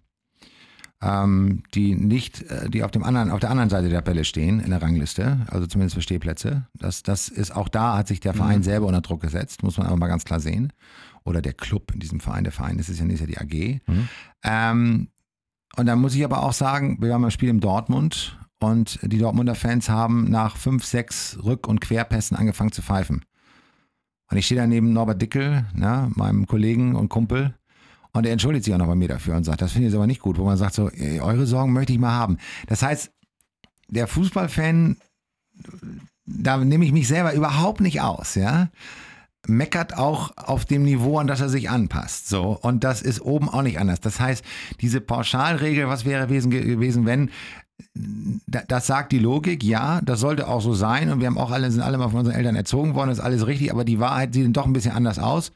ähm, 1.01 1.65
die 1.75 1.95
nicht, 1.95 2.43
äh, 2.43 2.71
die 2.71 2.85
auf 2.85 2.93
dem 2.93 3.03
anderen, 3.03 3.31
auf 3.31 3.41
der 3.41 3.51
anderen 3.51 3.71
Seite 3.71 3.89
der 3.89 4.05
Tabelle 4.05 4.25
stehen 4.25 4.61
in 4.61 4.71
der 4.71 4.81
Rangliste, 4.81 5.41
also 5.49 5.67
zumindest 5.67 5.97
für 5.97 6.03
Stehplätze. 6.03 6.69
Das, 6.75 7.03
das 7.03 7.29
ist 7.29 7.55
auch 7.55 7.69
da 7.69 7.97
hat 7.97 8.07
sich 8.07 8.21
der 8.21 8.35
Verein 8.35 8.63
selber 8.63 8.87
unter 8.87 9.01
Druck 9.01 9.23
gesetzt, 9.23 9.63
muss 9.63 9.77
man 9.77 9.89
aber 9.89 9.97
mal 9.97 10.09
ganz 10.09 10.25
klar 10.25 10.41
sehen. 10.41 10.73
Oder 11.25 11.41
der 11.41 11.53
Club 11.53 11.93
in 11.93 12.01
diesem 12.01 12.21
Verein, 12.21 12.45
der 12.45 12.53
Verein, 12.53 12.79
das 12.79 12.89
ist 12.89 12.99
ja 12.99 13.05
nicht 13.05 13.21
ja 13.21 13.27
die 13.27 13.39
AG. 13.39 13.81
Ähm, 14.45 15.09
und 15.77 15.87
dann 15.87 16.01
muss 16.01 16.15
ich 16.15 16.25
aber 16.25 16.43
auch 16.43 16.53
sagen, 16.53 16.99
wir 17.01 17.15
haben 17.15 17.25
ein 17.25 17.31
Spiel 17.31 17.49
in 17.49 17.61
Dortmund 17.61 18.39
und 18.63 18.99
die 19.03 19.19
Dortmunder 19.19 19.55
Fans 19.55 19.89
haben 19.89 20.31
nach 20.31 20.57
fünf, 20.57 20.85
sechs 20.85 21.39
Rück- 21.43 21.67
und 21.67 21.81
Querpässen 21.81 22.37
angefangen 22.37 22.73
zu 22.73 22.83
pfeifen. 22.83 23.25
Und 24.31 24.37
ich 24.37 24.47
stehe 24.47 24.61
da 24.61 24.67
neben 24.67 24.93
Norbert 24.93 25.21
Dickel, 25.21 25.67
ne, 25.75 26.11
meinem 26.15 26.47
Kollegen 26.47 26.95
und 26.95 27.09
Kumpel, 27.09 27.55
und 28.13 28.27
er 28.27 28.33
entschuldigt 28.33 28.65
sich 28.65 28.75
auch 28.75 28.79
noch 28.79 28.87
bei 28.87 28.95
mir 28.95 29.09
dafür 29.09 29.37
und 29.37 29.45
sagt, 29.45 29.63
das 29.63 29.73
finde 29.73 29.87
ich 29.87 29.93
jetzt 29.93 29.97
aber 29.97 30.07
nicht 30.07 30.21
gut, 30.21 30.39
wo 30.39 30.45
man 30.45 30.59
sagt 30.59 30.75
so, 30.75 30.91
ey, 30.91 31.21
eure 31.21 31.47
Sorgen 31.47 31.73
möchte 31.73 31.93
ich 31.93 31.99
mal 31.99 32.13
haben. 32.13 32.39
Das 32.67 32.83
heißt, 32.83 33.11
der 33.89 34.07
Fußballfan, 34.07 34.97
da 36.27 36.59
nehme 36.59 36.85
ich 36.85 36.93
mich 36.93 37.09
selber 37.09 37.33
überhaupt 37.33 37.81
nicht 37.81 38.01
aus, 38.01 38.35
ja 38.35 38.69
meckert 39.49 39.99
auch 39.99 40.37
auf 40.37 40.65
dem 40.65 40.85
Niveau, 40.85 41.19
an 41.19 41.27
das 41.27 41.41
er 41.41 41.49
sich 41.49 41.69
anpasst. 41.69 42.29
So. 42.29 42.59
Und 42.61 42.85
das 42.85 43.03
ist 43.03 43.21
oben 43.21 43.49
auch 43.49 43.63
nicht 43.63 43.79
anders. 43.79 44.01
Das 44.01 44.21
heißt, 44.21 44.45
diese 44.81 45.01
Pauschalregel, 45.01 45.89
was 45.89 46.05
wäre 46.05 46.27
gewesen, 46.27 47.07
wenn, 47.07 47.31
das 47.95 48.87
sagt 48.87 49.13
die 49.13 49.19
Logik, 49.19 49.63
ja, 49.63 50.01
das 50.03 50.21
sollte 50.21 50.49
auch 50.49 50.61
so 50.61 50.75
sein. 50.75 51.11
Und 51.11 51.21
wir 51.21 51.27
haben 51.27 51.39
auch 51.39 51.51
alle, 51.51 51.71
sind 51.71 51.81
alle 51.81 51.99
mal 51.99 52.09
von 52.09 52.21
unseren 52.21 52.37
Eltern 52.37 52.57
erzogen 52.57 52.95
worden, 52.95 53.11
ist 53.11 53.21
alles 53.21 53.47
richtig, 53.47 53.73
aber 53.73 53.85
die 53.85 54.01
Wahrheit 54.01 54.35
sieht 54.35 54.45
dann 54.45 54.53
doch 54.53 54.67
ein 54.67 54.73
bisschen 54.73 54.93
anders 54.93 55.19
aus. 55.19 55.53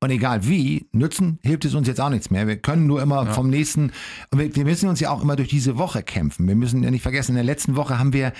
Und 0.00 0.10
egal 0.10 0.46
wie, 0.48 0.88
nützen 0.90 1.38
hilft 1.42 1.64
es 1.64 1.74
uns 1.74 1.86
jetzt 1.86 2.00
auch 2.00 2.10
nichts 2.10 2.30
mehr. 2.30 2.48
Wir 2.48 2.56
können 2.56 2.88
nur 2.88 3.00
immer 3.00 3.24
vom 3.26 3.48
nächsten, 3.48 3.92
und 4.30 4.38
wir, 4.40 4.56
wir 4.56 4.64
müssen 4.64 4.88
uns 4.88 4.98
ja 4.98 5.10
auch 5.10 5.22
immer 5.22 5.36
durch 5.36 5.48
diese 5.48 5.78
Woche 5.78 6.02
kämpfen. 6.02 6.48
Wir 6.48 6.56
müssen 6.56 6.82
ja 6.82 6.90
nicht 6.90 7.02
vergessen, 7.02 7.32
in 7.32 7.36
der 7.36 7.44
letzten 7.44 7.76
Woche 7.76 8.00
haben 8.00 8.12
wir 8.12 8.32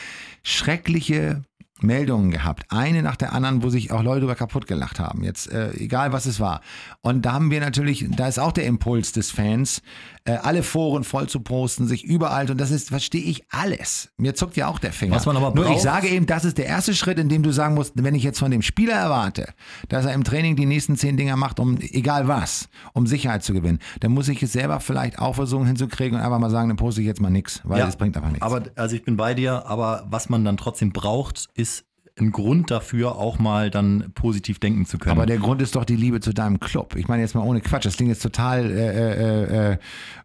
schreckliche 0.42 1.42
Meldungen 1.80 2.30
gehabt. 2.30 2.64
Eine 2.70 3.02
nach 3.02 3.16
der 3.16 3.32
anderen, 3.32 3.62
wo 3.62 3.70
sich 3.70 3.92
auch 3.92 4.02
Leute 4.02 4.24
über 4.24 4.34
kaputt 4.34 4.66
gelacht 4.66 4.98
haben. 4.98 5.22
Jetzt, 5.22 5.50
äh, 5.52 5.72
egal 5.74 6.12
was 6.12 6.26
es 6.26 6.40
war. 6.40 6.62
Und 7.00 7.22
da 7.22 7.32
haben 7.32 7.50
wir 7.50 7.60
natürlich, 7.60 8.06
da 8.10 8.28
ist 8.28 8.38
auch 8.38 8.52
der 8.52 8.66
Impuls 8.66 9.12
des 9.12 9.30
Fans, 9.30 9.82
äh, 10.24 10.32
alle 10.32 10.62
Foren 10.62 11.04
voll 11.04 11.28
zu 11.28 11.40
posten, 11.40 11.86
sich 11.86 12.04
überall, 12.04 12.50
und 12.50 12.60
das 12.60 12.70
ist, 12.70 12.88
verstehe 12.88 13.22
ich 13.22 13.44
alles. 13.50 14.10
Mir 14.16 14.34
zuckt 14.34 14.56
ja 14.56 14.68
auch 14.68 14.78
der 14.78 14.92
Finger. 14.92 15.14
Was 15.16 15.26
man 15.26 15.36
aber 15.36 15.54
Nur 15.54 15.64
ich 15.64 15.70
braucht- 15.72 15.82
sage 15.82 16.08
eben, 16.08 16.26
das 16.26 16.44
ist 16.44 16.58
der 16.58 16.66
erste 16.66 16.94
Schritt, 16.94 17.18
in 17.18 17.28
dem 17.28 17.42
du 17.42 17.52
sagen 17.52 17.74
musst, 17.74 17.92
wenn 17.96 18.14
ich 18.14 18.22
jetzt 18.22 18.38
von 18.38 18.50
dem 18.50 18.62
Spieler 18.62 18.94
erwarte, 18.94 19.52
dass 19.88 20.04
er 20.04 20.12
im 20.14 20.24
Training 20.24 20.56
die 20.56 20.66
nächsten 20.66 20.96
zehn 20.96 21.16
Dinger 21.16 21.36
macht, 21.36 21.58
um 21.60 21.78
egal 21.80 22.28
was, 22.28 22.68
um 22.92 23.06
Sicherheit 23.06 23.42
zu 23.42 23.52
gewinnen, 23.52 23.78
dann 24.00 24.12
muss 24.12 24.28
ich 24.28 24.42
es 24.42 24.52
selber 24.52 24.80
vielleicht 24.80 25.18
auch 25.18 25.34
versuchen 25.34 25.66
hinzukriegen 25.66 26.18
und 26.18 26.24
einfach 26.24 26.38
mal 26.38 26.50
sagen, 26.50 26.68
dann 26.68 26.76
poste 26.76 27.00
ich 27.00 27.06
jetzt 27.06 27.20
mal 27.20 27.30
nichts, 27.30 27.60
weil 27.64 27.78
Ja, 27.80 27.86
das 27.86 27.96
bringt 27.96 28.16
einfach 28.16 28.30
nichts. 28.30 28.42
Aber 28.44 28.62
also 28.76 28.94
ich 28.96 29.04
bin 29.04 29.16
bei 29.16 29.34
dir, 29.34 29.66
aber 29.66 30.06
was 30.08 30.28
man 30.28 30.44
dann 30.44 30.56
trotzdem 30.56 30.92
braucht, 30.92 31.48
ist 31.54 31.84
ein 32.18 32.30
Grund 32.30 32.70
dafür, 32.70 33.16
auch 33.16 33.38
mal 33.38 33.70
dann 33.70 34.12
positiv 34.14 34.58
denken 34.58 34.84
zu 34.84 34.98
können. 34.98 35.16
Aber 35.16 35.24
der 35.24 35.38
Grund 35.38 35.62
ist 35.62 35.76
doch 35.76 35.84
die 35.84 35.96
Liebe 35.96 36.20
zu 36.20 36.34
deinem 36.34 36.60
Club. 36.60 36.94
Ich 36.96 37.08
meine 37.08 37.22
jetzt 37.22 37.34
mal 37.34 37.40
ohne 37.42 37.62
Quatsch, 37.62 37.86
das 37.86 37.96
klingt 37.96 38.10
jetzt 38.10 38.22
total 38.22 38.70
äh, 38.70 39.70
äh, 39.70 39.72
äh, 39.72 39.78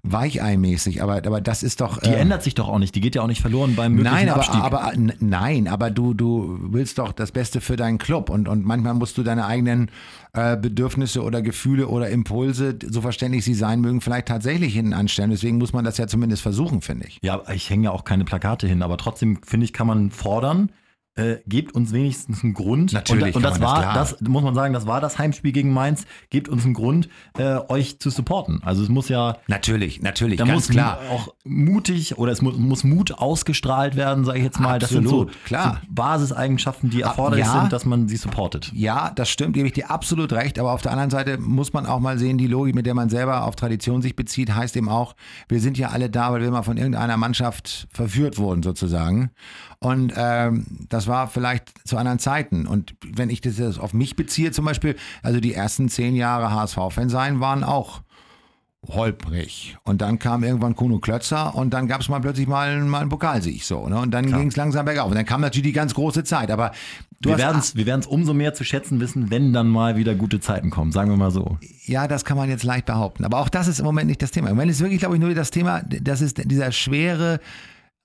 weicheimäßig, 0.03 1.01
aber, 1.01 1.15
aber 1.15 1.39
das 1.39 1.63
ist 1.63 1.79
doch. 1.79 1.99
die 1.99 2.09
äh, 2.09 2.15
ändert 2.15 2.43
sich 2.43 2.55
doch 2.55 2.67
auch 2.67 2.79
nicht. 2.79 2.93
Die 2.93 2.99
geht 2.99 3.15
ja 3.15 3.21
auch 3.21 3.27
nicht 3.27 3.41
verloren 3.41 3.75
beim 3.75 3.93
möglichen 3.93 4.15
Nein, 4.15 4.29
aber, 4.29 4.41
Abstieg. 4.41 4.61
aber 4.61 4.91
nein, 5.19 5.67
aber 5.69 5.89
du, 5.89 6.13
du 6.13 6.59
willst 6.61 6.97
doch 6.97 7.13
das 7.13 7.31
Beste 7.31 7.61
für 7.61 7.77
deinen 7.77 7.99
Club 7.99 8.29
und, 8.29 8.49
und 8.49 8.65
manchmal 8.65 8.93
musst 8.93 9.17
du 9.17 9.23
deine 9.23 9.45
eigenen 9.45 9.89
äh, 10.33 10.57
Bedürfnisse 10.57 11.23
oder 11.23 11.41
Gefühle 11.41 11.87
oder 11.87 12.09
Impulse, 12.09 12.77
so 12.85 12.99
verständlich 12.99 13.45
sie 13.45 13.53
sein 13.53 13.79
mögen, 13.79 14.01
vielleicht 14.01 14.27
tatsächlich 14.27 14.73
hinten 14.73 14.93
anstellen. 14.93 15.29
Deswegen 15.29 15.57
muss 15.57 15.71
man 15.71 15.85
das 15.85 15.97
ja 15.97 16.07
zumindest 16.07 16.41
versuchen, 16.41 16.81
finde 16.81 17.07
ich. 17.07 17.19
Ja, 17.21 17.41
ich 17.53 17.69
hänge 17.69 17.85
ja 17.85 17.91
auch 17.91 18.03
keine 18.03 18.25
Plakate 18.25 18.67
hin, 18.67 18.81
aber 18.81 18.97
trotzdem 18.97 19.39
finde 19.41 19.63
ich, 19.63 19.71
kann 19.73 19.87
man 19.87 20.11
fordern, 20.11 20.69
äh, 21.17 21.37
gebt 21.47 21.73
uns 21.75 21.91
wenigstens 21.91 22.43
einen 22.43 22.53
Grund. 22.53 22.93
Natürlich 22.93 23.35
Und, 23.35 23.37
und 23.37 23.41
das 23.43 23.53
das, 23.53 23.61
war, 23.61 23.81
klar. 23.81 23.93
das 23.95 24.21
muss 24.21 24.43
man 24.43 24.55
sagen, 24.55 24.73
das 24.73 24.87
war 24.87 25.01
das 25.01 25.17
Heimspiel 25.17 25.51
gegen 25.51 25.73
Mainz. 25.73 26.05
Gebt 26.29 26.47
uns 26.49 26.63
einen 26.65 26.73
Grund, 26.73 27.09
äh, 27.37 27.57
euch 27.67 27.99
zu 27.99 28.09
supporten. 28.09 28.61
Also 28.63 28.83
es 28.83 28.89
muss 28.89 29.09
ja, 29.09 29.37
Natürlich, 29.47 30.01
natürlich, 30.01 30.37
da 30.37 30.45
ganz 30.45 30.55
muss 30.55 30.69
klar. 30.69 30.99
auch 31.11 31.33
mutig 31.43 32.17
oder 32.17 32.31
es 32.31 32.41
muss, 32.41 32.57
muss 32.57 32.83
Mut 32.83 33.13
ausgestrahlt 33.13 33.95
werden, 33.95 34.25
sage 34.25 34.39
ich 34.39 34.43
jetzt 34.43 34.59
mal. 34.59 34.79
das 34.79 34.89
sind 34.89 35.07
so, 35.07 35.23
Absolut, 35.23 35.45
klar. 35.45 35.81
so 35.81 35.87
Basiseigenschaften, 35.93 36.89
die 36.89 37.01
erforderlich 37.01 37.45
ja. 37.45 37.61
sind, 37.61 37.73
dass 37.73 37.85
man 37.85 38.07
sie 38.07 38.17
supportet. 38.17 38.71
Ja, 38.73 39.11
das 39.15 39.29
stimmt, 39.29 39.53
gebe 39.53 39.67
ich 39.67 39.73
dir 39.73 39.89
absolut 39.89 40.33
recht. 40.33 40.59
Aber 40.59 40.71
auf 40.71 40.81
der 40.81 40.91
anderen 40.91 41.09
Seite 41.09 41.37
muss 41.37 41.73
man 41.73 41.85
auch 41.85 41.99
mal 41.99 42.17
sehen, 42.19 42.37
die 42.37 42.47
Logik, 42.47 42.75
mit 42.75 42.85
der 42.85 42.93
man 42.93 43.09
selber 43.09 43.43
auf 43.45 43.55
Tradition 43.55 44.01
sich 44.01 44.15
bezieht, 44.15 44.53
heißt 44.53 44.75
eben 44.77 44.89
auch, 44.89 45.15
wir 45.47 45.59
sind 45.59 45.77
ja 45.77 45.89
alle 45.89 46.09
da, 46.09 46.31
weil 46.31 46.41
wir 46.41 46.51
mal 46.51 46.63
von 46.63 46.77
irgendeiner 46.77 47.17
Mannschaft 47.17 47.87
verführt 47.91 48.37
wurden, 48.37 48.63
sozusagen. 48.63 49.31
Und 49.79 50.13
ähm, 50.15 50.65
das 50.89 51.07
war 51.07 51.27
vielleicht 51.27 51.87
zu 51.87 51.97
anderen 51.97 52.19
Zeiten. 52.19 52.65
Und 52.65 52.95
wenn 53.05 53.29
ich 53.29 53.41
das 53.41 53.57
jetzt 53.57 53.79
auf 53.79 53.93
mich 53.93 54.15
beziehe, 54.15 54.51
zum 54.51 54.65
Beispiel, 54.65 54.95
also 55.21 55.39
die 55.39 55.53
ersten 55.53 55.87
zehn 55.89 56.15
Jahre 56.15 56.51
HSV-Fan 56.51 57.09
sein, 57.09 57.39
waren 57.39 57.63
auch 57.63 58.01
holprig. 58.87 59.77
Und 59.83 60.01
dann 60.01 60.17
kam 60.17 60.43
irgendwann 60.43 60.75
Kuno 60.75 60.99
Klötzer 60.99 61.53
und 61.55 61.73
dann 61.73 61.87
gab 61.87 62.01
es 62.01 62.09
mal 62.09 62.19
plötzlich 62.19 62.47
mal, 62.47 62.79
mal 62.81 63.01
einen 63.01 63.09
Pokalsieg 63.09 63.63
so. 63.63 63.87
Ne? 63.87 63.99
Und 63.99 64.11
dann 64.11 64.31
ging 64.31 64.47
es 64.47 64.55
langsam 64.55 64.85
bergauf. 64.85 65.09
Und 65.09 65.15
dann 65.15 65.25
kam 65.25 65.41
natürlich 65.41 65.67
die 65.67 65.73
ganz 65.73 65.93
große 65.93 66.23
Zeit. 66.23 66.51
Aber 66.51 66.71
Du 67.19 67.29
wir 67.29 67.39
werden 67.39 67.59
es 67.59 67.75
wir 67.75 67.87
werden's 67.87 68.05
umso 68.05 68.35
mehr 68.35 68.53
zu 68.53 68.63
schätzen 68.63 68.99
wissen, 68.99 69.31
wenn 69.31 69.51
dann 69.51 69.67
mal 69.67 69.95
wieder 69.97 70.13
gute 70.13 70.39
Zeiten 70.39 70.69
kommen, 70.69 70.91
sagen 70.91 71.09
wir 71.09 71.17
mal 71.17 71.31
so. 71.31 71.57
Ja, 71.85 72.07
das 72.07 72.25
kann 72.25 72.37
man 72.37 72.47
jetzt 72.47 72.63
leicht 72.63 72.85
behaupten. 72.85 73.25
Aber 73.25 73.39
auch 73.39 73.49
das 73.49 73.67
ist 73.67 73.79
im 73.79 73.85
Moment 73.85 74.07
nicht 74.07 74.21
das 74.21 74.29
Thema. 74.29 74.49
Im 74.49 74.55
Moment 74.55 74.71
ist 74.71 74.81
wirklich, 74.81 74.99
glaube 74.99 75.15
ich, 75.15 75.21
nur 75.21 75.33
das 75.33 75.49
Thema, 75.49 75.81
das 75.81 76.21
ist 76.21 76.37
dieser 76.45 76.71
schwere, 76.71 77.39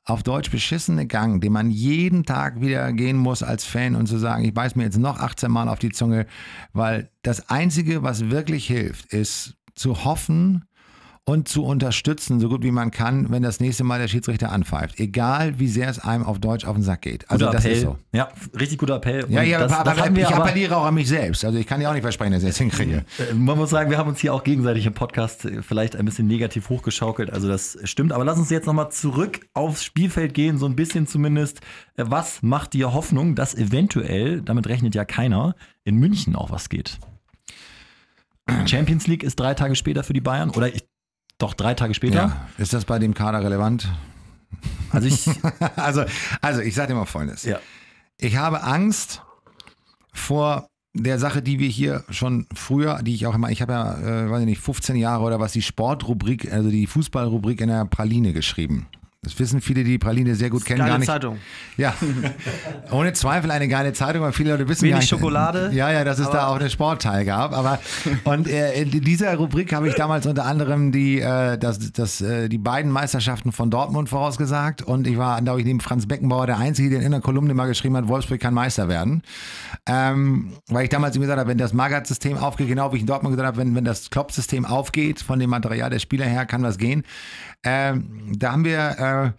auf 0.05 0.23
Deutsch 0.23 0.51
beschissene 0.51 1.07
Gang, 1.07 1.41
den 1.41 1.53
man 1.53 1.71
jeden 1.71 2.25
Tag 2.25 2.61
wieder 2.61 2.93
gehen 2.93 3.17
muss 3.17 3.43
als 3.43 3.65
Fan 3.65 3.95
und 3.95 4.07
zu 4.07 4.19
sagen, 4.19 4.45
ich 4.45 4.55
beiß 4.55 4.75
mir 4.75 4.85
jetzt 4.85 4.99
noch 4.99 5.19
18 5.19 5.51
Mal 5.51 5.69
auf 5.69 5.79
die 5.79 5.91
Zunge, 5.91 6.27
weil 6.73 7.11
das 7.23 7.49
Einzige, 7.49 8.03
was 8.03 8.31
wirklich 8.31 8.67
hilft, 8.67 9.13
ist 9.13 9.57
zu 9.75 10.05
hoffen 10.05 10.65
und 11.25 11.47
zu 11.47 11.65
unterstützen, 11.65 12.41
so 12.41 12.49
gut 12.49 12.65
wie 12.65 12.73
man 12.73 12.91
kann, 12.91 13.31
wenn 13.31 13.45
das 13.45 13.61
nächste 13.61 13.85
Mal 13.85 14.01
der 14.01 14.09
Schiedsrichter 14.09 14.51
anpfeift. 14.51 14.99
Egal, 14.99 15.61
wie 15.61 15.69
sehr 15.69 15.89
es 15.89 16.01
einem 16.01 16.25
auf 16.25 16.41
Deutsch 16.41 16.65
auf 16.65 16.75
den 16.75 16.83
Sack 16.83 17.03
geht. 17.03 17.31
Also 17.31 17.45
Guter 17.47 17.57
das 17.57 17.65
Appell. 17.65 17.77
ist 17.77 17.83
so. 17.85 17.99
Ja, 18.13 18.29
richtig 18.59 18.79
guter 18.79 18.97
Appell. 18.97 19.27
Ja, 19.29 19.41
Und 19.43 19.47
ja, 19.47 19.61
das, 19.61 19.73
aber, 19.73 19.85
das 19.95 20.03
aber 20.05 20.19
ich 20.19 20.27
appelliere 20.27 20.77
auch 20.77 20.85
an 20.85 20.95
mich 20.95 21.07
selbst. 21.07 21.45
Also 21.45 21.59
ich 21.59 21.67
kann 21.69 21.81
ja 21.81 21.91
auch 21.91 21.93
nicht 21.93 22.03
versprechen, 22.03 22.33
dass 22.33 22.43
ich 22.43 22.49
es 22.49 22.59
hinkriege. 22.59 23.05
Äh, 23.19 23.35
Man 23.35 23.57
muss 23.57 23.71
sagen, 23.71 23.89
wir 23.91 23.99
haben 23.99 24.09
uns 24.09 24.19
hier 24.19 24.35
auch 24.35 24.43
gegenseitig 24.43 24.85
im 24.85 24.95
Podcast 24.95 25.45
äh, 25.45 25.63
vielleicht 25.63 25.95
ein 25.95 26.05
bisschen 26.05 26.27
negativ 26.27 26.69
hochgeschaukelt. 26.69 27.33
Also 27.33 27.47
das 27.47 27.79
stimmt. 27.85 28.13
Aber 28.13 28.25
lass 28.25 28.39
uns 28.39 28.51
jetzt 28.51 28.67
nochmal 28.67 28.91
zurück 28.91 29.47
aufs 29.55 29.85
Spielfeld 29.85 30.35
gehen, 30.35 30.59
so 30.59 30.67
ein 30.67 30.75
bisschen 30.75 31.07
zumindest. 31.07 31.61
Äh, 31.97 32.05
Was 32.09 32.43
macht 32.43 32.73
dir 32.73 32.93
Hoffnung, 32.95 33.37
dass 33.37 33.55
eventuell, 33.55 34.43
damit 34.43 34.67
rechnet 34.67 34.97
ja 34.97 35.05
keiner, 35.05 35.55
in 35.85 35.99
München 35.99 36.35
auch 36.35 36.51
was 36.51 36.69
geht? 36.69 36.99
Champions 38.67 39.07
League 39.07 39.23
ist 39.23 39.39
drei 39.39 39.55
Tage 39.55 39.77
später 39.77 40.03
für 40.03 40.13
die 40.15 40.21
Bayern 40.21 40.51
oder 40.51 40.67
ich, 40.75 40.85
doch 41.43 41.55
drei 41.55 41.75
Tage 41.75 41.95
später. 41.95 42.17
Ja. 42.17 42.47
Ist 42.59 42.73
das 42.73 42.85
bei 42.85 42.99
dem 42.99 43.15
Kader 43.15 43.43
relevant? 43.43 43.89
Also 44.91 45.09
ich, 45.09 45.29
Also, 45.77 46.05
also 46.41 46.61
ich 46.61 46.75
sage 46.75 46.89
dir 46.89 46.95
mal 46.95 47.07
Folgendes. 47.07 47.45
ja. 47.45 47.59
Ich 48.19 48.37
habe 48.37 48.63
Angst 48.63 49.23
vor 50.13 50.69
der 50.95 51.19
Sache, 51.19 51.43
die 51.43 51.59
wir 51.59 51.69
hier 51.69 52.05
schon 52.11 52.47
früher, 52.55 53.03
die 53.03 53.15
ich 53.15 53.27
auch 53.27 53.35
immer, 53.35 53.51
ich 53.51 53.63
habe 53.63 53.73
ja, 53.73 53.99
äh, 53.99 54.31
weiß 54.31 54.41
ich 54.41 54.47
nicht, 54.47 54.61
15 54.61 54.95
Jahre 54.97 55.25
oder 55.25 55.41
was, 55.41 55.53
die 55.53 55.63
Sportrubrik, 55.63 56.53
also 56.53 56.71
die 56.71 56.87
Fußballrubrik 56.87 57.61
in 57.61 57.69
der 57.69 57.85
Praline 57.87 58.33
geschrieben. 58.33 58.87
Das 59.25 59.39
wissen 59.39 59.61
viele, 59.61 59.85
die 59.85 59.99
Praline 59.99 60.35
sehr 60.35 60.51
gut 60.51 60.65
kennen, 60.65 60.81
Geile 60.81 60.91
gar 60.91 60.99
nicht. 60.99 61.07
Zeitung. 61.07 61.39
Ja, 61.77 61.95
ohne 62.91 63.13
Zweifel 63.13 63.53
eine 63.53 63.69
geile 63.69 63.93
Zeitung, 63.93 64.23
weil 64.23 64.33
viele 64.33 64.51
Leute 64.51 64.67
wissen 64.67 64.83
Wenig 64.83 64.95
gar 64.95 64.99
nicht. 64.99 65.11
Schokolade, 65.11 65.71
Ja, 65.73 65.93
ja, 65.93 66.03
dass 66.03 66.19
es 66.19 66.29
da 66.29 66.49
auch 66.49 66.57
einen 66.57 66.69
Sportteil 66.69 67.25
gab. 67.25 67.53
Aber 67.53 67.79
und 68.25 68.49
äh, 68.49 68.83
in 68.83 68.91
dieser 68.91 69.37
Rubrik 69.37 69.73
habe 69.75 69.87
ich 69.89 69.95
damals 69.95 70.27
unter 70.27 70.45
anderem 70.45 70.91
die, 70.91 71.21
äh, 71.21 71.57
das, 71.57 71.93
das, 71.93 72.21
äh, 72.21 72.49
die 72.49 72.59
beiden 72.59 72.91
Meisterschaften 72.91 73.53
von 73.53 73.71
Dortmund 73.71 74.09
vorausgesagt. 74.09 74.83
Und 74.83 75.07
ich 75.07 75.17
war, 75.17 75.41
glaube 75.41 75.61
ich, 75.61 75.67
neben 75.67 75.79
Franz 75.79 76.07
Beckenbauer 76.07 76.49
der 76.49 76.59
Einzige, 76.59 76.91
der 76.91 76.99
in 76.99 77.07
einer 77.07 77.21
Kolumne 77.21 77.55
mal 77.55 77.69
geschrieben 77.69 77.97
hat, 77.97 78.09
Wolfsburg 78.09 78.41
kann 78.41 78.55
Meister 78.55 78.89
werden. 78.89 79.23
Ähm, 79.87 80.55
weil 80.67 80.83
ich 80.83 80.91
damals 80.91 81.15
ihm 81.15 81.23
gesagt 81.23 81.39
habe, 81.39 81.49
wenn 81.49 81.59
das 81.59 81.73
Magath-System 81.73 82.39
aufgeht, 82.39 82.67
genau 82.67 82.91
wie 82.91 82.97
ich 82.97 83.03
in 83.03 83.07
Dortmund 83.07 83.37
gesagt 83.37 83.47
habe, 83.47 83.59
wenn, 83.59 83.77
wenn 83.77 83.85
das 83.85 84.11
Klopp-System 84.11 84.67
aufgeht, 84.67 85.21
von 85.21 85.39
dem 85.39 85.51
Material 85.51 85.91
der 85.91 86.01
Spieler 86.01 86.27
her, 86.27 86.45
kann 86.45 86.65
was 86.65 86.77
gehen. 86.77 87.05
Ähm, 87.65 88.33
da 88.39 88.53
haben 88.53 88.65
wir, 88.65 89.35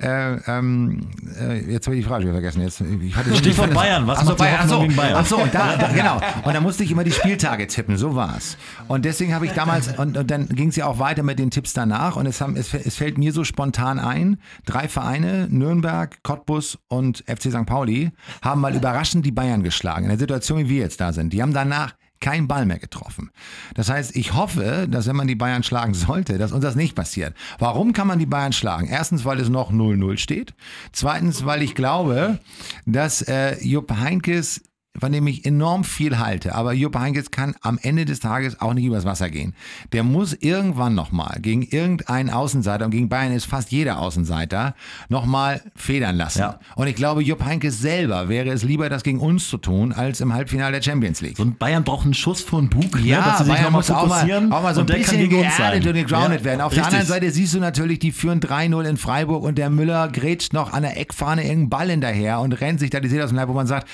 äh, 0.00 0.04
äh, 0.04 0.40
ähm, 0.48 1.10
äh, 1.40 1.72
jetzt 1.72 1.86
habe 1.86 1.96
ich 1.96 2.02
die 2.02 2.08
Frage 2.08 2.30
vergessen. 2.30 2.62
Jetzt, 2.62 2.80
ich 2.80 3.14
hatte 3.14 3.34
Stichwort 3.36 3.72
Bayern. 3.72 4.06
Was 4.06 4.18
Ach 4.18 4.22
so, 4.22 4.28
macht 4.30 4.38
Bayern, 4.38 4.54
ach 4.56 4.62
Hoffnung 4.62 4.80
so, 4.80 4.86
gegen 4.86 4.96
Bayern? 4.96 5.14
Ach 5.16 5.26
so, 5.26 5.48
da, 5.52 5.76
da, 5.76 5.88
genau. 5.88 6.20
Und 6.44 6.54
da 6.54 6.60
musste 6.60 6.82
ich 6.82 6.90
immer 6.90 7.04
die 7.04 7.12
Spieltage 7.12 7.68
tippen, 7.68 7.96
so 7.96 8.16
war's. 8.16 8.56
Und 8.88 9.04
deswegen 9.04 9.32
habe 9.32 9.46
ich 9.46 9.52
damals, 9.52 9.96
und, 9.96 10.16
und 10.16 10.30
dann 10.30 10.48
ging 10.48 10.70
es 10.70 10.76
ja 10.76 10.86
auch 10.86 10.98
weiter 10.98 11.22
mit 11.22 11.38
den 11.38 11.50
Tipps 11.50 11.72
danach. 11.72 12.16
Und 12.16 12.26
es, 12.26 12.40
haben, 12.40 12.56
es, 12.56 12.74
es 12.74 12.96
fällt 12.96 13.16
mir 13.16 13.32
so 13.32 13.44
spontan 13.44 14.00
ein, 14.00 14.38
drei 14.66 14.88
Vereine, 14.88 15.46
Nürnberg, 15.48 16.22
Cottbus 16.24 16.78
und 16.88 17.24
FC 17.26 17.50
St. 17.52 17.66
Pauli, 17.66 18.10
haben 18.42 18.60
mal 18.60 18.74
überraschend 18.74 19.24
die 19.24 19.32
Bayern 19.32 19.62
geschlagen. 19.62 20.04
In 20.04 20.10
der 20.10 20.18
Situation, 20.18 20.58
wie 20.58 20.68
wir 20.68 20.80
jetzt 20.80 21.00
da 21.00 21.12
sind. 21.12 21.32
Die 21.32 21.42
haben 21.42 21.52
danach 21.52 21.94
keinen 22.20 22.48
Ball 22.48 22.66
mehr 22.66 22.78
getroffen. 22.78 23.30
Das 23.74 23.88
heißt, 23.88 24.16
ich 24.16 24.34
hoffe, 24.34 24.86
dass 24.90 25.06
wenn 25.06 25.16
man 25.16 25.26
die 25.26 25.34
Bayern 25.34 25.62
schlagen 25.62 25.94
sollte, 25.94 26.38
dass 26.38 26.52
uns 26.52 26.62
das 26.62 26.74
nicht 26.74 26.94
passiert. 26.94 27.34
Warum 27.58 27.92
kann 27.92 28.06
man 28.06 28.18
die 28.18 28.26
Bayern 28.26 28.52
schlagen? 28.52 28.88
Erstens, 28.88 29.24
weil 29.24 29.40
es 29.40 29.48
noch 29.48 29.72
0-0 29.72 30.18
steht. 30.18 30.54
Zweitens, 30.92 31.44
weil 31.44 31.62
ich 31.62 31.74
glaube, 31.74 32.38
dass 32.86 33.22
äh, 33.22 33.56
Jupp 33.64 33.90
Heinkes 33.92 34.62
von 34.96 35.12
dem 35.12 35.26
ich 35.26 35.44
enorm 35.44 35.84
viel 35.84 36.18
halte. 36.18 36.54
Aber 36.54 36.72
Jupp 36.72 36.98
Heynckes 36.98 37.30
kann 37.30 37.54
am 37.60 37.78
Ende 37.80 38.04
des 38.04 38.20
Tages 38.20 38.60
auch 38.60 38.74
nicht 38.74 38.84
übers 38.84 39.04
Wasser 39.04 39.30
gehen. 39.30 39.54
Der 39.92 40.02
muss 40.02 40.32
irgendwann 40.32 40.94
nochmal 40.94 41.38
gegen 41.40 41.62
irgendeinen 41.62 42.30
Außenseiter, 42.30 42.84
und 42.84 42.90
gegen 42.90 43.08
Bayern 43.08 43.32
ist 43.32 43.44
fast 43.44 43.70
jeder 43.70 44.00
Außenseiter, 44.00 44.74
nochmal 45.08 45.62
federn 45.76 46.16
lassen. 46.16 46.40
Ja. 46.40 46.58
Und 46.74 46.88
ich 46.88 46.96
glaube, 46.96 47.22
Jupp 47.22 47.44
Heynckes 47.44 47.80
selber 47.80 48.28
wäre 48.28 48.50
es 48.50 48.62
lieber, 48.62 48.88
das 48.88 49.02
gegen 49.02 49.20
uns 49.20 49.48
zu 49.48 49.58
tun, 49.58 49.92
als 49.92 50.20
im 50.20 50.32
Halbfinale 50.32 50.72
der 50.72 50.82
Champions 50.82 51.20
League. 51.20 51.38
Ein 51.38 51.56
Bayern 51.56 51.84
braucht 51.84 52.04
einen 52.04 52.14
Schuss 52.14 52.40
von 52.40 52.68
Bug, 52.68 52.96
ne, 52.96 53.02
Ja, 53.02 53.22
dass 53.24 53.38
sie 53.38 53.44
sich 53.44 53.54
Bayern 53.54 53.72
muss 53.72 53.90
auch 53.90 54.06
mal, 54.06 54.24
auch 54.50 54.62
mal 54.62 54.74
so 54.74 54.80
ein 54.80 54.82
und 54.82 54.90
der 54.90 55.00
kann 55.00 55.16
bisschen 55.18 55.28
geerdet 55.30 55.86
und 55.86 55.94
gegroundet 55.94 56.40
Ja, 56.40 56.44
werden. 56.44 56.60
Auf 56.60 56.72
der 56.72 56.82
richtig. 56.84 57.00
anderen 57.00 57.06
Seite 57.06 57.30
siehst 57.30 57.54
du 57.54 57.60
natürlich, 57.60 57.98
die 58.00 58.10
führen 58.12 58.40
3-0 58.40 58.84
in 58.84 58.96
Freiburg 58.96 59.44
und 59.44 59.58
der 59.58 59.70
Müller 59.70 60.08
grätscht 60.08 60.52
noch 60.52 60.72
an 60.72 60.82
der 60.82 60.98
Eckfahne 60.98 61.42
irgendeinen 61.42 61.70
Ball 61.70 61.90
hinterher 61.90 62.40
und 62.40 62.60
rennt 62.60 62.80
sich 62.80 62.90
da 62.90 63.00
die 63.00 63.08
Seele 63.08 63.24
aus 63.24 63.30
dem 63.30 63.36
Leib, 63.36 63.48
wo 63.48 63.52
man 63.52 63.66
sagt, 63.66 63.88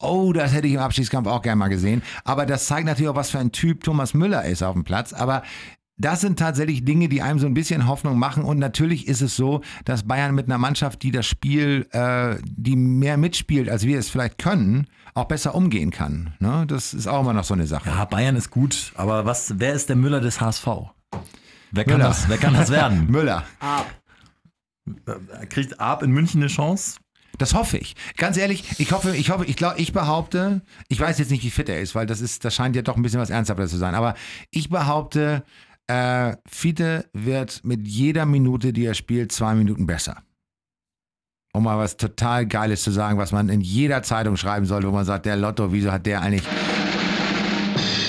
oh, 0.00 0.32
das 0.32 0.52
hätte 0.52 0.66
ich 0.66 0.74
im 0.74 0.80
Abschiedskampf 0.80 1.28
auch 1.28 1.42
gerne 1.42 1.56
mal 1.56 1.68
gesehen. 1.68 2.02
Aber 2.24 2.46
das 2.46 2.66
zeigt 2.66 2.86
natürlich 2.86 3.08
auch, 3.10 3.16
was 3.16 3.30
für 3.30 3.38
ein 3.38 3.52
Typ 3.52 3.84
Thomas 3.84 4.14
Müller 4.14 4.44
ist 4.44 4.62
auf 4.62 4.74
dem 4.74 4.84
Platz. 4.84 5.12
Aber 5.12 5.42
das 6.00 6.22
sind 6.22 6.38
tatsächlich 6.38 6.84
Dinge, 6.84 7.08
die 7.10 7.20
einem 7.20 7.38
so 7.38 7.46
ein 7.46 7.52
bisschen 7.52 7.86
Hoffnung 7.86 8.18
machen. 8.18 8.42
Und 8.42 8.58
natürlich 8.58 9.06
ist 9.06 9.20
es 9.20 9.36
so, 9.36 9.60
dass 9.84 10.04
Bayern 10.04 10.34
mit 10.34 10.46
einer 10.46 10.56
Mannschaft, 10.56 11.02
die 11.02 11.10
das 11.10 11.26
Spiel, 11.26 11.86
äh, 11.92 12.36
die 12.44 12.74
mehr 12.74 13.18
mitspielt, 13.18 13.68
als 13.68 13.84
wir 13.84 13.98
es 13.98 14.08
vielleicht 14.08 14.38
können, 14.38 14.86
auch 15.12 15.26
besser 15.26 15.54
umgehen 15.54 15.90
kann. 15.90 16.32
Ne? 16.38 16.64
Das 16.66 16.94
ist 16.94 17.06
auch 17.06 17.20
immer 17.20 17.34
noch 17.34 17.44
so 17.44 17.52
eine 17.52 17.66
Sache. 17.66 17.90
Ja, 17.90 18.06
Bayern 18.06 18.36
ist 18.36 18.50
gut, 18.50 18.92
aber 18.94 19.26
was, 19.26 19.54
wer 19.58 19.74
ist 19.74 19.90
der 19.90 19.96
Müller 19.96 20.20
des 20.20 20.40
HSV? 20.40 20.66
Wer 21.72 21.84
kann, 21.84 21.98
Müller. 21.98 22.08
das, 22.08 22.28
wer 22.28 22.38
kann 22.38 22.54
das 22.54 22.70
werden? 22.70 23.06
Müller. 23.10 23.44
Kriegt 25.50 25.78
Arp 25.80 26.02
in 26.02 26.10
München 26.12 26.40
eine 26.40 26.48
Chance? 26.48 26.98
Das 27.40 27.54
hoffe 27.54 27.78
ich. 27.78 27.96
Ganz 28.18 28.36
ehrlich, 28.36 28.64
ich 28.78 28.92
hoffe, 28.92 29.16
ich 29.16 29.30
hoffe, 29.30 29.46
ich 29.46 29.56
glaube, 29.56 29.80
ich 29.80 29.94
behaupte, 29.94 30.60
ich 30.88 31.00
weiß 31.00 31.18
jetzt 31.18 31.30
nicht, 31.30 31.42
wie 31.42 31.48
fit 31.48 31.70
er 31.70 31.80
ist, 31.80 31.94
weil 31.94 32.04
das 32.04 32.20
ist, 32.20 32.44
das 32.44 32.54
scheint 32.54 32.76
ja 32.76 32.82
doch 32.82 32.96
ein 32.96 33.02
bisschen 33.02 33.18
was 33.18 33.30
ernsthafter 33.30 33.66
zu 33.66 33.78
sein. 33.78 33.94
Aber 33.94 34.14
ich 34.50 34.68
behaupte, 34.68 35.42
äh, 35.86 36.36
Fiete 36.46 37.08
wird 37.14 37.64
mit 37.64 37.88
jeder 37.88 38.26
Minute, 38.26 38.74
die 38.74 38.84
er 38.84 38.92
spielt, 38.92 39.32
zwei 39.32 39.54
Minuten 39.54 39.86
besser. 39.86 40.22
Um 41.54 41.64
mal 41.64 41.78
was 41.78 41.96
total 41.96 42.46
Geiles 42.46 42.82
zu 42.82 42.90
sagen, 42.90 43.16
was 43.16 43.32
man 43.32 43.48
in 43.48 43.62
jeder 43.62 44.02
Zeitung 44.02 44.36
schreiben 44.36 44.66
sollte, 44.66 44.88
wo 44.88 44.92
man 44.92 45.06
sagt, 45.06 45.24
der 45.24 45.36
Lotto, 45.36 45.72
wieso 45.72 45.90
hat 45.90 46.04
der 46.04 46.20
eigentlich. 46.20 46.44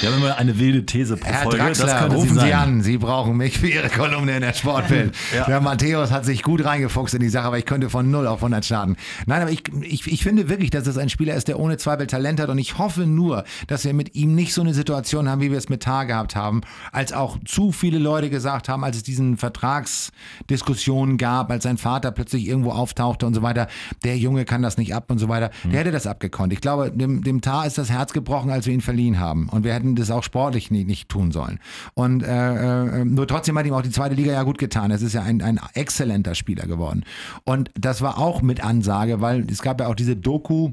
Wir 0.01 0.09
haben 0.09 0.17
immer 0.17 0.35
eine 0.35 0.57
wilde 0.57 0.83
These 0.83 1.15
pro 1.15 1.27
Herr 1.27 1.43
Folge. 1.43 1.57
Draxler, 1.59 2.11
rufen 2.11 2.33
sein. 2.33 2.47
Sie 2.47 2.53
an, 2.55 2.81
Sie 2.81 2.97
brauchen 2.97 3.37
mich 3.37 3.59
für 3.59 3.67
Ihre 3.67 3.87
Kolumne 3.87 4.35
in 4.35 4.41
der 4.41 4.53
Sportbild. 4.53 5.15
Ja. 5.35 5.45
Der 5.45 5.61
Matthäus 5.61 6.11
hat 6.11 6.25
sich 6.25 6.43
gut 6.43 6.65
reingefuchst 6.65 7.13
in 7.13 7.21
die 7.21 7.29
Sache, 7.29 7.45
aber 7.45 7.57
ich 7.57 7.65
könnte 7.65 7.89
von 7.89 8.09
0 8.09 8.27
auf 8.27 8.39
100 8.39 8.65
starten. 8.65 8.97
Nein, 9.27 9.43
aber 9.43 9.51
ich, 9.51 9.63
ich, 9.81 10.11
ich 10.11 10.23
finde 10.23 10.49
wirklich, 10.49 10.71
dass 10.71 10.87
es 10.87 10.97
ein 10.97 11.09
Spieler 11.09 11.35
ist, 11.35 11.47
der 11.47 11.59
ohne 11.59 11.77
Zweifel 11.77 12.07
Talent 12.07 12.39
hat 12.39 12.49
und 12.49 12.57
ich 12.57 12.77
hoffe 12.77 13.05
nur, 13.05 13.45
dass 13.67 13.85
wir 13.85 13.93
mit 13.93 14.15
ihm 14.15 14.35
nicht 14.35 14.53
so 14.53 14.61
eine 14.61 14.73
Situation 14.73 15.29
haben, 15.29 15.41
wie 15.41 15.51
wir 15.51 15.57
es 15.57 15.69
mit 15.69 15.83
Tar 15.83 16.05
gehabt 16.05 16.35
haben, 16.35 16.61
als 16.91 17.13
auch 17.13 17.37
zu 17.45 17.71
viele 17.71 17.97
Leute 17.97 18.29
gesagt 18.29 18.67
haben, 18.67 18.83
als 18.83 18.97
es 18.97 19.03
diesen 19.03 19.37
Vertragsdiskussionen 19.37 21.17
gab, 21.17 21.51
als 21.51 21.63
sein 21.63 21.77
Vater 21.77 22.11
plötzlich 22.11 22.47
irgendwo 22.47 22.71
auftauchte 22.71 23.25
und 23.25 23.33
so 23.33 23.41
weiter, 23.41 23.67
der 24.03 24.17
Junge 24.17 24.43
kann 24.43 24.61
das 24.61 24.77
nicht 24.77 24.93
ab 24.95 25.11
und 25.11 25.19
so 25.19 25.29
weiter. 25.29 25.51
Der 25.63 25.81
hätte 25.81 25.91
das 25.91 26.07
abgekonnt. 26.07 26.51
Ich 26.51 26.61
glaube, 26.61 26.91
dem, 26.91 27.23
dem 27.23 27.41
Tar 27.41 27.67
ist 27.67 27.77
das 27.77 27.89
Herz 27.89 28.11
gebrochen, 28.11 28.49
als 28.49 28.65
wir 28.65 28.73
ihn 28.73 28.81
verliehen 28.81 29.19
haben 29.19 29.47
und 29.47 29.63
wir 29.63 29.73
hätten 29.73 29.90
das 29.95 30.11
auch 30.11 30.23
sportlich 30.23 30.71
nicht, 30.71 30.87
nicht 30.87 31.09
tun 31.09 31.31
sollen. 31.31 31.59
Und 31.93 32.23
äh, 32.23 33.01
äh, 33.01 33.05
nur 33.05 33.27
trotzdem 33.27 33.57
hat 33.57 33.65
ihm 33.65 33.73
auch 33.73 33.81
die 33.81 33.91
zweite 33.91 34.15
Liga 34.15 34.31
ja 34.31 34.43
gut 34.43 34.57
getan. 34.57 34.91
Es 34.91 35.01
ist 35.01 35.13
ja 35.13 35.23
ein, 35.23 35.41
ein 35.41 35.59
exzellenter 35.73 36.35
Spieler 36.35 36.67
geworden. 36.67 37.03
Und 37.43 37.71
das 37.79 38.01
war 38.01 38.17
auch 38.17 38.41
mit 38.41 38.63
Ansage, 38.63 39.21
weil 39.21 39.45
es 39.49 39.61
gab 39.61 39.79
ja 39.79 39.87
auch 39.87 39.95
diese 39.95 40.15
Doku 40.15 40.71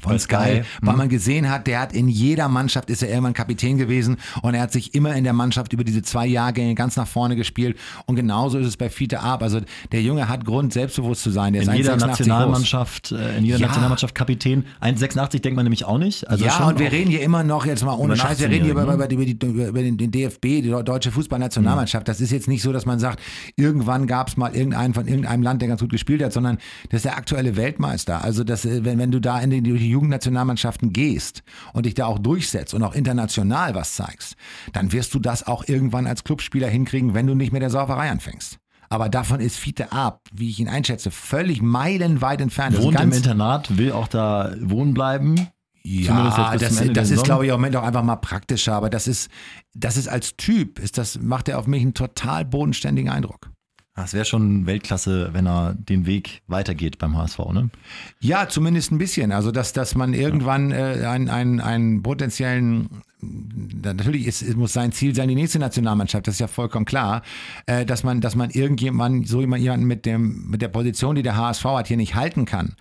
von 0.00 0.18
Sky, 0.18 0.62
weil 0.82 0.92
Mhm. 0.92 0.98
man 0.98 1.08
gesehen 1.08 1.50
hat, 1.50 1.66
der 1.66 1.80
hat 1.80 1.92
in 1.92 2.08
jeder 2.08 2.48
Mannschaft, 2.48 2.88
ist 2.90 3.02
er 3.02 3.08
irgendwann 3.08 3.32
Kapitän 3.32 3.78
gewesen 3.78 4.16
und 4.42 4.54
er 4.54 4.60
hat 4.60 4.70
sich 4.70 4.94
immer 4.94 5.14
in 5.16 5.24
der 5.24 5.32
Mannschaft 5.32 5.72
über 5.72 5.82
diese 5.82 6.02
zwei 6.02 6.26
Jahrgänge 6.26 6.74
ganz 6.74 6.96
nach 6.96 7.08
vorne 7.08 7.34
gespielt 7.36 7.76
und 8.06 8.14
genauso 8.14 8.58
ist 8.58 8.66
es 8.66 8.76
bei 8.76 8.90
Fiete 8.90 9.20
Ab. 9.20 9.42
Also 9.42 9.60
der 9.90 10.02
Junge 10.02 10.28
hat 10.28 10.44
Grund, 10.44 10.72
selbstbewusst 10.72 11.22
zu 11.22 11.30
sein. 11.30 11.52
Der 11.54 11.62
In 11.62 11.68
ist 11.70 11.74
jeder 11.76 11.94
1,86 11.94 11.98
groß. 11.98 12.06
Nationalmannschaft, 12.18 13.12
äh, 13.12 13.38
in 13.38 13.44
jeder 13.44 13.58
Ja. 13.58 13.66
Nationalmannschaft 13.66 14.14
Kapitän. 14.14 14.66
1,86 14.80 15.40
denkt 15.40 15.56
man 15.56 15.64
nämlich 15.64 15.84
auch 15.84 15.98
nicht. 15.98 16.28
Also 16.28 16.44
ja, 16.44 16.66
und 16.68 16.78
wir 16.78 16.92
reden 16.92 17.10
hier 17.10 17.22
immer 17.22 17.42
noch, 17.42 17.66
jetzt 17.66 17.84
mal 17.84 17.94
ohne 17.94 18.14
Über 18.14 18.16
Scheiß, 18.22 18.38
wir 18.40 18.50
reden 18.50 18.64
hier 18.64 18.72
über, 18.72 18.82
18-Jährigen, 18.82 19.14
über, 19.16 19.24
die, 19.24 19.46
über, 19.46 19.68
über 19.68 19.82
den, 19.82 20.10
DFB, 20.12 20.42
die 20.62 20.70
deutsche 20.84 21.10
Fußballnationalmannschaft. 21.10 22.06
Das 22.06 22.20
ist 22.20 22.30
jetzt 22.30 22.46
nicht 22.46 22.62
so, 22.62 22.72
dass 22.72 22.86
man 22.86 22.98
sagt, 23.00 23.20
irgendwann 23.56 24.06
gab 24.06 24.28
es 24.28 24.36
mal 24.36 24.54
irgendeinen 24.54 24.94
von 24.94 25.08
irgendeinem 25.08 25.42
Land, 25.42 25.60
der 25.62 25.68
ganz 25.68 25.80
gut 25.80 25.90
gespielt 25.90 26.22
hat, 26.22 26.32
sondern 26.32 26.58
das 26.90 26.98
ist 26.98 27.04
der 27.06 27.16
aktuelle 27.16 27.56
Weltmeister. 27.56 28.22
Also 28.22 28.44
das, 28.44 28.64
äh, 28.64 28.84
wenn, 28.84 28.98
wenn 28.98 29.10
du 29.10 29.20
da 29.20 29.40
in 29.40 29.50
die, 29.50 29.77
die 29.78 29.90
Jugendnationalmannschaften 29.90 30.92
gehst 30.92 31.42
und 31.72 31.86
dich 31.86 31.94
da 31.94 32.06
auch 32.06 32.18
durchsetzt 32.18 32.74
und 32.74 32.82
auch 32.82 32.94
international 32.94 33.74
was 33.74 33.94
zeigst, 33.94 34.36
dann 34.72 34.92
wirst 34.92 35.14
du 35.14 35.18
das 35.18 35.46
auch 35.46 35.66
irgendwann 35.66 36.06
als 36.06 36.24
Clubspieler 36.24 36.68
hinkriegen, 36.68 37.14
wenn 37.14 37.26
du 37.26 37.34
nicht 37.34 37.52
mit 37.52 37.62
der 37.62 37.70
Sauferei 37.70 38.10
anfängst. 38.10 38.58
Aber 38.90 39.08
davon 39.08 39.40
ist 39.40 39.56
Fiete 39.56 39.92
Ab, 39.92 40.22
wie 40.32 40.48
ich 40.48 40.60
ihn 40.60 40.68
einschätze, 40.68 41.10
völlig 41.10 41.60
meilenweit 41.60 42.40
entfernt. 42.40 42.80
Wohnt 42.80 43.00
im 43.00 43.12
Internat, 43.12 43.76
will 43.76 43.92
auch 43.92 44.08
da 44.08 44.54
wohnen 44.60 44.94
bleiben. 44.94 45.48
Ja, 45.82 46.56
das, 46.56 46.82
das 46.92 47.10
ist, 47.10 47.24
glaube 47.24 47.44
ich, 47.44 47.50
im 47.50 47.56
Moment 47.56 47.76
auch 47.76 47.82
einfach 47.82 48.02
mal 48.02 48.16
praktischer. 48.16 48.74
Aber 48.74 48.90
das 48.90 49.06
ist, 49.06 49.30
das 49.74 49.96
ist 49.96 50.08
als 50.08 50.36
Typ, 50.36 50.78
ist 50.78 50.98
das, 50.98 51.18
macht 51.18 51.48
er 51.48 51.58
auf 51.58 51.66
mich 51.66 51.82
einen 51.82 51.94
total 51.94 52.44
bodenständigen 52.44 53.10
Eindruck. 53.10 53.50
Das 53.98 54.14
wäre 54.14 54.24
schon 54.24 54.64
Weltklasse, 54.66 55.30
wenn 55.32 55.46
er 55.48 55.74
den 55.74 56.06
Weg 56.06 56.42
weitergeht 56.46 56.98
beim 56.98 57.16
HSV, 57.16 57.38
ne? 57.52 57.68
Ja, 58.20 58.48
zumindest 58.48 58.92
ein 58.92 58.98
bisschen. 58.98 59.32
Also, 59.32 59.50
dass, 59.50 59.72
dass 59.72 59.96
man 59.96 60.14
irgendwann 60.14 60.70
äh, 60.70 61.04
einen, 61.04 61.28
einen, 61.28 61.60
einen 61.60 62.00
potenziellen, 62.04 62.88
natürlich 63.20 64.28
ist, 64.28 64.42
es 64.42 64.54
muss 64.54 64.72
sein 64.72 64.92
Ziel 64.92 65.16
sein, 65.16 65.28
die 65.28 65.34
nächste 65.34 65.58
Nationalmannschaft, 65.58 66.28
das 66.28 66.34
ist 66.36 66.40
ja 66.40 66.46
vollkommen 66.46 66.84
klar, 66.84 67.22
äh, 67.66 67.84
dass 67.84 68.04
man, 68.04 68.20
dass 68.20 68.36
man 68.36 68.50
irgendjemanden, 68.50 69.24
so 69.24 69.40
jemand- 69.40 69.62
jemanden 69.64 69.86
mit, 69.88 70.06
dem, 70.06 70.48
mit 70.48 70.62
der 70.62 70.68
Position, 70.68 71.16
die 71.16 71.22
der 71.24 71.36
HSV 71.36 71.64
hat, 71.64 71.88
hier 71.88 71.96
nicht 71.96 72.14
halten 72.14 72.44
kann. 72.44 72.76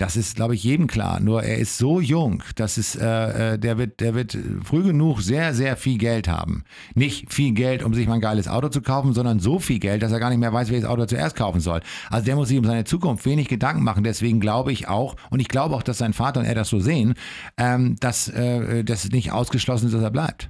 Das 0.00 0.16
ist, 0.16 0.34
glaube 0.34 0.54
ich, 0.54 0.64
jedem 0.64 0.86
klar. 0.86 1.20
Nur 1.20 1.42
er 1.42 1.58
ist 1.58 1.76
so 1.76 2.00
jung, 2.00 2.42
dass 2.56 2.78
es, 2.78 2.96
äh, 2.96 3.52
äh, 3.52 3.58
der 3.58 3.76
wird, 3.76 4.00
der 4.00 4.14
wird 4.14 4.36
früh 4.64 4.82
genug 4.82 5.20
sehr, 5.20 5.52
sehr 5.52 5.76
viel 5.76 5.98
Geld 5.98 6.26
haben. 6.26 6.64
Nicht 6.94 7.30
viel 7.30 7.52
Geld, 7.52 7.82
um 7.82 7.92
sich 7.92 8.06
mal 8.06 8.14
ein 8.14 8.22
geiles 8.22 8.48
Auto 8.48 8.70
zu 8.70 8.80
kaufen, 8.80 9.12
sondern 9.12 9.40
so 9.40 9.58
viel 9.58 9.78
Geld, 9.78 10.02
dass 10.02 10.10
er 10.10 10.18
gar 10.18 10.30
nicht 10.30 10.38
mehr 10.38 10.54
weiß, 10.54 10.70
welches 10.70 10.88
Auto 10.88 11.02
er 11.02 11.08
zuerst 11.08 11.36
kaufen 11.36 11.60
soll. 11.60 11.80
Also 12.08 12.24
der 12.24 12.34
muss 12.34 12.48
sich 12.48 12.56
um 12.56 12.64
seine 12.64 12.84
Zukunft 12.84 13.26
wenig 13.26 13.48
Gedanken 13.48 13.84
machen. 13.84 14.02
Deswegen 14.02 14.40
glaube 14.40 14.72
ich 14.72 14.88
auch, 14.88 15.16
und 15.28 15.40
ich 15.40 15.48
glaube 15.48 15.74
auch, 15.76 15.82
dass 15.82 15.98
sein 15.98 16.14
Vater 16.14 16.40
und 16.40 16.46
er 16.46 16.54
das 16.54 16.70
so 16.70 16.80
sehen, 16.80 17.12
ähm, 17.58 17.96
dass 18.00 18.28
äh, 18.28 18.82
das 18.84 19.10
nicht 19.10 19.32
ausgeschlossen 19.32 19.88
ist, 19.88 19.92
dass 19.92 20.02
er 20.02 20.10
bleibt. 20.10 20.48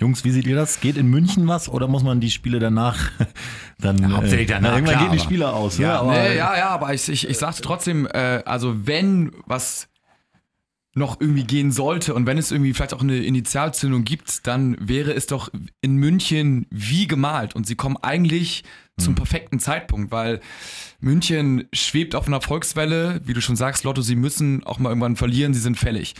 Jungs, 0.00 0.24
wie 0.24 0.30
seht 0.30 0.46
ihr 0.46 0.54
das? 0.54 0.80
Geht 0.80 0.96
in 0.96 1.08
München 1.08 1.48
was 1.48 1.68
oder 1.68 1.88
muss 1.88 2.04
man 2.04 2.20
die 2.20 2.30
Spiele 2.30 2.60
danach 2.60 3.10
dann. 3.80 3.98
Ja, 3.98 4.10
hauptsächlich 4.12 4.46
danach, 4.48 4.70
na, 4.70 4.76
irgendwann 4.76 4.96
klar, 4.96 5.08
gehen 5.08 5.18
die 5.18 5.24
Spiele 5.24 5.52
aus, 5.52 5.78
Ja, 5.78 5.88
ne? 5.88 5.98
Aber, 5.98 6.12
Nee, 6.12 6.36
ja, 6.36 6.56
ja, 6.56 6.68
aber 6.68 6.94
ich, 6.94 7.08
ich, 7.08 7.28
ich 7.28 7.38
sagte 7.38 7.62
trotzdem, 7.62 8.06
äh, 8.06 8.42
also 8.44 8.86
wenn 8.86 9.32
was 9.46 9.88
noch 10.94 11.20
irgendwie 11.20 11.44
gehen 11.44 11.72
sollte 11.72 12.14
und 12.14 12.26
wenn 12.26 12.38
es 12.38 12.50
irgendwie 12.50 12.74
vielleicht 12.74 12.94
auch 12.94 13.02
eine 13.02 13.18
Initialzündung 13.18 14.04
gibt, 14.04 14.46
dann 14.46 14.76
wäre 14.80 15.12
es 15.12 15.26
doch 15.26 15.48
in 15.80 15.96
München 15.96 16.66
wie 16.70 17.06
gemalt 17.06 17.54
und 17.54 17.66
sie 17.66 17.76
kommen 17.76 17.96
eigentlich 17.96 18.64
zum 18.98 19.14
perfekten 19.14 19.58
Zeitpunkt, 19.60 20.10
weil 20.12 20.40
München 21.00 21.64
schwebt 21.72 22.14
auf 22.14 22.26
einer 22.26 22.36
Erfolgswelle, 22.36 23.20
wie 23.24 23.32
du 23.32 23.40
schon 23.40 23.56
sagst, 23.56 23.84
Lotto, 23.84 24.02
sie 24.02 24.16
müssen 24.16 24.64
auch 24.64 24.78
mal 24.78 24.90
irgendwann 24.90 25.16
verlieren, 25.16 25.54
sie 25.54 25.60
sind 25.60 25.78
fällig. 25.78 26.14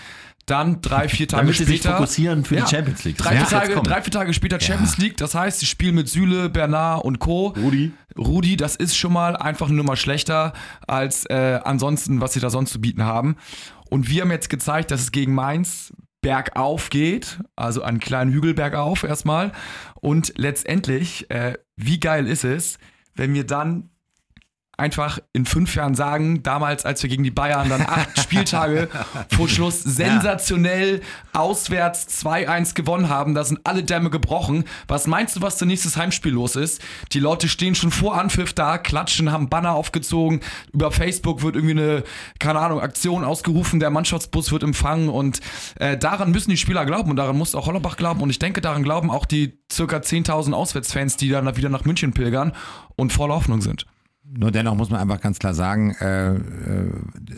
Dann 0.46 0.80
drei, 0.80 1.08
vier 1.08 1.28
Tage 1.28 1.42
Damit 1.42 1.56
sie 1.58 1.64
sich 1.64 1.80
später. 1.80 1.96
fokussieren 1.96 2.42
für 2.44 2.56
Ja. 2.56 2.64
die 2.64 2.70
Champions 2.74 3.04
League. 3.04 3.18
Drei, 3.18 3.30
vier 3.32 3.40
muss 3.40 3.50
jetzt 3.50 3.60
Tage, 3.60 3.80
drei, 3.82 4.00
vier 4.02 4.12
Tage 4.12 4.32
später 4.32 4.58
Champions 4.60 4.96
League, 4.96 5.16
das 5.18 5.34
heißt, 5.34 5.60
sie 5.60 5.66
spielen 5.66 5.94
mit 5.94 6.08
Süle, 6.08 6.48
Bernard 6.48 7.04
und 7.04 7.18
Co. 7.18 7.48
Rudi. 7.48 7.92
Rudi, 8.16 8.56
das 8.56 8.74
ist 8.74 8.96
schon 8.96 9.12
mal 9.12 9.36
einfach 9.36 9.66
eine 9.68 9.76
Nummer 9.76 9.96
schlechter 9.96 10.54
als 10.86 11.26
äh, 11.26 11.60
ansonsten, 11.64 12.20
was 12.22 12.32
sie 12.32 12.40
da 12.40 12.48
sonst 12.48 12.72
zu 12.72 12.80
bieten 12.80 13.02
haben. 13.04 13.36
Und 13.90 14.08
wir 14.08 14.22
haben 14.22 14.30
jetzt 14.30 14.48
gezeigt, 14.48 14.90
dass 14.90 15.02
es 15.02 15.12
gegen 15.12 15.34
Mainz 15.34 15.92
bergauf 16.20 16.90
geht, 16.90 17.38
also 17.56 17.82
einen 17.82 18.00
kleinen 18.00 18.32
Hügel 18.32 18.54
bergauf 18.54 19.04
erstmal. 19.04 19.52
Und 20.00 20.32
letztendlich, 20.36 21.30
äh, 21.30 21.54
wie 21.76 22.00
geil 22.00 22.26
ist 22.26 22.44
es, 22.44 22.78
wenn 23.14 23.34
wir 23.34 23.44
dann 23.44 23.90
einfach 24.78 25.18
in 25.32 25.44
fünf 25.44 25.74
Jahren 25.74 25.94
sagen, 25.94 26.42
damals, 26.44 26.84
als 26.84 27.02
wir 27.02 27.10
gegen 27.10 27.24
die 27.24 27.32
Bayern 27.32 27.68
dann 27.68 27.82
acht 27.82 28.18
Spieltage 28.22 28.88
vor 29.34 29.48
Schluss 29.48 29.82
sensationell 29.82 31.00
auswärts 31.32 32.24
2-1 32.24 32.74
gewonnen 32.74 33.08
haben, 33.08 33.34
da 33.34 33.42
sind 33.42 33.60
alle 33.64 33.82
Dämme 33.82 34.08
gebrochen. 34.08 34.64
Was 34.86 35.08
meinst 35.08 35.34
du, 35.34 35.42
was 35.42 35.56
der 35.58 35.66
nächstes 35.66 35.96
Heimspiel 35.96 36.32
los 36.32 36.54
ist? 36.54 36.80
Die 37.12 37.18
Leute 37.18 37.48
stehen 37.48 37.74
schon 37.74 37.90
vor 37.90 38.18
Anpfiff 38.18 38.52
da, 38.52 38.78
klatschen, 38.78 39.32
haben 39.32 39.48
Banner 39.48 39.72
aufgezogen, 39.72 40.40
über 40.72 40.92
Facebook 40.92 41.42
wird 41.42 41.56
irgendwie 41.56 41.72
eine, 41.72 42.04
keine 42.38 42.60
Ahnung, 42.60 42.80
Aktion 42.80 43.24
ausgerufen, 43.24 43.80
der 43.80 43.90
Mannschaftsbus 43.90 44.52
wird 44.52 44.62
empfangen 44.62 45.08
und 45.08 45.40
äh, 45.80 45.96
daran 45.98 46.30
müssen 46.30 46.50
die 46.50 46.56
Spieler 46.56 46.86
glauben 46.86 47.10
und 47.10 47.16
daran 47.16 47.36
muss 47.36 47.56
auch 47.56 47.66
Hollerbach 47.66 47.96
glauben 47.96 48.20
und 48.20 48.30
ich 48.30 48.38
denke, 48.38 48.60
daran 48.60 48.84
glauben 48.84 49.10
auch 49.10 49.26
die 49.26 49.58
circa 49.70 49.96
10.000 49.96 50.52
Auswärtsfans, 50.52 51.16
die 51.16 51.30
dann 51.30 51.56
wieder 51.56 51.68
nach 51.68 51.84
München 51.84 52.12
pilgern 52.12 52.52
und 52.94 53.12
voller 53.12 53.34
Hoffnung 53.34 53.60
sind. 53.60 53.86
Nur 54.30 54.50
dennoch 54.50 54.74
muss 54.74 54.90
man 54.90 55.00
einfach 55.00 55.20
ganz 55.20 55.38
klar 55.38 55.54
sagen, 55.54 55.94
äh, 56.00 56.34
äh, 56.34 56.40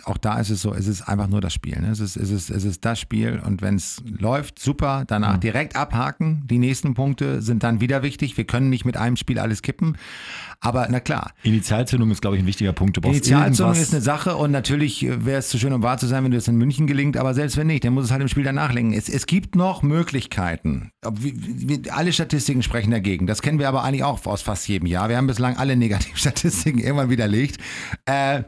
auch 0.05 0.17
da 0.17 0.41
ist 0.41 0.51
es 0.51 0.61
so, 0.61 0.75
es 0.75 0.89
ist 0.89 1.03
einfach 1.03 1.29
nur 1.29 1.41
das 1.41 1.55
Spiel. 1.55 1.81
Ne? 1.81 1.91
Es, 1.91 2.01
ist, 2.01 2.17
es, 2.17 2.31
ist, 2.31 2.51
es 2.51 2.65
ist 2.65 2.85
das 2.85 2.99
Spiel 2.99 3.41
und 3.45 3.63
wenn 3.63 3.77
es 3.77 4.03
läuft, 4.05 4.59
super, 4.59 5.05
danach 5.07 5.37
direkt 5.39 5.77
abhaken. 5.77 6.43
Die 6.47 6.59
nächsten 6.59 6.95
Punkte 6.95 7.43
sind 7.43 7.63
dann 7.63 7.81
wieder 7.81 8.03
wichtig. 8.03 8.37
Wir 8.37 8.45
können 8.45 8.71
nicht 8.71 8.85
mit 8.85 8.97
einem 8.97 9.17
Spiel 9.17 9.39
alles 9.39 9.63
kippen. 9.63 9.97
Aber 10.63 10.87
na 10.91 11.01
klar, 11.01 11.33
Initialzündung 11.43 12.11
ist, 12.11 12.21
glaube 12.21 12.37
ich, 12.37 12.43
ein 12.43 12.47
wichtiger 12.47 12.75
Punkt. 12.75 12.97
Du 12.97 13.01
Initialzündung 13.01 13.75
ist 13.77 13.95
eine 13.95 14.03
Sache 14.03 14.37
und 14.37 14.51
natürlich 14.51 15.03
äh, 15.05 15.25
wäre 15.25 15.39
es 15.39 15.49
zu 15.49 15.59
schön, 15.59 15.73
um 15.73 15.83
wahr 15.83 15.97
zu 15.97 16.07
sein, 16.07 16.23
wenn 16.23 16.33
das 16.33 16.49
in 16.49 16.57
München 16.57 16.87
gelingt, 16.87 17.17
aber 17.17 17.33
selbst 17.33 17.57
wenn 17.57 17.67
nicht, 17.69 17.83
dann 17.85 17.95
muss 17.95 18.05
es 18.05 18.11
halt 18.11 18.21
im 18.21 18.29
Spiel 18.29 18.45
danach 18.45 18.73
lenken. 18.73 18.93
Es, 18.93 19.09
es 19.09 19.27
gibt 19.27 19.57
noch 19.57 19.83
Möglichkeiten. 19.83 20.91
Alle 21.91 22.13
Statistiken 22.13 22.63
sprechen 22.63 22.91
dagegen. 22.91 23.27
Das 23.27 23.41
kennen 23.41 23.59
wir 23.59 23.69
aber 23.69 23.85
eigentlich 23.85 24.05
auch 24.05 24.25
aus 24.27 24.43
fast 24.43 24.69
jedem 24.69 24.87
Jahr. 24.87 25.09
Wir 25.09 25.17
haben 25.17 25.27
bislang 25.27 25.57
alle 25.57 25.77
Negativstatistiken 25.79 26.81
irgendwann 26.81 27.09
widerlegt. 27.11 27.57
Äh, 28.05 28.43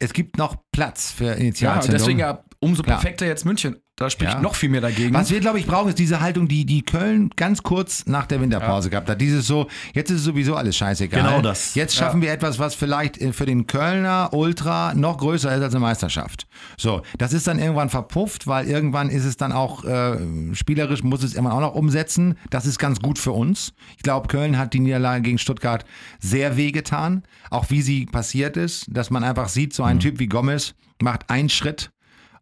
es 0.00 0.12
gibt 0.12 0.36
noch 0.36 0.56
Platz 0.72 1.12
für 1.12 1.26
Ja, 1.26 1.32
Initialzündung. 1.34 1.98
deswegen 1.98 2.18
ja 2.18 2.44
umso 2.64 2.82
Klar. 2.82 2.96
perfekter 2.98 3.26
jetzt 3.26 3.44
München. 3.44 3.76
Da 3.96 4.10
spricht 4.10 4.32
Ja. 4.32 4.40
noch 4.40 4.56
viel 4.56 4.70
mehr 4.70 4.80
dagegen. 4.80 5.14
Was 5.14 5.30
wir, 5.30 5.38
glaube 5.38 5.60
ich, 5.60 5.66
brauchen, 5.66 5.88
ist 5.90 6.00
diese 6.00 6.20
Haltung, 6.20 6.48
die, 6.48 6.66
die 6.66 6.82
Köln 6.82 7.30
ganz 7.36 7.62
kurz 7.62 8.06
nach 8.06 8.26
der 8.26 8.40
Winterpause 8.40 8.90
gehabt 8.90 9.08
hat. 9.08 9.20
Dieses 9.20 9.46
so, 9.46 9.68
jetzt 9.94 10.10
ist 10.10 10.16
es 10.18 10.24
sowieso 10.24 10.56
alles 10.56 10.76
scheißegal. 10.76 11.22
Genau 11.22 11.40
das. 11.40 11.76
Jetzt 11.76 11.94
schaffen 11.94 12.20
wir 12.20 12.32
etwas, 12.32 12.58
was 12.58 12.74
vielleicht 12.74 13.20
äh, 13.20 13.32
für 13.32 13.46
den 13.46 13.68
Kölner 13.68 14.30
Ultra 14.32 14.94
noch 14.94 15.18
größer 15.18 15.54
ist 15.54 15.62
als 15.62 15.74
eine 15.74 15.80
Meisterschaft. 15.80 16.48
So, 16.76 17.02
das 17.18 17.32
ist 17.32 17.46
dann 17.46 17.60
irgendwann 17.60 17.88
verpufft, 17.88 18.48
weil 18.48 18.66
irgendwann 18.66 19.10
ist 19.10 19.24
es 19.24 19.36
dann 19.36 19.52
auch 19.52 19.84
äh, 19.84 20.16
spielerisch, 20.54 21.04
muss 21.04 21.22
es 21.22 21.34
irgendwann 21.34 21.56
auch 21.56 21.60
noch 21.60 21.74
umsetzen. 21.76 22.36
Das 22.50 22.66
ist 22.66 22.80
ganz 22.80 22.98
gut 23.00 23.20
für 23.20 23.30
uns. 23.32 23.74
Ich 23.96 24.02
glaube, 24.02 24.26
Köln 24.26 24.58
hat 24.58 24.74
die 24.74 24.80
Niederlage 24.80 25.22
gegen 25.22 25.38
Stuttgart 25.38 25.84
sehr 26.18 26.56
wehgetan. 26.56 27.22
Auch 27.50 27.70
wie 27.70 27.80
sie 27.82 28.06
passiert 28.06 28.56
ist, 28.56 28.86
dass 28.88 29.10
man 29.10 29.22
einfach 29.22 29.48
sieht, 29.48 29.72
so 29.72 29.84
Mhm. 29.84 29.88
ein 29.90 30.00
Typ 30.00 30.18
wie 30.18 30.26
Gomez 30.26 30.74
macht 31.02 31.28
einen 31.30 31.48
Schritt 31.48 31.90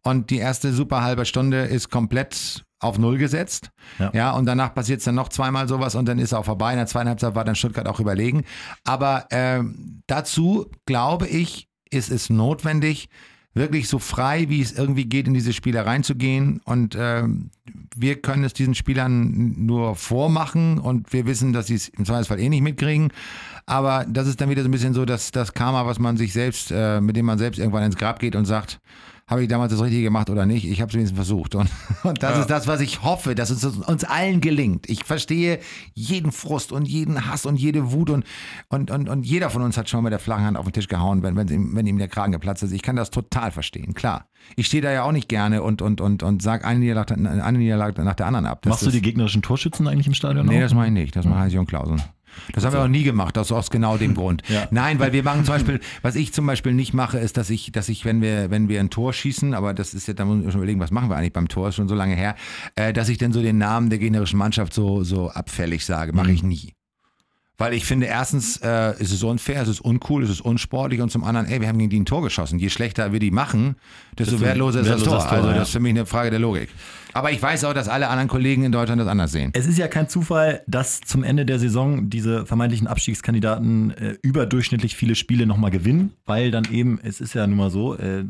und 0.03 0.29
die 0.29 0.37
erste 0.37 0.73
super 0.73 1.01
halbe 1.01 1.25
Stunde 1.25 1.61
ist 1.63 1.89
komplett 1.89 2.63
auf 2.79 2.97
Null 2.99 3.17
gesetzt. 3.17 3.69
Ja, 3.99 4.11
Ja. 4.13 4.31
und 4.31 4.45
danach 4.45 4.73
passiert 4.73 4.99
es 4.99 5.05
dann 5.05 5.15
noch 5.15 5.29
zweimal 5.29 5.67
sowas 5.69 5.95
und 5.95 6.05
dann 6.05 6.19
ist 6.19 6.33
er 6.33 6.39
auch 6.39 6.45
vorbei. 6.45 6.71
In 6.71 6.77
der 6.77 6.87
zweiten 6.87 7.07
Halbzeit 7.07 7.33
war 7.35 7.45
dann 7.45 7.55
Stuttgart 7.55 7.87
auch 7.87 7.99
überlegen. 8.01 8.43
Aber 8.83 9.25
ähm, 9.31 10.01
dazu 10.07 10.69
glaube 10.85 11.27
ich, 11.27 11.69
ist 11.89 12.11
es 12.11 12.29
notwendig, 12.29 13.07
wirklich 13.55 13.87
so 13.87 13.99
frei, 13.99 14.49
wie 14.49 14.61
es 14.61 14.71
irgendwie 14.71 15.05
geht, 15.05 15.27
in 15.27 15.33
diese 15.35 15.53
Spiele 15.53 15.85
reinzugehen. 15.85 16.59
Und 16.65 16.97
ähm, 16.99 17.51
wir 17.95 18.19
können 18.19 18.43
es 18.43 18.53
diesen 18.53 18.73
Spielern 18.75 19.53
nur 19.65 19.95
vormachen 19.95 20.79
und 20.79 21.13
wir 21.13 21.25
wissen, 21.27 21.53
dass 21.53 21.67
sie 21.67 21.75
es 21.75 21.87
im 21.89 22.03
Zweifelsfall 22.03 22.39
eh 22.39 22.49
nicht 22.49 22.63
mitkriegen. 22.63 23.13
Aber 23.65 24.05
das 24.09 24.27
ist 24.27 24.41
dann 24.41 24.49
wieder 24.49 24.63
so 24.63 24.67
ein 24.67 24.71
bisschen 24.71 24.93
so, 24.95 25.05
dass 25.05 25.31
das 25.31 25.53
Karma, 25.53 25.85
was 25.85 25.99
man 25.99 26.17
sich 26.17 26.33
selbst, 26.33 26.71
äh, 26.71 26.99
mit 26.99 27.15
dem 27.15 27.27
man 27.27 27.37
selbst 27.37 27.59
irgendwann 27.59 27.83
ins 27.83 27.95
Grab 27.95 28.19
geht 28.19 28.35
und 28.35 28.45
sagt, 28.45 28.79
habe 29.25 29.41
ich 29.41 29.47
damals 29.47 29.71
das 29.71 29.81
Richtige 29.81 30.03
gemacht 30.03 30.29
oder 30.29 30.45
nicht? 30.45 30.65
Ich 30.65 30.81
habe 30.81 30.89
es 30.89 30.95
wenigstens 30.95 31.17
versucht. 31.17 31.55
Und, 31.55 31.69
und 32.03 32.21
das 32.21 32.39
ist 32.39 32.49
das, 32.49 32.67
was 32.67 32.81
ich 32.81 33.03
hoffe, 33.03 33.35
dass 33.35 33.49
es 33.49 33.63
uns 33.63 34.03
allen 34.03 34.41
gelingt. 34.41 34.89
Ich 34.89 35.05
verstehe 35.05 35.59
jeden 35.93 36.31
Frust 36.31 36.71
und 36.71 36.87
jeden 36.87 37.27
Hass 37.27 37.45
und 37.45 37.55
jede 37.55 37.91
Wut 37.91 38.09
und, 38.09 38.25
und, 38.69 38.91
und, 38.91 39.09
und 39.09 39.25
jeder 39.25 39.49
von 39.49 39.61
uns 39.61 39.77
hat 39.77 39.89
schon 39.89 39.99
mal 39.99 40.09
mit 40.09 40.11
der 40.11 40.19
flachen 40.19 40.43
Hand 40.43 40.57
auf 40.57 40.65
den 40.65 40.73
Tisch 40.73 40.87
gehauen, 40.87 41.23
wenn, 41.23 41.35
wenn, 41.35 41.47
ihm, 41.47 41.75
wenn 41.75 41.87
ihm 41.87 41.97
der 41.97 42.09
Kragen 42.09 42.33
geplatzt 42.33 42.63
ist. 42.63 42.73
Ich 42.73 42.81
kann 42.81 42.95
das 42.95 43.11
total 43.11 43.51
verstehen, 43.51 43.93
klar. 43.93 44.27
Ich 44.57 44.67
stehe 44.67 44.83
da 44.83 44.91
ja 44.91 45.03
auch 45.03 45.13
nicht 45.13 45.29
gerne 45.29 45.63
und, 45.63 45.81
und, 45.81 46.01
und, 46.01 46.21
und 46.21 46.41
sage 46.41 46.65
eine 46.65 46.79
Niederlage, 46.79 47.13
eine 47.13 47.57
Niederlage 47.57 48.03
nach 48.03 48.15
der 48.15 48.27
anderen 48.27 48.45
ab. 48.45 48.61
Das 48.63 48.71
Machst 48.71 48.85
du 48.85 48.91
die 48.91 49.01
gegnerischen 49.01 49.41
Torschützen 49.41 49.87
eigentlich 49.87 50.07
im 50.07 50.13
Stadion? 50.13 50.45
Nee, 50.45 50.57
auch? 50.57 50.61
das 50.63 50.73
mache 50.73 50.87
ich 50.87 50.93
nicht. 50.93 51.15
Das 51.15 51.25
mache 51.25 51.47
ich 51.47 51.53
Jürgen 51.53 51.67
Klausen. 51.67 52.01
Das 52.53 52.65
haben 52.65 52.73
wir 52.73 52.81
auch 52.81 52.87
nie 52.87 53.03
gemacht, 53.03 53.37
aus, 53.37 53.51
aus 53.51 53.69
genau 53.69 53.97
dem 53.97 54.13
Grund. 54.15 54.43
Ja. 54.47 54.67
Nein, 54.71 54.99
weil 54.99 55.13
wir 55.13 55.23
machen 55.23 55.45
zum 55.45 55.55
Beispiel, 55.55 55.79
was 56.01 56.15
ich 56.15 56.33
zum 56.33 56.45
Beispiel 56.45 56.73
nicht 56.73 56.93
mache, 56.93 57.17
ist, 57.19 57.37
dass 57.37 57.49
ich, 57.49 57.71
dass 57.71 57.89
ich, 57.89 58.05
wenn 58.05 58.21
wir, 58.21 58.51
wenn 58.51 58.69
wir 58.69 58.79
ein 58.79 58.89
Tor 58.89 59.13
schießen, 59.13 59.53
aber 59.53 59.73
das 59.73 59.93
ist 59.93 60.07
ja, 60.07 60.13
da 60.13 60.25
muss 60.25 60.43
ich 60.45 60.51
schon 60.51 60.61
überlegen, 60.61 60.79
was 60.79 60.91
machen 60.91 61.09
wir 61.09 61.15
eigentlich 61.15 61.33
beim 61.33 61.47
Tor, 61.47 61.69
ist 61.69 61.75
schon 61.75 61.87
so 61.87 61.95
lange 61.95 62.15
her, 62.15 62.35
äh, 62.75 62.93
dass 62.93 63.09
ich 63.09 63.17
dann 63.17 63.33
so 63.33 63.41
den 63.41 63.57
Namen 63.57 63.89
der 63.89 63.99
gegnerischen 63.99 64.37
Mannschaft 64.39 64.73
so, 64.73 65.03
so 65.03 65.29
abfällig 65.29 65.85
sage. 65.85 66.13
Mache 66.13 66.31
ich 66.31 66.43
nie. 66.43 66.73
Weil 67.57 67.73
ich 67.73 67.85
finde, 67.85 68.07
erstens 68.07 68.57
äh, 68.57 68.99
ist 68.99 69.11
es 69.11 69.21
unfair, 69.21 69.61
es 69.61 69.67
ist 69.67 69.79
uncool, 69.79 70.23
es 70.23 70.29
ist 70.31 70.41
unsportlich 70.41 71.01
und 71.01 71.11
zum 71.11 71.23
anderen, 71.23 71.45
ey, 71.45 71.61
wir 71.61 71.67
haben 71.67 71.77
gegen 71.77 71.91
die 71.91 71.99
ein 71.99 72.05
Tor 72.05 72.23
geschossen. 72.23 72.57
Je 72.57 72.69
schlechter 72.69 73.11
wir 73.13 73.19
die 73.19 73.29
machen, 73.29 73.75
desto 74.17 74.41
wertloser 74.41 74.81
ist 74.81 74.89
das 74.89 75.03
Tor. 75.03 75.15
das 75.15 75.23
Tor, 75.25 75.33
Also 75.33 75.49
ja. 75.49 75.55
das 75.55 75.67
ist 75.67 75.73
für 75.73 75.79
mich 75.79 75.91
eine 75.91 76.07
Frage 76.07 76.31
der 76.31 76.39
Logik. 76.39 76.69
Aber 77.13 77.31
ich 77.31 77.39
weiß 77.39 77.65
auch, 77.65 77.73
dass 77.73 77.87
alle 77.87 78.07
anderen 78.07 78.27
Kollegen 78.27 78.63
in 78.63 78.71
Deutschland 78.71 78.99
das 78.99 79.07
anders 79.07 79.31
sehen. 79.31 79.51
Es 79.53 79.67
ist 79.67 79.77
ja 79.77 79.87
kein 79.87 80.09
Zufall, 80.09 80.63
dass 80.65 81.01
zum 81.01 81.23
Ende 81.23 81.45
der 81.45 81.59
Saison 81.59 82.09
diese 82.09 82.47
vermeintlichen 82.47 82.87
Abstiegskandidaten 82.87 83.91
äh, 83.91 84.15
überdurchschnittlich 84.23 84.95
viele 84.95 85.13
Spiele 85.13 85.45
nochmal 85.45 85.69
gewinnen, 85.69 86.13
weil 86.25 86.49
dann 86.49 86.65
eben, 86.71 86.99
es 87.03 87.21
ist 87.21 87.35
ja 87.35 87.45
nun 87.45 87.57
mal 87.57 87.69
so, 87.69 87.95
äh, 87.95 88.23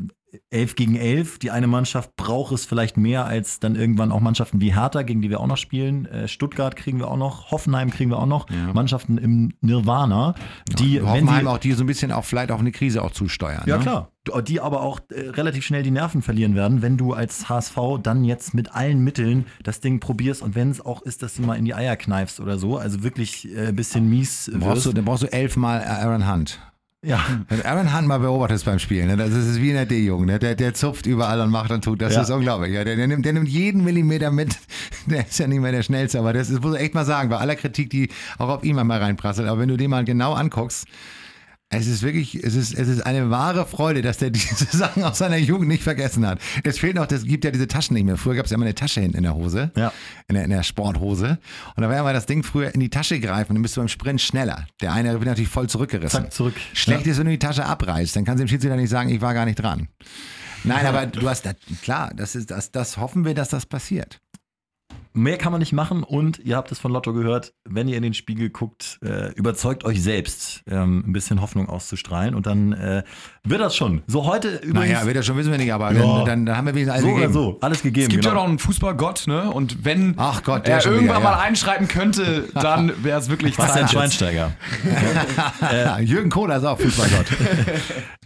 11 0.50 0.76
gegen 0.76 0.96
11. 0.96 1.38
Die 1.38 1.50
eine 1.50 1.66
Mannschaft 1.66 2.16
braucht 2.16 2.52
es 2.52 2.64
vielleicht 2.64 2.96
mehr 2.96 3.26
als 3.26 3.60
dann 3.60 3.76
irgendwann 3.76 4.12
auch 4.12 4.20
Mannschaften 4.20 4.60
wie 4.60 4.74
Hertha, 4.74 5.02
gegen 5.02 5.22
die 5.22 5.30
wir 5.30 5.40
auch 5.40 5.46
noch 5.46 5.56
spielen. 5.56 6.06
Äh, 6.06 6.28
Stuttgart 6.28 6.76
kriegen 6.76 6.98
wir 6.98 7.08
auch 7.08 7.16
noch, 7.16 7.50
Hoffenheim 7.50 7.90
kriegen 7.90 8.10
wir 8.10 8.18
auch 8.18 8.26
noch. 8.26 8.46
Mannschaften 8.72 9.18
im 9.18 9.52
Nirvana, 9.60 10.34
die, 10.78 10.96
wenn 10.96 11.08
Hoffenheim 11.08 11.44
sie, 11.44 11.50
auch, 11.50 11.58
die 11.58 11.72
so 11.72 11.84
ein 11.84 11.86
bisschen 11.86 12.12
auch 12.12 12.24
vielleicht 12.24 12.50
auf 12.50 12.60
eine 12.60 12.72
Krise 12.72 13.02
auch 13.02 13.10
zusteuern. 13.10 13.62
ja 13.66 13.76
ne? 13.76 13.82
klar, 13.82 14.10
die 14.46 14.60
aber 14.60 14.82
auch 14.82 15.00
äh, 15.10 15.28
relativ 15.28 15.64
schnell 15.64 15.82
die 15.82 15.90
Nerven 15.90 16.22
verlieren 16.22 16.54
werden, 16.54 16.82
wenn 16.82 16.96
du 16.96 17.12
als 17.12 17.48
HSV 17.48 17.76
dann 18.02 18.24
jetzt 18.24 18.54
mit 18.54 18.74
allen 18.74 19.00
Mitteln 19.00 19.46
das 19.62 19.80
Ding 19.80 20.00
probierst 20.00 20.42
und 20.42 20.54
wenn 20.54 20.70
es 20.70 20.84
auch 20.84 21.02
ist, 21.02 21.22
dass 21.22 21.34
du 21.34 21.42
mal 21.42 21.56
in 21.56 21.64
die 21.64 21.74
Eier 21.74 21.96
kneifst 21.96 22.40
oder 22.40 22.58
so, 22.58 22.78
also 22.78 23.02
wirklich 23.02 23.54
äh, 23.54 23.68
ein 23.68 23.76
bisschen 23.76 24.08
mies 24.08 24.50
Brauchst 24.52 24.76
wirst. 24.76 24.86
du, 24.86 24.92
dann 24.92 25.04
brauchst 25.04 25.22
du 25.22 25.32
elfmal 25.32 25.84
Aaron 25.84 26.30
Hunt. 26.30 26.60
Ja. 27.04 27.20
Wenn 27.48 27.62
Aaron 27.62 27.96
Hunt 27.96 28.06
mal 28.08 28.18
beobachtest 28.18 28.64
beim 28.64 28.78
Spielen, 28.78 29.08
ne, 29.08 29.16
das 29.16 29.30
ist 29.30 29.60
wie 29.60 29.68
in 29.70 29.74
der 29.76 29.86
D-Jugend, 29.86 30.26
ne, 30.26 30.38
der, 30.38 30.54
der 30.54 30.74
zupft 30.74 31.06
überall 31.06 31.40
und 31.40 31.50
macht 31.50 31.70
und 31.70 31.84
tut, 31.84 32.00
das 32.02 32.14
Ja. 32.14 32.22
ist 32.22 32.30
unglaublich. 32.30 32.72
Ja, 32.72 32.84
der, 32.84 32.96
der, 32.96 33.06
nimmt, 33.06 33.24
der 33.24 33.32
nimmt 33.34 33.48
jeden 33.48 33.84
Millimeter 33.84 34.30
mit, 34.30 34.56
der 35.06 35.26
ist 35.26 35.38
ja 35.38 35.46
nicht 35.46 35.60
mehr 35.60 35.72
der 35.72 35.82
Schnellste, 35.82 36.18
aber 36.18 36.32
das 36.32 36.50
ist, 36.50 36.62
muss 36.62 36.74
ich 36.76 36.80
echt 36.82 36.94
mal 36.94 37.04
sagen, 37.04 37.28
bei 37.28 37.36
aller 37.38 37.56
Kritik, 37.56 37.90
die 37.90 38.08
auch 38.38 38.48
auf 38.48 38.64
ihn 38.64 38.76
mal 38.76 38.90
reinprasselt, 38.98 39.48
aber 39.48 39.60
wenn 39.60 39.68
du 39.68 39.76
den 39.76 39.90
mal 39.90 40.04
genau 40.04 40.34
anguckst, 40.34 40.86
es 41.70 41.86
ist 41.88 42.02
wirklich, 42.02 42.36
es 42.36 42.54
ist, 42.54 42.72
es 42.74 42.86
ist 42.88 43.00
eine 43.04 43.30
wahre 43.30 43.66
Freude, 43.66 44.00
dass 44.02 44.18
der 44.18 44.30
diese 44.30 44.64
Sachen 44.76 45.02
aus 45.02 45.18
seiner 45.18 45.36
Jugend 45.38 45.68
nicht 45.68 45.82
vergessen 45.82 46.26
hat. 46.26 46.38
Es 46.62 46.78
fehlt 46.78 46.94
noch, 46.94 47.10
es 47.10 47.24
gibt 47.24 47.44
ja 47.44 47.50
diese 47.50 47.66
Taschen 47.66 47.94
nicht 47.94 48.04
mehr. 48.04 48.16
Früher 48.16 48.36
gab 48.36 48.44
es 48.44 48.50
ja 48.50 48.56
immer 48.56 48.66
eine 48.66 48.74
Tasche 48.74 49.00
hinten 49.00 49.16
in 49.16 49.22
der 49.24 49.34
Hose, 49.34 49.72
Ja. 49.76 49.92
in, 50.28 50.34
der, 50.36 50.44
in 50.44 50.50
der 50.50 50.62
Sporthose. 50.62 51.38
Und 51.74 51.82
da 51.82 51.88
war 51.88 51.96
ja 51.96 52.02
mal 52.02 52.12
das 52.14 52.26
Ding 52.26 52.42
früher 52.44 52.72
in 52.74 52.80
die 52.80 52.90
Tasche 52.90 53.18
greifen, 53.18 53.54
dann 53.54 53.62
bist 53.62 53.76
du 53.76 53.80
beim 53.80 53.88
Sprint 53.88 54.20
schneller. 54.20 54.66
Der 54.82 54.92
eine 54.92 55.12
wird 55.14 55.24
natürlich 55.24 55.50
voll 55.50 55.68
zurückgerissen. 55.68 56.22
Zack, 56.24 56.32
zurück. 56.32 56.54
Schlecht 56.74 57.06
ist, 57.06 57.18
wenn 57.18 57.26
du 57.26 57.32
die 57.32 57.38
Tasche 57.38 57.64
abreißt, 57.64 58.14
dann 58.14 58.24
kann 58.24 58.36
dem 58.38 58.46
Schiedsrichter 58.46 58.76
nicht 58.76 58.90
sagen, 58.90 59.08
ich 59.08 59.20
war 59.20 59.34
gar 59.34 59.44
nicht 59.44 59.56
dran. 59.56 59.88
Nein, 60.62 60.86
aber 60.86 61.06
du 61.06 61.28
hast, 61.28 61.46
klar, 61.82 62.12
das 62.14 62.36
ist, 62.36 62.50
das, 62.50 62.70
das 62.70 62.96
hoffen 62.98 63.24
wir, 63.24 63.34
dass 63.34 63.48
das 63.48 63.66
passiert. 63.66 64.20
Mehr 65.16 65.38
kann 65.38 65.52
man 65.52 65.60
nicht 65.60 65.72
machen 65.72 66.02
und 66.02 66.40
ihr 66.40 66.56
habt 66.56 66.72
es 66.72 66.80
von 66.80 66.90
Lotto 66.90 67.12
gehört, 67.12 67.54
wenn 67.64 67.86
ihr 67.86 67.96
in 67.96 68.02
den 68.02 68.14
Spiegel 68.14 68.50
guckt, 68.50 68.98
äh, 69.00 69.32
überzeugt 69.34 69.84
euch 69.84 70.02
selbst, 70.02 70.62
ähm, 70.68 71.04
ein 71.06 71.12
bisschen 71.12 71.40
Hoffnung 71.40 71.68
auszustrahlen 71.68 72.34
und 72.34 72.46
dann 72.46 72.72
äh, 72.72 73.04
wird 73.44 73.60
das 73.60 73.76
schon. 73.76 74.02
So 74.08 74.26
heute 74.26 74.48
übrigens. 74.56 74.74
Naja, 74.74 75.06
wird 75.06 75.16
das 75.16 75.24
schon, 75.24 75.36
wissen 75.36 75.52
wir 75.52 75.58
nicht, 75.58 75.72
aber 75.72 75.92
Ja. 75.92 76.24
dann, 76.24 76.44
dann, 76.46 76.56
haben 76.56 76.66
wir 76.66 76.74
wenigstens 76.74 76.94
alles 76.94 77.02
so 77.04 77.08
oder 77.10 77.16
gegeben. 77.28 77.32
so, 77.32 77.58
alles 77.60 77.82
gegeben. 77.82 78.06
Es 78.06 78.08
gibt 78.10 78.24
genau. 78.24 78.34
ja 78.34 78.40
noch 78.42 78.48
einen 78.48 78.58
Fußballgott, 78.58 79.28
ne? 79.28 79.50
Und 79.52 79.84
wenn 79.84 80.14
Ach 80.16 80.42
Gott, 80.42 80.66
der 80.66 80.74
er 80.76 80.80
schon 80.80 80.94
irgendwann 80.94 81.18
wieder, 81.20 81.30
mal 81.30 81.36
ja. 81.36 81.42
einschreiten 81.42 81.86
könnte, 81.86 82.48
dann 82.54 82.92
wäre 83.04 83.20
es 83.20 83.28
wirklich 83.30 83.54
Zeit. 83.54 83.82
jetzt. 83.82 83.92
Schweinsteiger. 83.92 84.50
Ja, 85.60 85.98
Jürgen 86.00 86.30
Kohler 86.30 86.56
ist 86.56 86.64
auch 86.64 86.78
Fußballgott. 86.80 87.26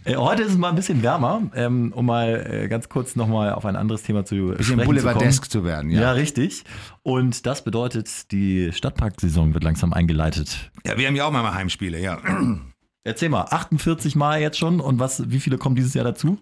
Äh, 0.05 0.15
heute 0.15 0.43
ist 0.43 0.51
es 0.53 0.57
mal 0.57 0.69
ein 0.69 0.75
bisschen 0.75 1.03
wärmer, 1.03 1.41
ähm, 1.53 1.91
um 1.93 2.05
mal 2.05 2.47
äh, 2.63 2.67
ganz 2.69 2.87
kurz 2.87 3.17
nochmal 3.17 3.51
auf 3.51 3.65
ein 3.65 3.75
anderes 3.75 4.01
Thema 4.01 4.23
zu 4.23 4.35
Bisschen 4.35 4.63
sprechen 4.63 4.79
zu 4.79 4.85
boulevardesk 4.85 5.41
kommen. 5.43 5.49
zu 5.51 5.63
werden, 5.65 5.91
Ja. 5.91 6.01
ja. 6.01 6.11
richtig. 6.13 6.63
Und 7.03 7.45
das 7.45 7.63
bedeutet, 7.63 8.31
die 8.31 8.71
Stadtparksaison 8.71 9.53
wird 9.53 9.63
langsam 9.63 9.93
eingeleitet. 9.93 10.71
Ja, 10.85 10.97
wir 10.97 11.07
haben 11.07 11.15
ja 11.15 11.25
auch 11.25 11.31
mal 11.31 11.53
Heimspiele, 11.53 11.99
ja. 11.99 12.19
Erzähl 13.03 13.29
mal, 13.29 13.45
48 13.49 14.15
Mal 14.15 14.41
jetzt 14.41 14.57
schon 14.57 14.79
und 14.79 14.99
was, 14.99 15.29
wie 15.31 15.39
viele 15.39 15.57
kommen 15.57 15.75
dieses 15.75 15.93
Jahr 15.93 16.05
dazu? 16.05 16.39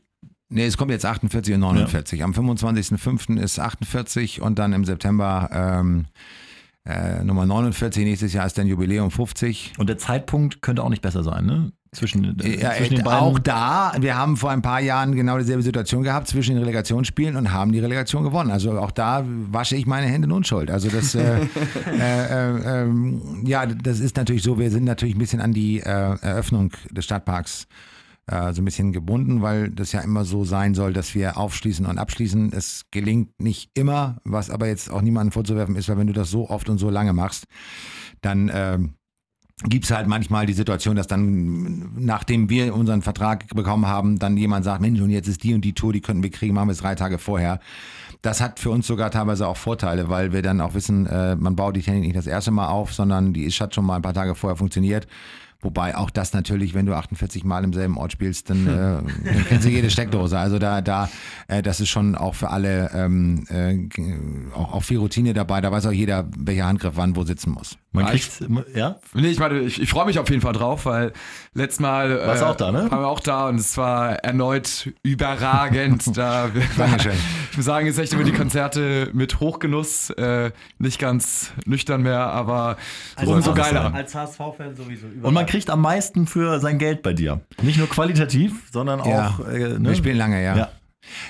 Nee, 0.49 0.65
es 0.65 0.77
kommt 0.77 0.91
jetzt 0.91 1.05
48 1.05 1.55
und 1.55 1.59
49. 1.61 2.23
Am 2.23 2.31
25.05. 2.31 3.39
ist 3.39 3.59
48 3.59 4.41
und 4.41 4.57
dann 4.59 4.73
im 4.73 4.85
September 4.85 5.49
ähm, 5.51 6.05
äh, 6.87 7.23
Nummer 7.23 7.45
49. 7.45 8.05
Nächstes 8.05 8.33
Jahr 8.33 8.45
ist 8.45 8.57
dann 8.57 8.67
Jubiläum 8.67 9.11
50. 9.11 9.73
Und 9.77 9.89
der 9.89 9.97
Zeitpunkt 9.97 10.61
könnte 10.61 10.83
auch 10.83 10.89
nicht 10.89 11.01
besser 11.01 11.23
sein, 11.23 11.45
ne? 11.45 11.71
Zwischen, 11.93 12.39
äh, 12.39 12.61
Ja, 12.61 12.73
zwischen 12.73 12.95
den 12.95 13.03
beiden. 13.05 13.19
auch 13.19 13.39
da, 13.39 13.93
wir 13.99 14.15
haben 14.17 14.37
vor 14.37 14.51
ein 14.51 14.61
paar 14.61 14.81
Jahren 14.81 15.15
genau 15.15 15.37
dieselbe 15.37 15.63
Situation 15.63 16.03
gehabt 16.03 16.27
zwischen 16.27 16.55
den 16.55 16.59
Relegationsspielen 16.59 17.35
und 17.35 17.51
haben 17.51 17.71
die 17.71 17.79
Relegation 17.79 18.23
gewonnen. 18.23 18.51
Also 18.51 18.77
auch 18.79 18.91
da 18.91 19.23
wasche 19.25 19.75
ich 19.75 19.85
meine 19.85 20.07
Hände 20.07 20.27
in 20.27 20.31
Unschuld. 20.31 20.69
Also 20.69 20.89
das, 20.89 21.15
äh, 21.15 21.39
äh, 21.99 21.99
äh, 21.99 22.83
ähm, 22.83 23.43
ja, 23.45 23.65
das 23.65 23.99
ist 23.99 24.17
natürlich 24.17 24.43
so, 24.43 24.59
wir 24.59 24.69
sind 24.69 24.83
natürlich 24.83 25.15
ein 25.15 25.19
bisschen 25.19 25.41
an 25.41 25.53
die 25.53 25.79
Eröffnung 25.79 26.71
des 26.91 27.05
Stadtparks 27.05 27.67
äh, 28.27 28.53
so 28.53 28.61
ein 28.61 28.65
bisschen 28.65 28.91
gebunden, 28.91 29.41
weil 29.41 29.69
das 29.69 29.91
ja 29.91 30.01
immer 30.01 30.25
so 30.25 30.43
sein 30.43 30.75
soll, 30.75 30.93
dass 30.93 31.15
wir 31.15 31.37
aufschließen 31.37 31.85
und 31.85 31.97
abschließen. 31.97 32.51
Es 32.53 32.85
gelingt 32.91 33.39
nicht 33.41 33.71
immer, 33.73 34.17
was 34.23 34.49
aber 34.49 34.67
jetzt 34.67 34.91
auch 34.91 35.01
niemandem 35.01 35.31
vorzuwerfen 35.31 35.75
ist, 35.75 35.89
weil 35.89 35.97
wenn 35.97 36.07
du 36.07 36.13
das 36.13 36.29
so 36.29 36.49
oft 36.49 36.69
und 36.69 36.77
so 36.77 36.89
lange 36.89 37.13
machst, 37.13 37.45
dann 38.21 38.51
ähm, 38.53 38.93
gibt 39.63 39.85
es 39.85 39.91
halt 39.91 40.07
manchmal 40.07 40.45
die 40.45 40.53
Situation, 40.53 40.95
dass 40.95 41.07
dann, 41.07 41.91
nachdem 41.97 42.49
wir 42.49 42.75
unseren 42.75 43.01
Vertrag 43.01 43.47
bekommen 43.55 43.87
haben, 43.87 44.19
dann 44.19 44.37
jemand 44.37 44.65
sagt, 44.65 44.81
Mensch, 44.81 45.01
und 45.01 45.09
jetzt 45.09 45.27
ist 45.27 45.43
die 45.43 45.53
und 45.53 45.61
die 45.61 45.73
Tour, 45.73 45.93
die 45.93 46.01
könnten 46.01 46.21
wir 46.21 46.29
kriegen, 46.29 46.53
machen 46.53 46.67
wir 46.67 46.73
es 46.73 46.79
drei 46.79 46.95
Tage 46.95 47.17
vorher. 47.17 47.59
Das 48.21 48.41
hat 48.41 48.59
für 48.59 48.69
uns 48.69 48.85
sogar 48.87 49.09
teilweise 49.09 49.47
auch 49.47 49.57
Vorteile, 49.57 50.09
weil 50.09 50.31
wir 50.31 50.41
dann 50.41 50.61
auch 50.61 50.73
wissen, 50.73 51.07
äh, 51.07 51.35
man 51.35 51.55
baut 51.55 51.75
die 51.75 51.81
Technik 51.81 52.03
nicht 52.03 52.15
das 52.15 52.27
erste 52.27 52.51
Mal 52.51 52.67
auf, 52.67 52.93
sondern 52.93 53.33
die 53.33 53.45
ist 53.45 53.59
hat 53.61 53.73
schon 53.73 53.85
mal 53.85 53.95
ein 53.95 54.01
paar 54.01 54.13
Tage 54.13 54.35
vorher 54.35 54.57
funktioniert. 54.57 55.07
Wobei 55.59 55.97
auch 55.97 56.09
das 56.09 56.33
natürlich, 56.33 56.73
wenn 56.75 56.85
du 56.85 56.93
48 56.93 57.43
Mal 57.43 57.63
im 57.63 57.73
selben 57.73 57.97
Ort 57.97 58.11
spielst, 58.11 58.49
dann, 58.49 58.67
äh, 58.67 58.71
dann 58.71 59.45
kennst 59.47 59.65
du 59.65 59.69
jede 59.69 59.89
Steckdose. 59.89 60.37
Also 60.37 60.59
da, 60.59 60.81
da, 60.81 61.09
äh, 61.47 61.63
das 61.63 61.79
ist 61.79 61.89
schon 61.89 62.15
auch 62.15 62.35
für 62.35 62.49
alle 62.49 62.91
ähm, 62.93 63.45
äh, 63.49 64.53
auch, 64.53 64.73
auch 64.73 64.83
viel 64.83 64.99
Routine 64.99 65.33
dabei. 65.33 65.61
Da 65.61 65.71
weiß 65.71 65.87
auch 65.87 65.91
jeder, 65.91 66.27
welcher 66.37 66.65
Handgriff 66.67 66.93
wann 66.95 67.15
wo 67.15 67.23
sitzen 67.23 67.51
muss. 67.51 67.77
Man 67.97 68.05
kriegt, 68.05 68.43
ja? 68.75 68.97
Nee, 69.13 69.27
ich 69.27 69.39
meine, 69.39 69.59
ich, 69.61 69.81
ich 69.81 69.89
freue 69.89 70.05
mich 70.05 70.19
auf 70.19 70.29
jeden 70.29 70.41
Fall 70.41 70.53
drauf, 70.53 70.85
weil 70.85 71.13
letztes 71.53 71.79
Mal 71.79 72.11
äh, 72.11 72.27
Warst 72.27 72.43
auch 72.43 72.55
da, 72.55 72.71
ne? 72.71 72.91
waren 72.91 73.01
wir 73.01 73.07
auch 73.07 73.19
da 73.19 73.47
und 73.47 73.55
es 73.55 73.75
war 73.77 74.17
erneut 74.17 74.91
überragend. 75.03 76.05
da, 76.17 76.49
Dankeschön. 76.77 77.13
Ich 77.49 77.57
muss 77.57 77.65
sagen, 77.65 77.87
jetzt 77.87 77.97
echt 77.97 78.13
immer 78.13 78.23
die 78.23 78.33
Konzerte 78.33 79.09
mit 79.13 79.39
Hochgenuss, 79.39 80.11
äh, 80.11 80.51
nicht 80.77 80.99
ganz 80.99 81.53
nüchtern 81.65 82.03
mehr, 82.03 82.19
aber 82.19 82.77
Also 83.15 83.33
umso 83.33 83.55
geiler. 83.55 83.91
Als 83.95 84.13
HSV-Fan 84.13 84.75
sowieso. 84.75 85.07
Und 85.23 85.33
man 85.33 85.46
kriegt 85.47 85.69
am 85.71 85.81
meisten 85.81 86.27
für 86.27 86.59
sein 86.59 86.77
Geld 86.77 87.01
bei 87.01 87.13
dir. 87.13 87.41
Nicht 87.61 87.79
nur 87.79 87.89
qualitativ, 87.89 88.69
sondern 88.71 88.99
Ja. 88.99 89.29
auch. 89.29 89.47
Äh, 89.47 89.79
ne? 89.79 89.89
Wir 89.89 89.95
spielen 89.95 90.17
lange, 90.17 90.43
ja. 90.43 90.55
Ja. 90.55 90.69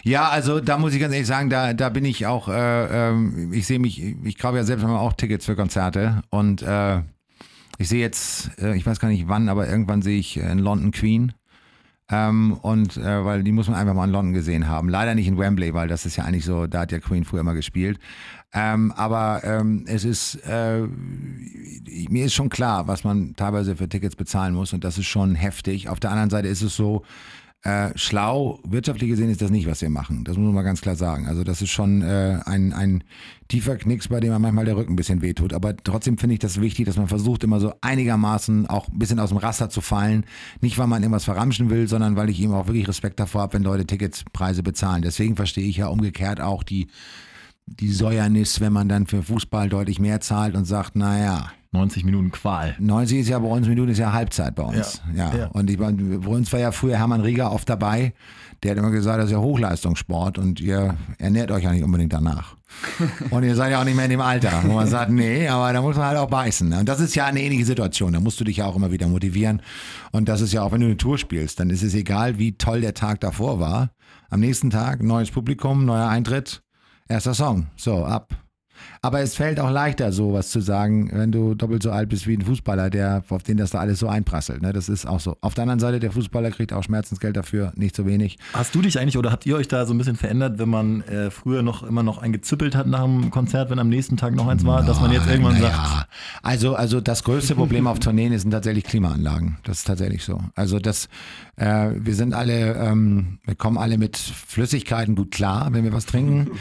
Ja, 0.03 0.29
also 0.29 0.59
da 0.59 0.77
muss 0.77 0.93
ich 0.93 0.99
ganz 0.99 1.13
ehrlich 1.13 1.27
sagen, 1.27 1.49
da, 1.49 1.73
da 1.73 1.89
bin 1.89 2.03
ich 2.03 2.25
auch, 2.25 2.47
äh, 2.49 3.09
ähm, 3.09 3.53
ich 3.53 3.67
sehe 3.67 3.77
mich, 3.79 4.01
ich 4.23 4.37
kaufe 4.39 4.57
ja 4.57 4.63
selbst 4.63 4.83
mal 4.83 4.97
auch 4.97 5.13
Tickets 5.13 5.45
für 5.45 5.55
Konzerte 5.55 6.21
und 6.31 6.63
äh, 6.63 7.01
ich 7.77 7.87
sehe 7.87 8.01
jetzt, 8.01 8.49
äh, 8.59 8.75
ich 8.75 8.85
weiß 8.85 8.99
gar 8.99 9.09
nicht 9.09 9.27
wann, 9.27 9.49
aber 9.49 9.67
irgendwann 9.69 10.01
sehe 10.01 10.17
ich 10.17 10.37
in 10.37 10.57
London 10.59 10.89
Queen. 10.91 11.33
Ähm, 12.09 12.53
und 12.61 12.95
äh, 12.95 13.25
weil 13.25 13.43
die 13.43 13.51
muss 13.51 13.67
man 13.67 13.77
einfach 13.77 13.93
mal 13.93 14.05
in 14.05 14.11
London 14.11 14.33
gesehen 14.33 14.67
haben. 14.67 14.87
Leider 14.87 15.13
nicht 15.13 15.27
in 15.27 15.37
Wembley, 15.37 15.73
weil 15.73 15.89
das 15.89 16.05
ist 16.05 16.15
ja 16.15 16.23
eigentlich 16.23 16.45
so, 16.45 16.65
da 16.65 16.81
hat 16.81 16.91
ja 16.91 16.99
Queen 16.99 17.25
früher 17.25 17.41
immer 17.41 17.53
gespielt. 17.53 17.99
Ähm, 18.53 18.93
aber 18.93 19.41
ähm, 19.43 19.83
es 19.87 20.05
ist, 20.05 20.35
äh, 20.47 20.83
mir 22.09 22.25
ist 22.25 22.33
schon 22.33 22.47
klar, 22.47 22.87
was 22.87 23.03
man 23.03 23.35
teilweise 23.35 23.75
für 23.75 23.89
Tickets 23.89 24.15
bezahlen 24.15 24.53
muss 24.53 24.71
und 24.71 24.85
das 24.85 24.97
ist 24.97 25.07
schon 25.07 25.35
heftig. 25.35 25.89
Auf 25.89 25.99
der 25.99 26.11
anderen 26.11 26.29
Seite 26.29 26.47
ist 26.47 26.61
es 26.61 26.75
so, 26.75 27.03
äh, 27.63 27.89
schlau, 27.95 28.59
wirtschaftlich 28.63 29.09
gesehen 29.09 29.29
ist 29.29 29.41
das 29.41 29.49
nicht, 29.49 29.67
was 29.67 29.81
wir 29.81 29.89
machen. 29.89 30.23
Das 30.23 30.37
muss 30.37 30.45
man 30.45 30.53
mal 30.53 30.61
ganz 30.61 30.81
klar 30.81 30.95
sagen. 30.95 31.27
Also 31.27 31.43
das 31.43 31.61
ist 31.61 31.71
schon 31.71 32.01
äh, 32.01 32.39
ein, 32.45 32.71
ein 32.71 33.03
tiefer 33.47 33.77
Knicks, 33.77 34.07
bei 34.09 34.19
dem 34.19 34.29
man 34.31 34.41
manchmal 34.41 34.65
der 34.65 34.77
Rücken 34.77 34.93
ein 34.93 34.95
bisschen 34.95 35.21
wehtut. 35.21 35.53
Aber 35.53 35.75
trotzdem 35.75 36.17
finde 36.17 36.35
ich 36.35 36.39
das 36.39 36.61
wichtig, 36.61 36.85
dass 36.85 36.97
man 36.97 37.07
versucht, 37.07 37.43
immer 37.43 37.59
so 37.59 37.73
einigermaßen 37.81 38.67
auch 38.67 38.87
ein 38.87 38.99
bisschen 38.99 39.19
aus 39.19 39.29
dem 39.29 39.39
Raster 39.39 39.69
zu 39.69 39.81
fallen. 39.81 40.25
Nicht, 40.61 40.77
weil 40.77 40.87
man 40.87 41.01
irgendwas 41.01 41.25
verramschen 41.25 41.69
will, 41.69 41.87
sondern 41.87 42.15
weil 42.15 42.29
ich 42.29 42.39
eben 42.39 42.53
auch 42.53 42.67
wirklich 42.67 42.87
Respekt 42.87 43.19
davor 43.19 43.41
habe, 43.41 43.53
wenn 43.53 43.63
Leute 43.63 43.85
Ticketspreise 43.85 44.61
bezahlen. 44.61 45.01
Deswegen 45.01 45.35
verstehe 45.35 45.67
ich 45.67 45.77
ja 45.77 45.87
umgekehrt 45.87 46.39
auch 46.39 46.63
die, 46.63 46.87
die 47.67 47.91
Säuernis, 47.91 48.59
wenn 48.61 48.73
man 48.73 48.89
dann 48.89 49.05
für 49.05 49.21
Fußball 49.21 49.69
deutlich 49.69 49.99
mehr 49.99 50.21
zahlt 50.21 50.55
und 50.55 50.65
sagt, 50.65 50.95
naja, 50.95 51.51
90 51.73 52.05
Minuten 52.05 52.31
Qual. 52.31 52.75
90 52.79 53.19
ist 53.19 53.29
ja 53.29 53.39
bei 53.39 53.47
uns, 53.47 53.67
Minuten 53.67 53.91
ist 53.91 53.97
ja 53.99 54.13
Halbzeit 54.13 54.55
bei 54.55 54.63
uns. 54.63 55.01
Ja. 55.13 55.31
Ja, 55.31 55.37
ja. 55.37 55.47
Und 55.47 55.69
ich, 55.69 55.77
bei 55.77 55.87
uns 55.87 56.51
war 56.53 56.59
ja 56.59 56.71
früher 56.71 56.97
Hermann 56.97 57.21
Rieger 57.21 57.51
oft 57.51 57.69
dabei. 57.69 58.13
Der 58.63 58.71
hat 58.71 58.77
immer 58.79 58.89
gesagt, 58.89 59.19
das 59.19 59.25
ist 59.25 59.31
ja 59.33 59.39
Hochleistungssport 59.39 60.39
und 60.39 60.59
ihr 60.59 60.97
ernährt 61.19 61.51
euch 61.51 61.65
ja 61.65 61.71
nicht 61.71 61.83
unbedingt 61.83 62.13
danach. 62.13 62.55
und 63.29 63.43
ihr 63.43 63.55
seid 63.55 63.71
ja 63.71 63.81
auch 63.81 63.85
nicht 63.85 63.95
mehr 63.95 64.05
in 64.05 64.11
dem 64.11 64.21
Alter, 64.21 64.63
wo 64.65 64.73
man 64.73 64.87
sagt, 64.87 65.11
nee, 65.11 65.47
aber 65.47 65.71
da 65.71 65.81
muss 65.81 65.95
man 65.95 66.07
halt 66.07 66.17
auch 66.17 66.29
beißen. 66.29 66.67
ne? 66.67 66.79
Und 66.79 66.89
das 66.89 66.99
ist 66.99 67.15
ja 67.15 67.25
eine 67.25 67.41
ähnliche 67.41 67.65
Situation. 67.65 68.13
Da 68.13 68.19
musst 68.19 68.39
du 68.39 68.43
dich 68.43 68.57
ja 68.57 68.65
auch 68.65 68.75
immer 68.75 68.91
wieder 68.91 69.07
motivieren. 69.07 69.61
Und 70.11 70.27
das 70.27 70.41
ist 70.41 70.53
ja 70.53 70.63
auch, 70.63 70.71
wenn 70.71 70.81
du 70.81 70.87
eine 70.87 70.97
Tour 70.97 71.17
spielst, 71.17 71.59
dann 71.59 71.69
ist 71.69 71.83
es 71.83 71.93
egal, 71.93 72.39
wie 72.39 72.57
toll 72.57 72.81
der 72.81 72.93
Tag 72.93 73.19
davor 73.19 73.59
war. 73.59 73.91
Am 74.29 74.39
nächsten 74.39 74.69
Tag 74.69 75.03
neues 75.03 75.29
Publikum, 75.29 75.85
neuer 75.85 76.07
Eintritt, 76.07 76.63
erster 77.09 77.33
Song. 77.33 77.67
So, 77.75 78.05
ab. 78.05 78.46
Aber 79.01 79.21
es 79.21 79.35
fällt 79.35 79.59
auch 79.59 79.71
leichter, 79.71 80.11
sowas 80.11 80.49
zu 80.49 80.61
sagen, 80.61 81.09
wenn 81.13 81.31
du 81.31 81.55
doppelt 81.55 81.83
so 81.83 81.91
alt 81.91 82.09
bist 82.09 82.27
wie 82.27 82.35
ein 82.35 82.41
Fußballer, 82.41 82.89
der, 82.89 83.23
auf 83.29 83.43
den 83.43 83.57
das 83.57 83.71
da 83.71 83.79
alles 83.79 83.99
so 83.99 84.07
einprasselt. 84.07 84.61
Ne? 84.61 84.73
Das 84.73 84.89
ist 84.89 85.05
auch 85.07 85.19
so. 85.19 85.37
Auf 85.41 85.53
der 85.53 85.63
anderen 85.63 85.79
Seite, 85.79 85.99
der 85.99 86.11
Fußballer 86.11 86.51
kriegt 86.51 86.73
auch 86.73 86.83
Schmerzensgeld 86.83 87.35
dafür, 87.35 87.73
nicht 87.75 87.95
so 87.95 88.05
wenig. 88.05 88.37
Hast 88.53 88.73
du 88.75 88.81
dich 88.81 88.99
eigentlich 88.99 89.17
oder 89.17 89.31
habt 89.31 89.45
ihr 89.45 89.55
euch 89.55 89.67
da 89.67 89.85
so 89.85 89.93
ein 89.93 89.97
bisschen 89.97 90.15
verändert, 90.15 90.59
wenn 90.59 90.69
man 90.69 91.01
äh, 91.01 91.29
früher 91.31 91.61
noch 91.61 91.83
immer 91.83 92.03
noch 92.03 92.19
ein 92.19 92.31
gezüppelt 92.31 92.75
hat 92.75 92.87
nach 92.87 93.03
dem 93.03 93.31
Konzert, 93.31 93.69
wenn 93.69 93.79
am 93.79 93.89
nächsten 93.89 94.17
Tag 94.17 94.35
noch 94.35 94.47
eins 94.47 94.65
war, 94.65 94.83
dass 94.83 95.01
man 95.01 95.11
jetzt 95.11 95.27
irgendwann 95.27 95.59
sagt, 95.59 96.07
Also, 96.43 96.75
also 96.75 97.01
das 97.01 97.23
größte 97.23 97.55
Problem 97.55 97.87
auf 97.87 97.99
Tourneen 97.99 98.37
sind 98.37 98.51
tatsächlich 98.51 98.83
Klimaanlagen. 98.83 99.57
Das 99.63 99.79
ist 99.79 99.87
tatsächlich 99.87 100.23
so. 100.23 100.39
Also 100.55 100.79
das, 100.79 101.09
äh, 101.55 101.89
wir 101.95 102.13
sind 102.15 102.33
alle, 102.33 102.75
ähm, 102.75 103.39
wir 103.45 103.55
kommen 103.55 103.77
alle 103.77 103.97
mit 103.97 104.17
Flüssigkeiten 104.17 105.15
gut 105.15 105.31
klar, 105.31 105.69
wenn 105.71 105.83
wir 105.83 105.93
was 105.93 106.05
trinken. 106.05 106.51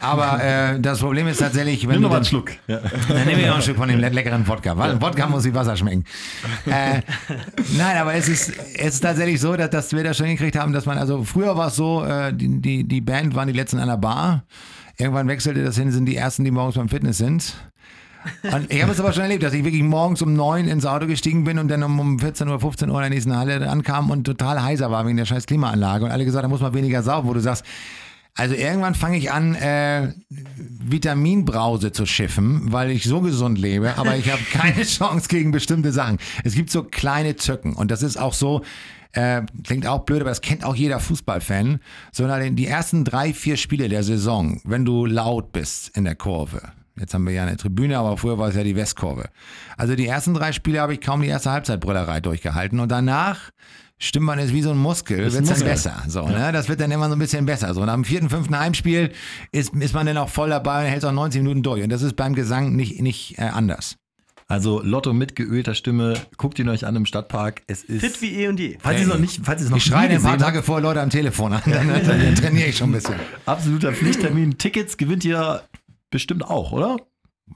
Aber 0.00 0.42
äh, 0.42 0.80
das 0.80 0.91
Problem 1.00 1.26
ist 1.28 1.38
tatsächlich, 1.38 1.82
wenn 1.82 1.94
nimm 1.94 2.02
du 2.02 2.08
noch 2.08 2.10
mal 2.10 2.16
einen 2.16 2.24
Schluck. 2.24 2.50
Ja. 2.66 2.78
dann 3.08 3.26
nehme 3.26 3.40
ich 3.40 3.46
noch 3.46 3.56
ein 3.56 3.62
Stück 3.62 3.76
von 3.76 3.88
dem 3.88 4.00
le- 4.00 4.08
leckeren 4.08 4.46
Wodka. 4.46 4.76
Weil 4.76 5.00
Wodka 5.00 5.26
muss 5.26 5.44
wie 5.44 5.54
Wasser 5.54 5.76
schmecken. 5.76 6.04
Äh, 6.66 7.02
nein, 7.76 7.96
aber 7.96 8.14
es 8.14 8.28
ist, 8.28 8.52
es 8.76 8.94
ist 8.94 9.00
tatsächlich 9.00 9.40
so, 9.40 9.56
dass, 9.56 9.70
dass 9.70 9.92
wir 9.92 10.04
das 10.04 10.16
schon 10.16 10.26
hingekriegt 10.26 10.56
haben, 10.56 10.72
dass 10.72 10.86
man, 10.86 10.98
also 10.98 11.24
früher 11.24 11.56
war 11.56 11.68
es 11.68 11.76
so, 11.76 12.04
äh, 12.04 12.32
die, 12.32 12.60
die, 12.60 12.84
die 12.84 13.00
Band 13.00 13.34
waren 13.34 13.48
die 13.48 13.54
letzten 13.54 13.78
an 13.78 13.88
der 13.88 13.96
Bar. 13.96 14.44
Irgendwann 14.98 15.26
wechselte 15.28 15.64
das 15.64 15.76
hin, 15.76 15.90
sind 15.90 16.06
die 16.06 16.16
ersten, 16.16 16.44
die 16.44 16.50
morgens 16.50 16.76
beim 16.76 16.88
Fitness 16.88 17.18
sind. 17.18 17.54
Und 18.42 18.72
ich 18.72 18.80
habe 18.82 18.92
es 18.92 19.00
aber 19.00 19.12
schon 19.12 19.24
erlebt, 19.24 19.42
dass 19.42 19.52
ich 19.52 19.64
wirklich 19.64 19.82
morgens 19.82 20.22
um 20.22 20.32
neun 20.34 20.68
ins 20.68 20.86
Auto 20.86 21.06
gestiegen 21.08 21.42
bin 21.42 21.58
und 21.58 21.66
dann 21.68 21.82
um, 21.82 21.98
um 21.98 22.18
14 22.20 22.46
Uhr, 22.48 22.60
15 22.60 22.88
Uhr 22.88 22.96
in 22.96 23.02
der 23.02 23.10
nächsten 23.10 23.36
Halle 23.36 23.68
ankam 23.68 24.10
und 24.10 24.24
total 24.24 24.62
heiser 24.62 24.92
war 24.92 25.04
wegen 25.06 25.16
der 25.16 25.24
scheiß 25.24 25.46
Klimaanlage. 25.46 26.04
Und 26.04 26.12
alle 26.12 26.24
gesagt, 26.24 26.44
da 26.44 26.48
muss 26.48 26.60
man 26.60 26.72
weniger 26.72 27.02
saugen, 27.02 27.28
wo 27.28 27.34
du 27.34 27.40
sagst, 27.40 27.64
also 28.34 28.54
irgendwann 28.54 28.94
fange 28.94 29.18
ich 29.18 29.30
an, 29.30 29.54
äh, 29.54 30.14
Vitaminbrause 30.56 31.92
zu 31.92 32.06
schiffen, 32.06 32.72
weil 32.72 32.90
ich 32.90 33.04
so 33.04 33.20
gesund 33.20 33.58
lebe, 33.58 33.98
aber 33.98 34.16
ich 34.16 34.30
habe 34.30 34.42
keine 34.50 34.82
Chance 34.84 35.28
gegen 35.28 35.50
bestimmte 35.50 35.92
Sachen. 35.92 36.18
Es 36.42 36.54
gibt 36.54 36.70
so 36.70 36.82
kleine 36.82 37.36
Zücken 37.36 37.74
und 37.74 37.90
das 37.90 38.02
ist 38.02 38.16
auch 38.16 38.32
so, 38.32 38.62
äh, 39.12 39.42
klingt 39.64 39.86
auch 39.86 40.00
blöd, 40.00 40.22
aber 40.22 40.30
das 40.30 40.40
kennt 40.40 40.64
auch 40.64 40.74
jeder 40.74 40.98
Fußballfan. 40.98 41.80
Sondern 42.10 42.56
die 42.56 42.66
ersten 42.66 43.04
drei, 43.04 43.34
vier 43.34 43.58
Spiele 43.58 43.90
der 43.90 44.02
Saison, 44.02 44.60
wenn 44.64 44.86
du 44.86 45.04
laut 45.04 45.52
bist 45.52 45.94
in 45.96 46.04
der 46.04 46.14
Kurve. 46.14 46.62
Jetzt 46.98 47.14
haben 47.14 47.26
wir 47.26 47.32
ja 47.32 47.42
eine 47.42 47.56
Tribüne, 47.56 47.98
aber 47.98 48.16
früher 48.16 48.38
war 48.38 48.48
es 48.48 48.54
ja 48.54 48.64
die 48.64 48.76
Westkurve. 48.76 49.28
Also 49.76 49.94
die 49.94 50.06
ersten 50.06 50.34
drei 50.34 50.52
Spiele 50.52 50.80
habe 50.80 50.94
ich 50.94 51.00
kaum 51.00 51.22
die 51.22 51.28
erste 51.28 51.50
Halbzeitbrüllerei 51.50 52.20
durchgehalten 52.20 52.80
und 52.80 52.90
danach 52.90 53.50
stimmt 53.98 54.26
man 54.26 54.38
es 54.38 54.52
wie 54.52 54.62
so 54.62 54.70
ein 54.70 54.78
Muskel, 54.78 55.20
Ist 55.20 55.34
wird 55.34 55.44
ein 55.44 55.58
dann 55.58 55.68
besser. 55.68 56.02
So, 56.08 56.26
ne? 56.26 56.50
Das 56.52 56.68
wird 56.68 56.80
dann 56.80 56.90
immer 56.90 57.08
so 57.08 57.14
ein 57.14 57.18
bisschen 57.18 57.46
besser. 57.46 57.72
So, 57.74 57.82
und 57.82 57.88
am 57.88 58.04
vierten, 58.04 58.28
fünften 58.30 58.58
Heimspiel 58.58 59.12
ist, 59.52 59.74
ist 59.74 59.94
man 59.94 60.06
dann 60.06 60.16
auch 60.16 60.28
voll 60.28 60.50
dabei 60.50 60.84
und 60.84 60.90
hält 60.90 61.04
auch 61.04 61.12
90 61.12 61.42
Minuten 61.42 61.62
durch. 61.62 61.82
Und 61.82 61.90
das 61.90 62.02
ist 62.02 62.16
beim 62.16 62.34
Gesang 62.34 62.74
nicht, 62.74 63.00
nicht 63.00 63.38
äh, 63.38 63.42
anders. 63.42 63.96
Also 64.48 64.82
Lotto 64.82 65.14
mit 65.14 65.34
geölter 65.34 65.74
Stimme, 65.74 66.14
guckt 66.36 66.58
ihn 66.58 66.68
euch 66.68 66.84
an 66.84 66.94
im 66.94 67.06
Stadtpark. 67.06 67.62
Es 67.68 67.84
ist. 67.84 68.00
Fit 68.02 68.20
wie 68.20 68.34
eh 68.42 68.48
und 68.48 68.60
je. 68.60 68.76
falls 68.80 68.98
ihr 68.98 69.06
es 69.06 69.08
noch 69.08 69.18
nicht, 69.18 69.40
falls 69.42 69.62
ihr 69.62 69.64
es 69.64 69.70
noch 69.70 69.78
Ich 69.78 69.84
schreie 69.84 70.10
ein 70.10 70.22
paar 70.22 70.36
Tage 70.36 70.62
vor 70.62 70.80
Leute 70.80 71.00
am 71.00 71.08
Telefon 71.08 71.54
an, 71.54 71.62
dann, 71.64 71.88
dann 71.88 72.34
trainiere 72.34 72.68
ich 72.68 72.76
schon 72.76 72.90
ein 72.90 72.92
bisschen. 72.92 73.14
absoluter 73.46 73.92
Pflichttermin. 73.94 74.58
Tickets 74.58 74.98
gewinnt 74.98 75.24
ihr 75.24 75.62
bestimmt 76.10 76.44
auch, 76.44 76.72
oder? 76.72 76.98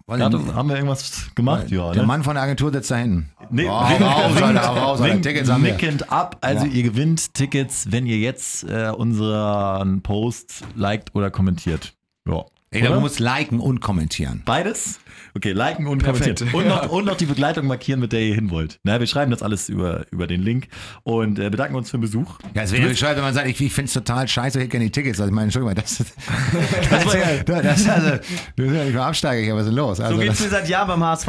Weil 0.07 0.19
Gerade 0.19 0.55
haben 0.55 0.69
wir 0.69 0.77
irgendwas 0.77 1.31
gemacht? 1.35 1.71
Ja, 1.71 1.93
der 1.93 2.03
ne? 2.03 2.07
Mann 2.09 2.23
von 2.23 2.35
der 2.35 2.43
Agentur 2.45 2.73
sitzt 2.73 2.91
da 2.91 2.97
hinten. 2.97 3.31
Nee, 3.51 3.67
Oh, 3.69 3.73
raus, 3.73 4.43
Alter, 4.43 4.61
raus, 4.61 5.01
Alter. 5.01 5.21
Tickets 5.23 5.51
haben 5.51 5.65
wir. 5.65 5.77
ab. 6.13 6.37
Also 6.41 6.67
Ja. 6.67 6.73
ihr 6.73 6.83
gewinnt 6.83 7.35
Tickets, 7.35 7.87
wenn 7.91 8.07
ihr 8.07 8.19
jetzt 8.19 8.65
äh, 8.65 8.91
unseren 8.91 10.03
Post 10.03 10.65
liked 10.75 11.15
oder 11.15 11.31
kommentiert. 11.31 11.95
Ja. 12.29 12.45
Ey, 12.71 12.83
du 12.83 12.89
Oder? 12.89 13.01
musst 13.01 13.21
liken 13.21 13.61
und 13.61 13.81
kommentieren. 13.81 14.43
Beides? 14.45 14.99
Okay, 15.37 15.53
liken 15.53 15.87
und 15.87 16.03
Perfekt. 16.03 16.39
kommentieren. 16.41 16.55
Und 16.55 16.67
noch, 16.67 16.91
und 16.91 17.05
noch 17.05 17.17
die 17.17 17.27
Begleitung 17.27 17.67
markieren, 17.67 18.01
mit 18.01 18.13
der 18.13 18.21
ihr 18.23 18.35
hin 18.35 18.49
wollt. 18.51 18.79
Na, 18.85 18.99
wir 19.01 19.07
schreiben 19.07 19.31
das 19.31 19.43
alles 19.43 19.69
über, 19.69 20.07
über 20.11 20.27
den 20.27 20.41
Link 20.41 20.69
und 21.03 21.39
äh, 21.39 21.51
bedanken 21.51 21.75
uns 21.77 21.91
für 21.91 21.99
den 21.99 22.01
Besuch. 22.01 22.39
Ja, 22.55 22.63
es 22.63 22.73
wäre 22.73 22.89
bescheuert, 22.89 23.17
wenn 23.17 23.25
man 23.25 23.35
sagt, 23.35 23.47
ich, 23.47 23.61
ich 23.61 23.75
finde 23.75 23.89
es 23.89 23.93
total 23.93 24.27
scheiße, 24.27 24.57
ich 24.59 24.63
hätte 24.63 24.71
gerne 24.71 24.87
die 24.87 24.91
Tickets. 24.93 25.21
Also 25.21 25.29
ich 25.29 25.35
meine, 25.35 25.45
Entschuldigung, 25.45 25.75
das, 25.75 25.99
das, 25.99 26.89
das, 26.89 27.07
war 27.07 27.17
ja- 27.19 27.63
das, 27.63 27.87
also, 27.87 28.11
du 28.57 28.63
bist 28.65 28.75
ja 28.77 28.85
nicht 28.85 28.95
mal 28.95 29.09
Absteiger 29.09 29.43
hier, 29.43 29.55
was 29.55 29.63
ist 29.65 29.69
denn 29.69 29.77
los? 29.77 29.99
So 29.99 30.05
Also, 30.05 30.17
geht's 30.19 30.39
das, 30.39 30.41
mir 30.47 30.51
seit 30.51 30.69
Jahren 30.71 30.89
beim 30.89 31.05
HSV. 31.05 31.29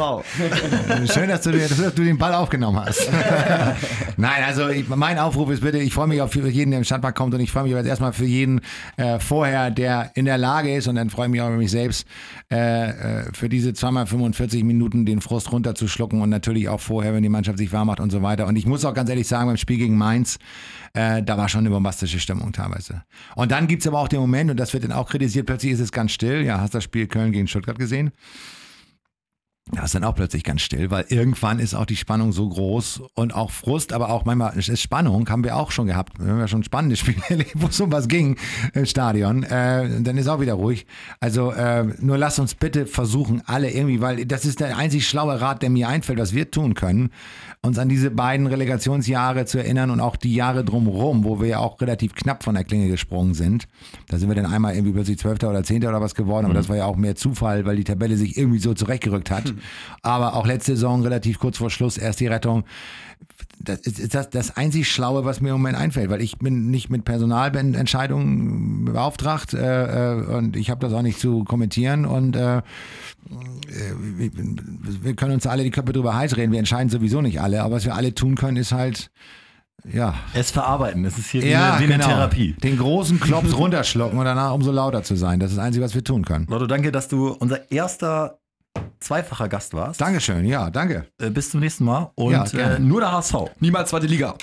Schön, 1.14 1.28
dass 1.28 1.42
du, 1.42 1.52
dass 1.52 1.76
du 1.76 2.04
den 2.06 2.18
Ball 2.18 2.34
aufgenommen 2.34 2.80
hast. 2.80 3.10
Nein, 4.18 4.44
also 4.46 4.70
ich, 4.70 4.88
mein 4.88 5.20
Aufruf 5.20 5.50
ist 5.50 5.62
bitte, 5.62 5.80
ich 5.80 5.94
freue 5.94 6.08
mich 6.08 6.22
auf 6.22 6.34
jeden, 6.34 6.72
der 6.72 6.78
im 6.80 6.86
Stadtpark 6.86 7.16
kommt 7.16 7.34
und 7.34 7.42
ich 7.42 7.52
freue 7.52 7.64
mich 7.64 7.74
aber 7.74 7.82
jetzt 7.82 7.90
erstmal 7.90 8.14
für 8.14 8.26
jeden 8.26 8.62
äh, 8.96 9.20
vorher, 9.20 9.70
der 9.70 10.12
in 10.16 10.24
der 10.24 10.38
Lage 10.38 10.74
ist 10.74 10.88
und 10.88 10.96
dann 10.96 11.10
freue 11.10 11.26
ich 11.26 11.32
mich 11.34 11.42
auch 11.42 11.50
über 11.50 11.58
mich 11.58 11.72
selbst, 11.72 12.08
äh, 12.50 12.90
äh, 12.90 13.24
für 13.34 13.50
diese 13.50 13.74
zweimal 13.74 13.97
45 14.06 14.64
Minuten 14.64 15.06
den 15.06 15.22
Frust 15.22 15.52
runterzuschlucken 15.52 16.22
und 16.22 16.30
natürlich 16.30 16.70
auch 16.70 16.80
vorher, 16.80 17.14
wenn 17.14 17.24
die 17.24 17.30
Mannschaft 17.30 17.58
sich 17.58 17.72
warm 17.72 17.88
macht 17.88 18.00
und 18.00 18.12
so 18.12 18.22
weiter. 18.22 18.48
Und 18.48 18.56
ich 18.56 18.66
muss 18.66 18.86
auch 18.86 18.94
ganz 18.94 19.10
ehrlich 19.10 19.28
sagen, 19.28 19.48
beim 19.48 19.58
Spiel 19.58 19.78
gegen 19.78 19.98
Mainz, 19.98 20.38
äh, 20.94 21.24
da 21.24 21.38
war 21.38 21.50
schon 21.50 21.62
eine 21.62 21.70
bombastische 21.70 22.20
Stimmung 22.20 22.52
teilweise. 22.52 23.04
Und 23.36 23.52
dann 23.52 23.68
gibt 23.68 23.82
es 23.82 23.88
aber 23.88 24.00
auch 24.00 24.08
den 24.08 24.20
Moment, 24.20 24.52
und 24.52 24.60
das 24.60 24.74
wird 24.74 24.84
dann 24.84 24.92
auch 24.92 25.10
kritisiert, 25.10 25.46
plötzlich 25.46 25.72
ist 25.72 25.80
es 25.80 25.92
ganz 25.92 26.12
still. 26.12 26.44
Ja, 26.44 26.60
hast 26.62 26.76
das 26.76 26.84
Spiel 26.84 27.08
Köln 27.08 27.32
gegen 27.32 27.48
Stuttgart 27.48 27.80
gesehen? 27.80 28.12
Da 29.72 29.84
ist 29.84 29.96
dann 29.96 30.06
auch 30.06 30.16
plötzlich 30.16 30.44
ganz 30.44 30.62
still, 30.62 30.92
weil 30.92 31.06
irgendwann 31.10 31.60
ist 31.60 31.74
auch 31.74 31.86
die 31.86 31.98
Spannung 31.98 32.32
so 32.32 32.48
groß 32.48 33.02
und 33.16 33.36
auch 33.36 33.52
Frust, 33.52 33.92
aber 33.92 34.10
auch 34.10 34.24
manchmal 34.24 34.58
ist 34.58 34.82
Spannung, 34.82 35.28
haben 35.30 35.44
wir 35.44 35.58
auch 35.58 35.72
schon 35.72 35.88
gehabt. 35.88 36.20
Wir 36.20 36.32
haben 36.32 36.40
ja 36.40 36.48
schon 36.48 36.64
spannende 36.64 36.96
Spiele 36.98 37.22
erlebt, 37.28 37.52
wo 37.56 37.68
es 37.68 37.80
um 37.82 37.92
was 37.92 38.08
ging 38.08 38.38
im 38.74 38.86
Stadion. 38.86 39.44
Äh, 39.44 40.02
dann 40.02 40.18
ist 40.18 40.28
auch 40.30 40.40
wieder 40.40 40.54
ruhig. 40.54 40.86
Also 41.20 41.52
äh, 41.52 41.84
nur 42.00 42.18
lass 42.18 42.40
uns 42.40 42.56
bitte 42.56 42.86
versuchen, 42.86 43.42
alle 43.46 43.70
irgendwie, 43.70 44.00
weil 44.00 44.26
das 44.26 44.46
ist 44.46 44.62
der 44.62 44.78
einzig 44.78 45.08
schlaue 45.08 45.42
Rat, 45.42 45.62
der 45.62 45.70
mir 45.70 45.90
einfällt, 45.90 46.20
was 46.20 46.34
wir 46.34 46.50
tun 46.50 46.74
können, 46.74 47.12
uns 47.64 47.80
an 47.80 47.90
diese 47.90 48.12
beiden 48.12 48.48
Relegationsjahre 48.48 49.46
zu 49.46 49.58
erinnern 49.58 49.90
und 49.90 50.00
auch 50.00 50.16
die 50.16 50.34
Jahre 50.34 50.64
drumherum, 50.64 51.24
wo 51.26 51.42
wir 51.42 51.48
ja 51.48 51.60
auch 51.60 51.82
relativ 51.82 52.16
knapp 52.16 52.44
von 52.44 52.56
der 52.56 52.64
Klinge 52.64 52.88
gesprungen 52.88 53.34
sind. 53.34 53.68
Da 54.08 54.18
sind 54.18 54.30
wir 54.30 54.36
dann 54.36 54.46
einmal 54.46 54.74
irgendwie 54.76 54.94
plötzlich 54.94 55.18
Zwölfter 55.18 55.50
oder 55.50 55.64
Zehnter 55.64 55.90
oder 55.90 56.00
was 56.00 56.16
geworden, 56.16 56.46
aber 56.46 56.54
das 56.54 56.70
war 56.70 56.78
ja 56.78 56.86
auch 56.86 56.96
mehr 56.96 57.16
Zufall, 57.16 57.66
weil 57.66 57.76
die 57.76 57.84
Tabelle 57.84 58.16
sich 58.16 58.38
irgendwie 58.38 58.60
so 58.60 58.74
zurechtgerückt 58.74 59.32
hat. 59.32 59.54
Aber 60.02 60.36
auch 60.36 60.46
letzte 60.48 60.74
Saison 60.76 61.02
relativ 61.02 61.40
kurz 61.40 61.58
vor 61.58 61.70
Schluss 61.70 61.98
erst 61.98 62.20
die 62.20 62.28
Rettung. 62.28 62.64
Das 63.60 63.80
ist 63.80 64.14
das, 64.14 64.30
das 64.30 64.56
einzig 64.56 64.90
Schlaue, 64.90 65.26
was 65.26 65.42
mir 65.42 65.50
im 65.50 65.56
Moment 65.56 65.76
einfällt, 65.78 66.12
weil 66.12 66.22
ich 66.22 66.38
bin 66.38 66.70
nicht 66.70 66.92
mit 66.92 67.04
Personalentscheidungen 67.06 68.86
beauftragt 68.86 69.54
äh, 69.56 70.14
äh, 70.20 70.26
und 70.38 70.56
ich 70.56 70.70
habe 70.70 70.80
das 70.80 70.94
auch 70.94 71.02
nicht 71.02 71.20
zu 71.20 71.44
kommentieren 71.44 72.06
und 72.06 72.36
äh, 72.36 72.58
äh, 72.58 72.62
wir- 74.18 74.32
wir 75.04 75.16
können 75.16 75.34
uns 75.34 75.48
alle 75.48 75.64
die 75.64 75.72
Köpfe 75.72 75.94
drüber 75.94 76.16
heiß 76.16 76.38
reden, 76.38 76.52
wir 76.52 76.60
entscheiden 76.60 76.90
sowieso 76.90 77.22
nicht 77.22 77.42
alle, 77.42 77.47
aber 77.56 77.76
was 77.76 77.86
wir 77.86 77.96
alle 77.96 78.14
tun 78.14 78.36
können, 78.36 78.58
ist 78.58 78.72
halt 78.72 79.10
ja, 79.94 80.16
Es 80.34 80.52
verarbeiten. 80.52 81.06
Es 81.06 81.18
ist 81.18 81.30
hier 81.30 81.44
wie, 81.44 81.50
ja 81.50 81.74
eine, 81.74 81.80
wie 81.80 81.94
eine 81.94 82.04
genau. 82.04 82.08
Therapie. 82.08 82.54
Den 82.54 82.78
großen 82.78 83.20
Klops 83.20 83.54
runterschlucken 83.58 84.18
und 84.18 84.26
danach 84.26 84.54
umso 84.54 84.72
lauter 84.72 85.04
zu 85.04 85.16
sein. 85.16 85.40
Das 85.40 85.52
ist 85.52 85.58
das 85.58 85.66
Einzige, 85.66 85.86
was 85.86 85.96
wir 85.96 86.04
tun 86.04 86.26
können. 86.26 86.48
Lotto, 86.50 86.68
danke, 86.68 86.92
dass 86.92 87.08
du 87.08 87.30
unser 87.30 87.72
erster 87.72 88.40
zweifacher 89.00 89.48
Gast 89.48 89.74
warst. 89.74 90.02
Dankeschön, 90.02 90.46
ja, 90.46 90.70
danke. 90.70 91.08
Äh, 91.22 91.30
bis 91.30 91.52
zum 91.52 91.60
nächsten 91.60 91.86
Mal. 91.86 92.12
Und 92.16 92.32
Ja, 92.32 92.44
äh, 92.46 92.80
nur 92.80 93.02
der 93.02 93.12
HSV. 93.12 93.36
Niemals 93.60 93.90
zweite 93.90 94.08
Liga. 94.08 94.36